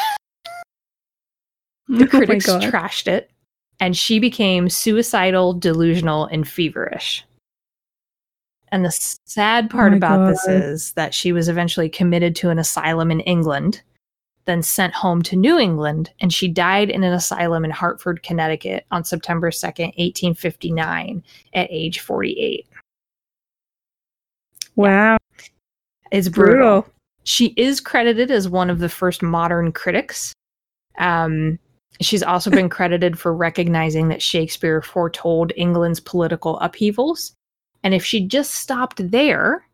[1.89, 2.61] Oh The critics God.
[2.63, 3.29] trashed it,
[3.81, 7.25] and she became suicidal, delusional, and feverish.
[8.71, 8.91] And the
[9.25, 13.19] sad part my about this is that she was eventually committed to an asylum in
[13.19, 13.81] England,
[14.45, 18.85] then sent home to New England, and she died in an asylum in Hartford, Connecticut
[18.91, 22.67] on September 2nd, 1859, at age 48.
[24.75, 25.17] Wow,
[26.11, 26.81] It's brutal.
[26.81, 26.87] brutal.
[27.23, 30.33] She is credited as one of the first modern critics.
[30.97, 31.57] Um,
[32.01, 37.33] she's also been credited for recognizing that Shakespeare foretold England's political upheavals.
[37.83, 39.65] And if she just stopped there,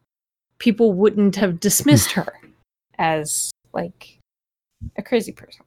[0.59, 2.33] people wouldn't have dismissed her
[2.99, 4.18] as like
[4.97, 5.65] a crazy person.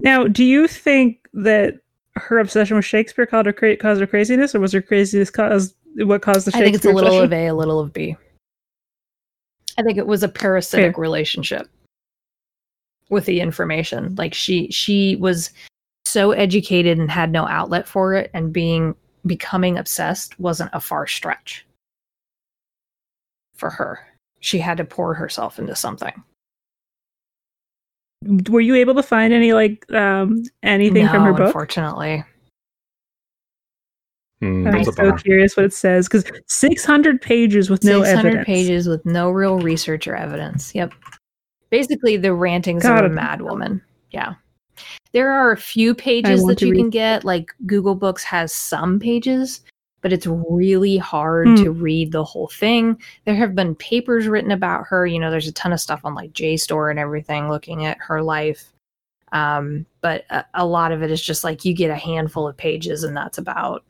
[0.00, 1.74] Now, do you think that
[2.16, 5.74] her obsession with Shakespeare caused her, cra- caused her craziness, or was her craziness caused
[5.96, 7.24] what caused the I Shakespeare think it's a little obsession?
[7.24, 8.16] of A, a little of B.
[9.78, 11.68] I think it was a parasitic relationship
[13.10, 14.14] with the information.
[14.16, 15.50] Like she she was
[16.04, 18.94] so educated and had no outlet for it and being
[19.26, 21.66] becoming obsessed wasn't a far stretch
[23.54, 24.00] for her.
[24.40, 26.22] She had to pour herself into something.
[28.50, 31.46] Were you able to find any like um anything from her book?
[31.46, 32.24] Unfortunately.
[34.40, 35.18] Hmm, I'm that's so bummer.
[35.18, 38.46] curious what it says because 600 pages with no 600 evidence.
[38.46, 40.74] pages with no real research or evidence.
[40.74, 40.92] Yep.
[41.70, 43.04] Basically, the rantings God.
[43.04, 43.80] of a mad woman.
[44.10, 44.34] Yeah.
[45.12, 47.24] There are a few pages that you read- can get.
[47.24, 49.60] Like Google Books has some pages,
[50.04, 51.54] but it's really hard Hmm.
[51.64, 53.00] to read the whole thing.
[53.24, 55.06] There have been papers written about her.
[55.06, 58.22] You know, there's a ton of stuff on like JSTOR and everything looking at her
[58.22, 58.70] life.
[59.32, 62.54] Um, but a, a lot of it is just like you get a handful of
[62.54, 63.82] pages and that's about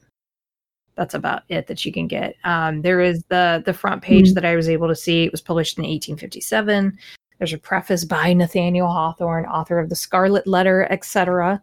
[0.95, 2.37] that's about it that you can get.
[2.45, 4.35] Um, there is the the front page Mhm.
[4.35, 5.25] that I was able to see.
[5.25, 6.97] It was published in 1857.
[7.39, 11.61] There's a preface by Nathaniel Hawthorne, author of the Scarlet Letter, etc.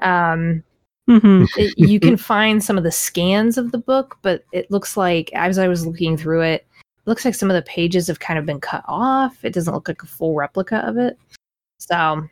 [0.00, 0.62] Um,
[1.08, 1.48] Mhm.
[1.56, 5.30] it- you can find some of the scans of the book, but it looks like
[5.34, 6.66] as I was looking through it,
[6.96, 9.44] it looks like some of the pages have kind of been cut off.
[9.44, 11.18] It doesn't look like a full replica of it.
[11.78, 12.26] So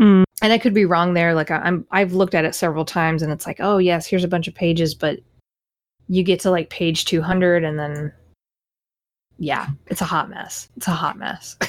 [0.00, 0.24] Mm.
[0.42, 1.34] and I could be wrong there.
[1.34, 4.24] Like I- I'm, I've looked at it several times, and it's like, oh yes, here's
[4.24, 5.20] a bunch of pages, but
[6.08, 8.12] you get to like page 200 and then
[9.38, 10.68] yeah, it's a hot mess.
[10.76, 11.56] It's a hot mess.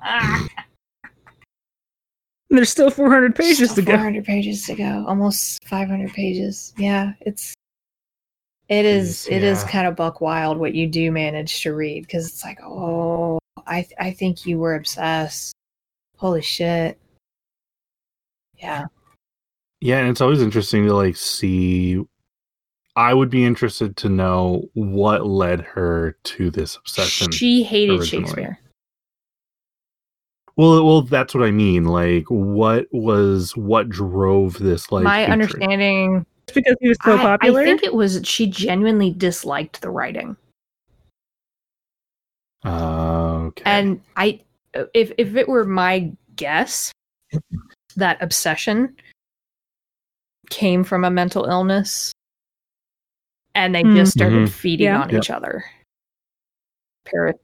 [2.54, 3.96] There's still 400 pages Still to go.
[3.96, 5.04] 400 pages to go.
[5.08, 6.72] Almost 500 pages.
[6.78, 7.54] Yeah, it's
[8.68, 9.68] it is Jeez, it is yeah.
[9.70, 13.82] kind of buck wild what you do manage to read because it's like, oh, I
[13.82, 15.52] th- I think you were obsessed.
[16.16, 16.98] Holy shit.
[18.56, 18.84] Yeah.
[19.80, 22.02] Yeah, and it's always interesting to like see.
[22.96, 27.32] I would be interested to know what led her to this obsession.
[27.32, 28.26] She hated originally.
[28.26, 28.60] Shakespeare.
[30.56, 31.84] Well, well, that's what I mean.
[31.86, 34.90] Like, what was what drove this?
[34.92, 35.32] Like, My hatred?
[35.32, 37.60] understanding Just because he was so I, popular.
[37.60, 40.36] I think it was she genuinely disliked the writing.
[42.64, 43.62] Uh, okay.
[43.66, 44.40] And I
[44.94, 46.92] if if it were my guess
[47.96, 48.96] that obsession
[50.50, 52.12] came from a mental illness
[53.54, 53.94] and they Hmm.
[53.96, 54.50] just started Mhm.
[54.50, 55.02] feeding Yeah.
[55.02, 55.22] on Yep.
[55.22, 55.64] each other.
[57.10, 57.34] Par-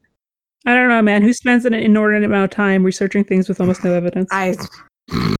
[0.66, 1.22] I don't know, man.
[1.22, 4.28] Who spends an inordinate amount of time researching things with almost no evidence?
[4.30, 4.56] I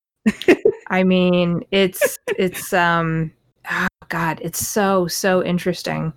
[0.89, 3.31] I mean, it's it's um
[3.71, 6.13] oh god, it's so so interesting.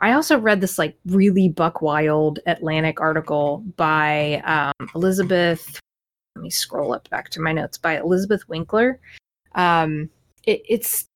[0.00, 5.80] I also read this like really buck wild Atlantic article by um, Elizabeth.
[6.36, 9.00] Let me scroll up back to my notes by Elizabeth Winkler.
[9.56, 10.08] Um,
[10.44, 11.06] it, it's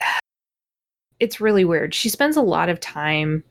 [1.20, 1.94] it's really weird.
[1.94, 3.44] She spends a lot of time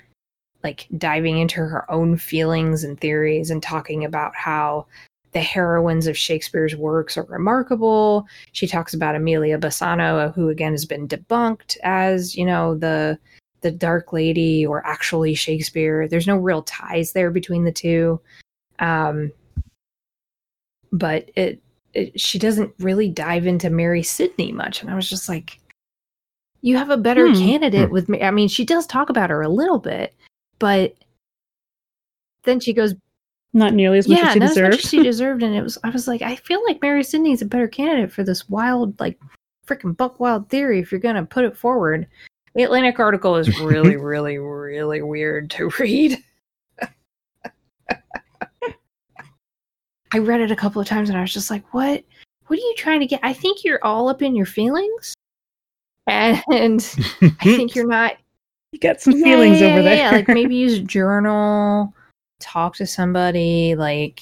[0.68, 4.86] like diving into her own feelings and theories and talking about how
[5.32, 8.28] the heroines of Shakespeare's works are remarkable.
[8.52, 13.18] She talks about Amelia Bassano, who again has been debunked as, you know, the
[13.62, 16.06] the Dark Lady or actually Shakespeare.
[16.06, 18.20] There's no real ties there between the two.
[18.80, 19.32] Um,
[20.92, 21.62] but it,
[21.94, 25.60] it she doesn't really dive into Mary Sidney much, and I was just like,
[26.62, 27.36] you have a better Hmm.
[27.36, 27.94] candidate Hmm.
[27.94, 28.22] with me.
[28.22, 30.14] I mean, she does talk about her a little bit,
[30.60, 30.96] but
[32.44, 32.96] then she goes
[33.54, 34.86] Not nearly as much yeah, as she not as much deserved.
[34.86, 35.78] as she deserved, and it was.
[35.84, 39.00] I was like, I feel like Mary Sidney is a better candidate for this wild,
[39.00, 39.20] like,
[39.66, 40.80] freaking buck wild theory.
[40.80, 42.08] If you're gonna put it forward,
[42.56, 46.18] the Atlantic article is really, really, really weird to read.
[50.14, 52.04] I read it a couple of times, and I was just like, what?
[52.48, 53.20] What are you trying to get?
[53.24, 55.14] I think you're all up in your feelings,
[56.08, 56.42] and
[57.22, 58.14] I think you're not
[58.78, 59.96] you got some yeah, feelings yeah, over there.
[59.96, 60.12] yeah.
[60.12, 61.94] Like maybe use a journal,
[62.40, 64.22] talk to somebody, like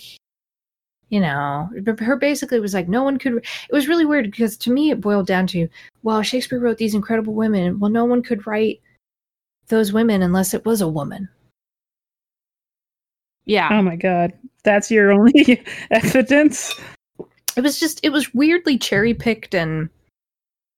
[1.10, 1.70] you know.
[1.82, 3.38] But her basically was like no one could.
[3.38, 5.68] It was really weird because to me it boiled down to
[6.04, 7.80] well, Shakespeare wrote these incredible women.
[7.80, 8.82] Well, no one could write
[9.68, 11.28] those women unless it was a woman.
[13.46, 14.34] Yeah, oh my god,
[14.64, 16.74] that's your only evidence.
[17.58, 19.90] it was just it was weirdly cherry picked and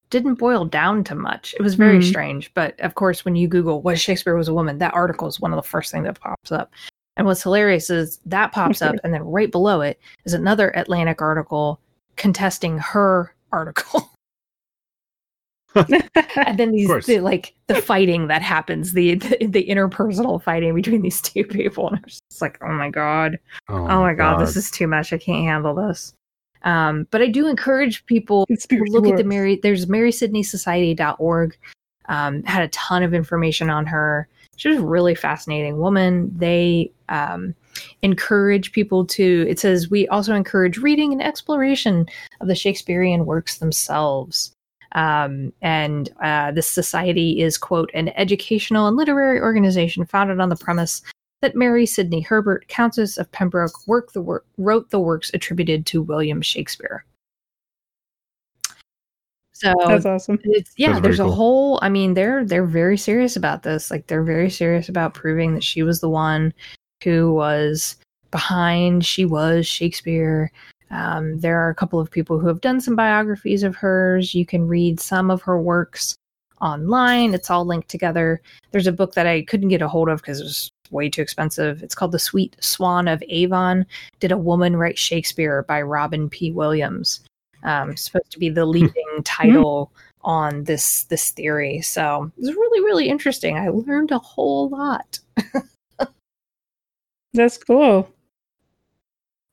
[0.10, 1.54] didn't boil down to much.
[1.60, 2.02] It was very Hmm.
[2.10, 2.54] strange.
[2.54, 5.52] But of course, when you Google was Shakespeare was a woman, that article is one
[5.52, 6.72] of the first things that pops up.
[7.18, 11.22] And what's hilarious is that pops up, and then right below it is another Atlantic
[11.22, 11.80] article
[12.16, 14.10] contesting her article.
[15.76, 21.02] and then these the, like the fighting that happens, the, the the interpersonal fighting between
[21.02, 21.88] these two people.
[21.90, 23.38] And I was just like, oh my god
[23.70, 25.12] oh my god, this is too much.
[25.14, 26.14] I can't handle this.
[26.68, 29.24] Um, but I do encourage people to look at the.
[29.24, 29.56] Mary.
[29.56, 31.58] There's MarySidneySociety.org.
[32.10, 34.28] Um, had a ton of information on her.
[34.58, 36.30] She was a really fascinating woman.
[36.38, 37.56] They um,
[38.02, 39.46] encourage people to.
[39.48, 42.06] It says we also encourage reading and exploration
[42.42, 44.52] of the Shakespearean works themselves.
[44.92, 50.56] Um, and uh, this society is quote an educational and literary organization founded on the
[50.58, 51.02] premise
[51.42, 56.02] that Mary Sidney Herbert, Countess of Pembroke, work the wor- wrote the works attributed to
[56.02, 57.06] William Shakespeare.
[59.54, 60.40] So That's awesome.
[60.44, 61.36] it's yeah, That's there's very a cool.
[61.36, 61.80] whole.
[61.82, 63.90] I mean, they're they're very serious about this.
[63.90, 66.54] Like they're very serious about proving that she was the one
[67.04, 67.96] who was
[68.30, 69.04] behind.
[69.04, 70.52] She was Shakespeare.
[70.92, 74.36] Um, there are a couple of people who have done some biographies of hers.
[74.36, 76.16] You can read some of her works
[76.62, 77.34] online.
[77.34, 78.42] It's all linked together.
[78.72, 81.22] There's a book that I couldn't get a hold of because it was way too
[81.22, 81.84] expensive.
[81.84, 83.86] It's called The Sweet Swan of Avon.
[84.20, 86.52] Did a Woman Write Shakespeare by Robin P.
[86.52, 87.22] Williams.
[87.64, 89.92] Um, supposed to be the leading title
[90.22, 91.82] on this this theory.
[91.82, 93.58] So it's really really interesting.
[93.58, 95.20] I learned a whole lot.
[97.34, 98.10] That's cool.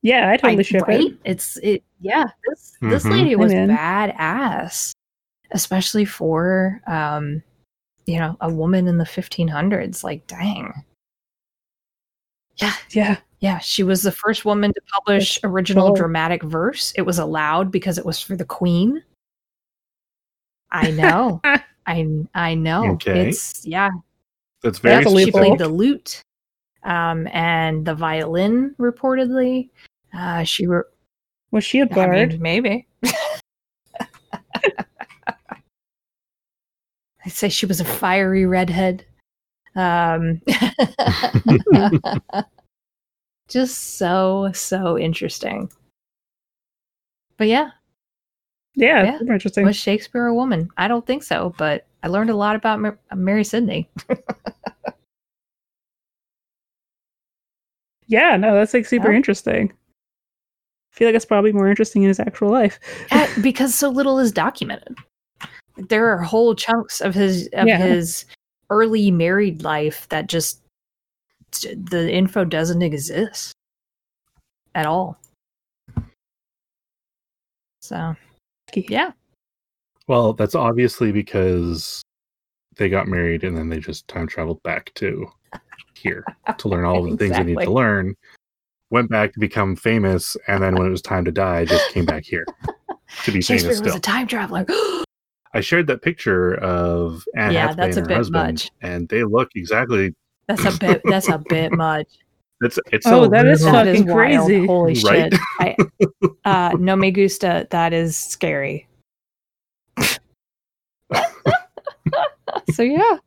[0.03, 1.01] Yeah, I totally I- ship right?
[1.07, 1.17] it.
[1.25, 1.83] It's it.
[2.01, 3.11] Yeah, this this Mhm.
[3.11, 4.93] lady was badass,
[5.53, 7.43] especially for um,
[8.07, 10.05] you know, a woman in the 1500s.
[10.05, 10.85] Like, dang.
[12.57, 13.17] Yeah, Yeah.
[13.41, 13.59] yeah.
[13.59, 15.97] She was the first woman to publish original cool.
[15.97, 16.93] dramatic verse.
[16.97, 19.03] It was allowed because it was for the queen.
[20.71, 21.41] I know.
[21.87, 22.93] I I know.
[22.93, 23.29] Okay.
[23.29, 23.91] It's yeah.
[24.63, 26.23] That's very That's a She played the lute,
[26.83, 29.69] um, and the violin reportedly.
[30.13, 30.89] Uh, she were.
[31.51, 32.31] Was she a I bard?
[32.33, 32.87] mean, maybe.
[37.25, 39.05] I'd say she was a fiery redhead.
[39.77, 40.41] Um,
[43.49, 45.71] just so so interesting.
[47.37, 47.71] But yeah,
[48.77, 49.19] yeah, Yeah.
[49.19, 49.65] super interesting.
[49.65, 50.69] was Shakespeare a woman?
[50.77, 53.89] I don't think so, but I learned a lot about Mar- Mary Sidney.
[58.07, 59.17] yeah, no, that's like super Yeah.
[59.17, 59.73] interesting.
[59.73, 62.79] I feel like it's probably more interesting in his actual life.
[63.11, 64.97] Uh, because so little is documented.
[65.77, 67.79] There are whole chunks of his of Yeah.
[67.79, 68.27] his
[68.71, 70.61] early married life that just
[71.63, 73.53] the info doesn't exist
[74.75, 75.19] at all.
[77.81, 78.17] So
[78.75, 79.13] yeah,
[80.07, 82.03] well, that's obviously because
[82.77, 85.27] they got married and then they just time traveled back to
[85.95, 86.25] here
[86.59, 88.15] to learn all of the things they need to learn.
[88.91, 92.05] Went back to become famous, and then when it was time to die, just came
[92.05, 92.45] back here
[93.25, 94.67] to be famous Shakespeare was a time traveler.
[95.55, 98.71] I shared that picture of Anne Yeah, Hathaway that's a and her bit husband, much.
[98.83, 100.15] and they look exactly.
[100.49, 101.01] that's a bit.
[101.05, 102.09] That's a bit much.
[102.63, 104.47] It's it's Oh, a that is little- That is fucking wild.
[104.47, 104.67] crazy.
[104.67, 105.33] Holy Right?
[105.35, 105.41] shit!
[105.59, 105.77] I,
[106.73, 107.67] uh, no me gusta.
[107.71, 108.87] That is scary.
[112.73, 113.19] so yeah,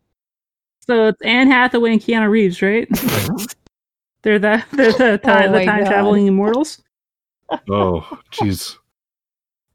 [0.87, 2.87] So it's Anne Hathaway and Keanu Reeves, right?
[4.23, 5.89] they're the they're the time, Oh the time God.
[5.89, 6.81] traveling immortals.
[7.69, 8.77] Oh, jeez.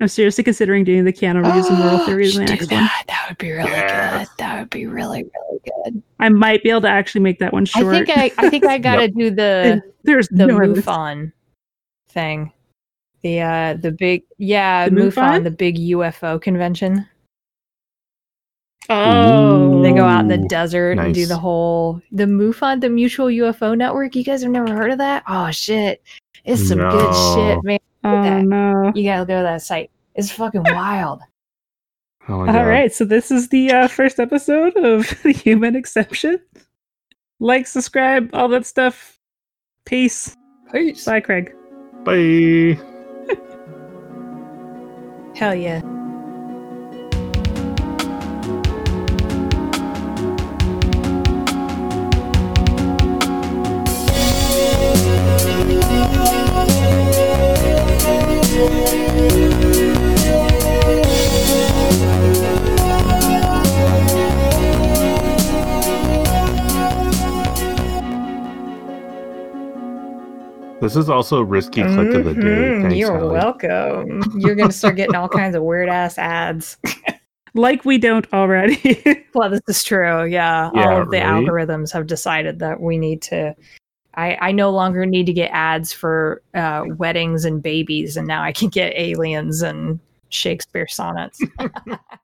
[0.02, 2.80] I'm seriously considering doing the Keanu Reeves immortal theories in the Do next one.
[2.82, 3.04] that.
[3.06, 4.18] That would be really Yes.
[4.28, 4.36] good.
[4.38, 6.02] That would be really really good.
[6.18, 7.94] I might be able to actually make that one short.
[7.94, 8.32] I think I.
[8.44, 10.84] I think I gotta do the There's the no evidence.
[10.84, 11.32] MUFON
[12.08, 12.52] thing.
[13.22, 15.44] The uh the big yeah The MUFON, MUFON?
[15.44, 17.06] the big UFO convention.
[18.90, 22.90] Oh, They go out in the Ooh, desert and do the whole the MUFON, the
[22.90, 24.16] Mutual UFO Network.
[24.16, 25.22] You guys have never heard of that?
[25.28, 26.02] Oh shit.
[26.44, 27.78] It's some good shit, man.
[28.04, 28.44] oh that.
[28.44, 28.92] no.
[28.94, 29.90] You gotta go to that site.
[30.14, 31.20] It's fucking wild.
[32.28, 32.62] Oh my All God.
[32.68, 36.40] right, so this is the uh, first episode of the Human Exception.
[37.40, 39.18] Like, subscribe, all that stuff.
[39.84, 40.36] Peace.
[40.72, 41.04] Peace.
[41.04, 41.54] Bye, Craig.
[42.04, 42.78] Bye.
[45.34, 46.01] Hell yeah.
[70.82, 72.40] This is also a risky click of the day.
[72.40, 73.32] Mhm, Thanks, You're Halli.
[73.32, 74.20] welcome.
[74.36, 76.76] You're gonna start getting all kinds of weird ass ads.
[77.54, 78.80] Like we don't already.
[79.34, 80.24] Well, this is true.
[80.24, 81.26] Yeah, Yeah, all of the right?
[81.26, 83.54] algorithms have decided that we need to.
[84.14, 88.42] I I no longer need to get ads for uh, weddings and babies, and now
[88.42, 90.00] I can get aliens and
[90.30, 91.40] Shakespeare sonnets.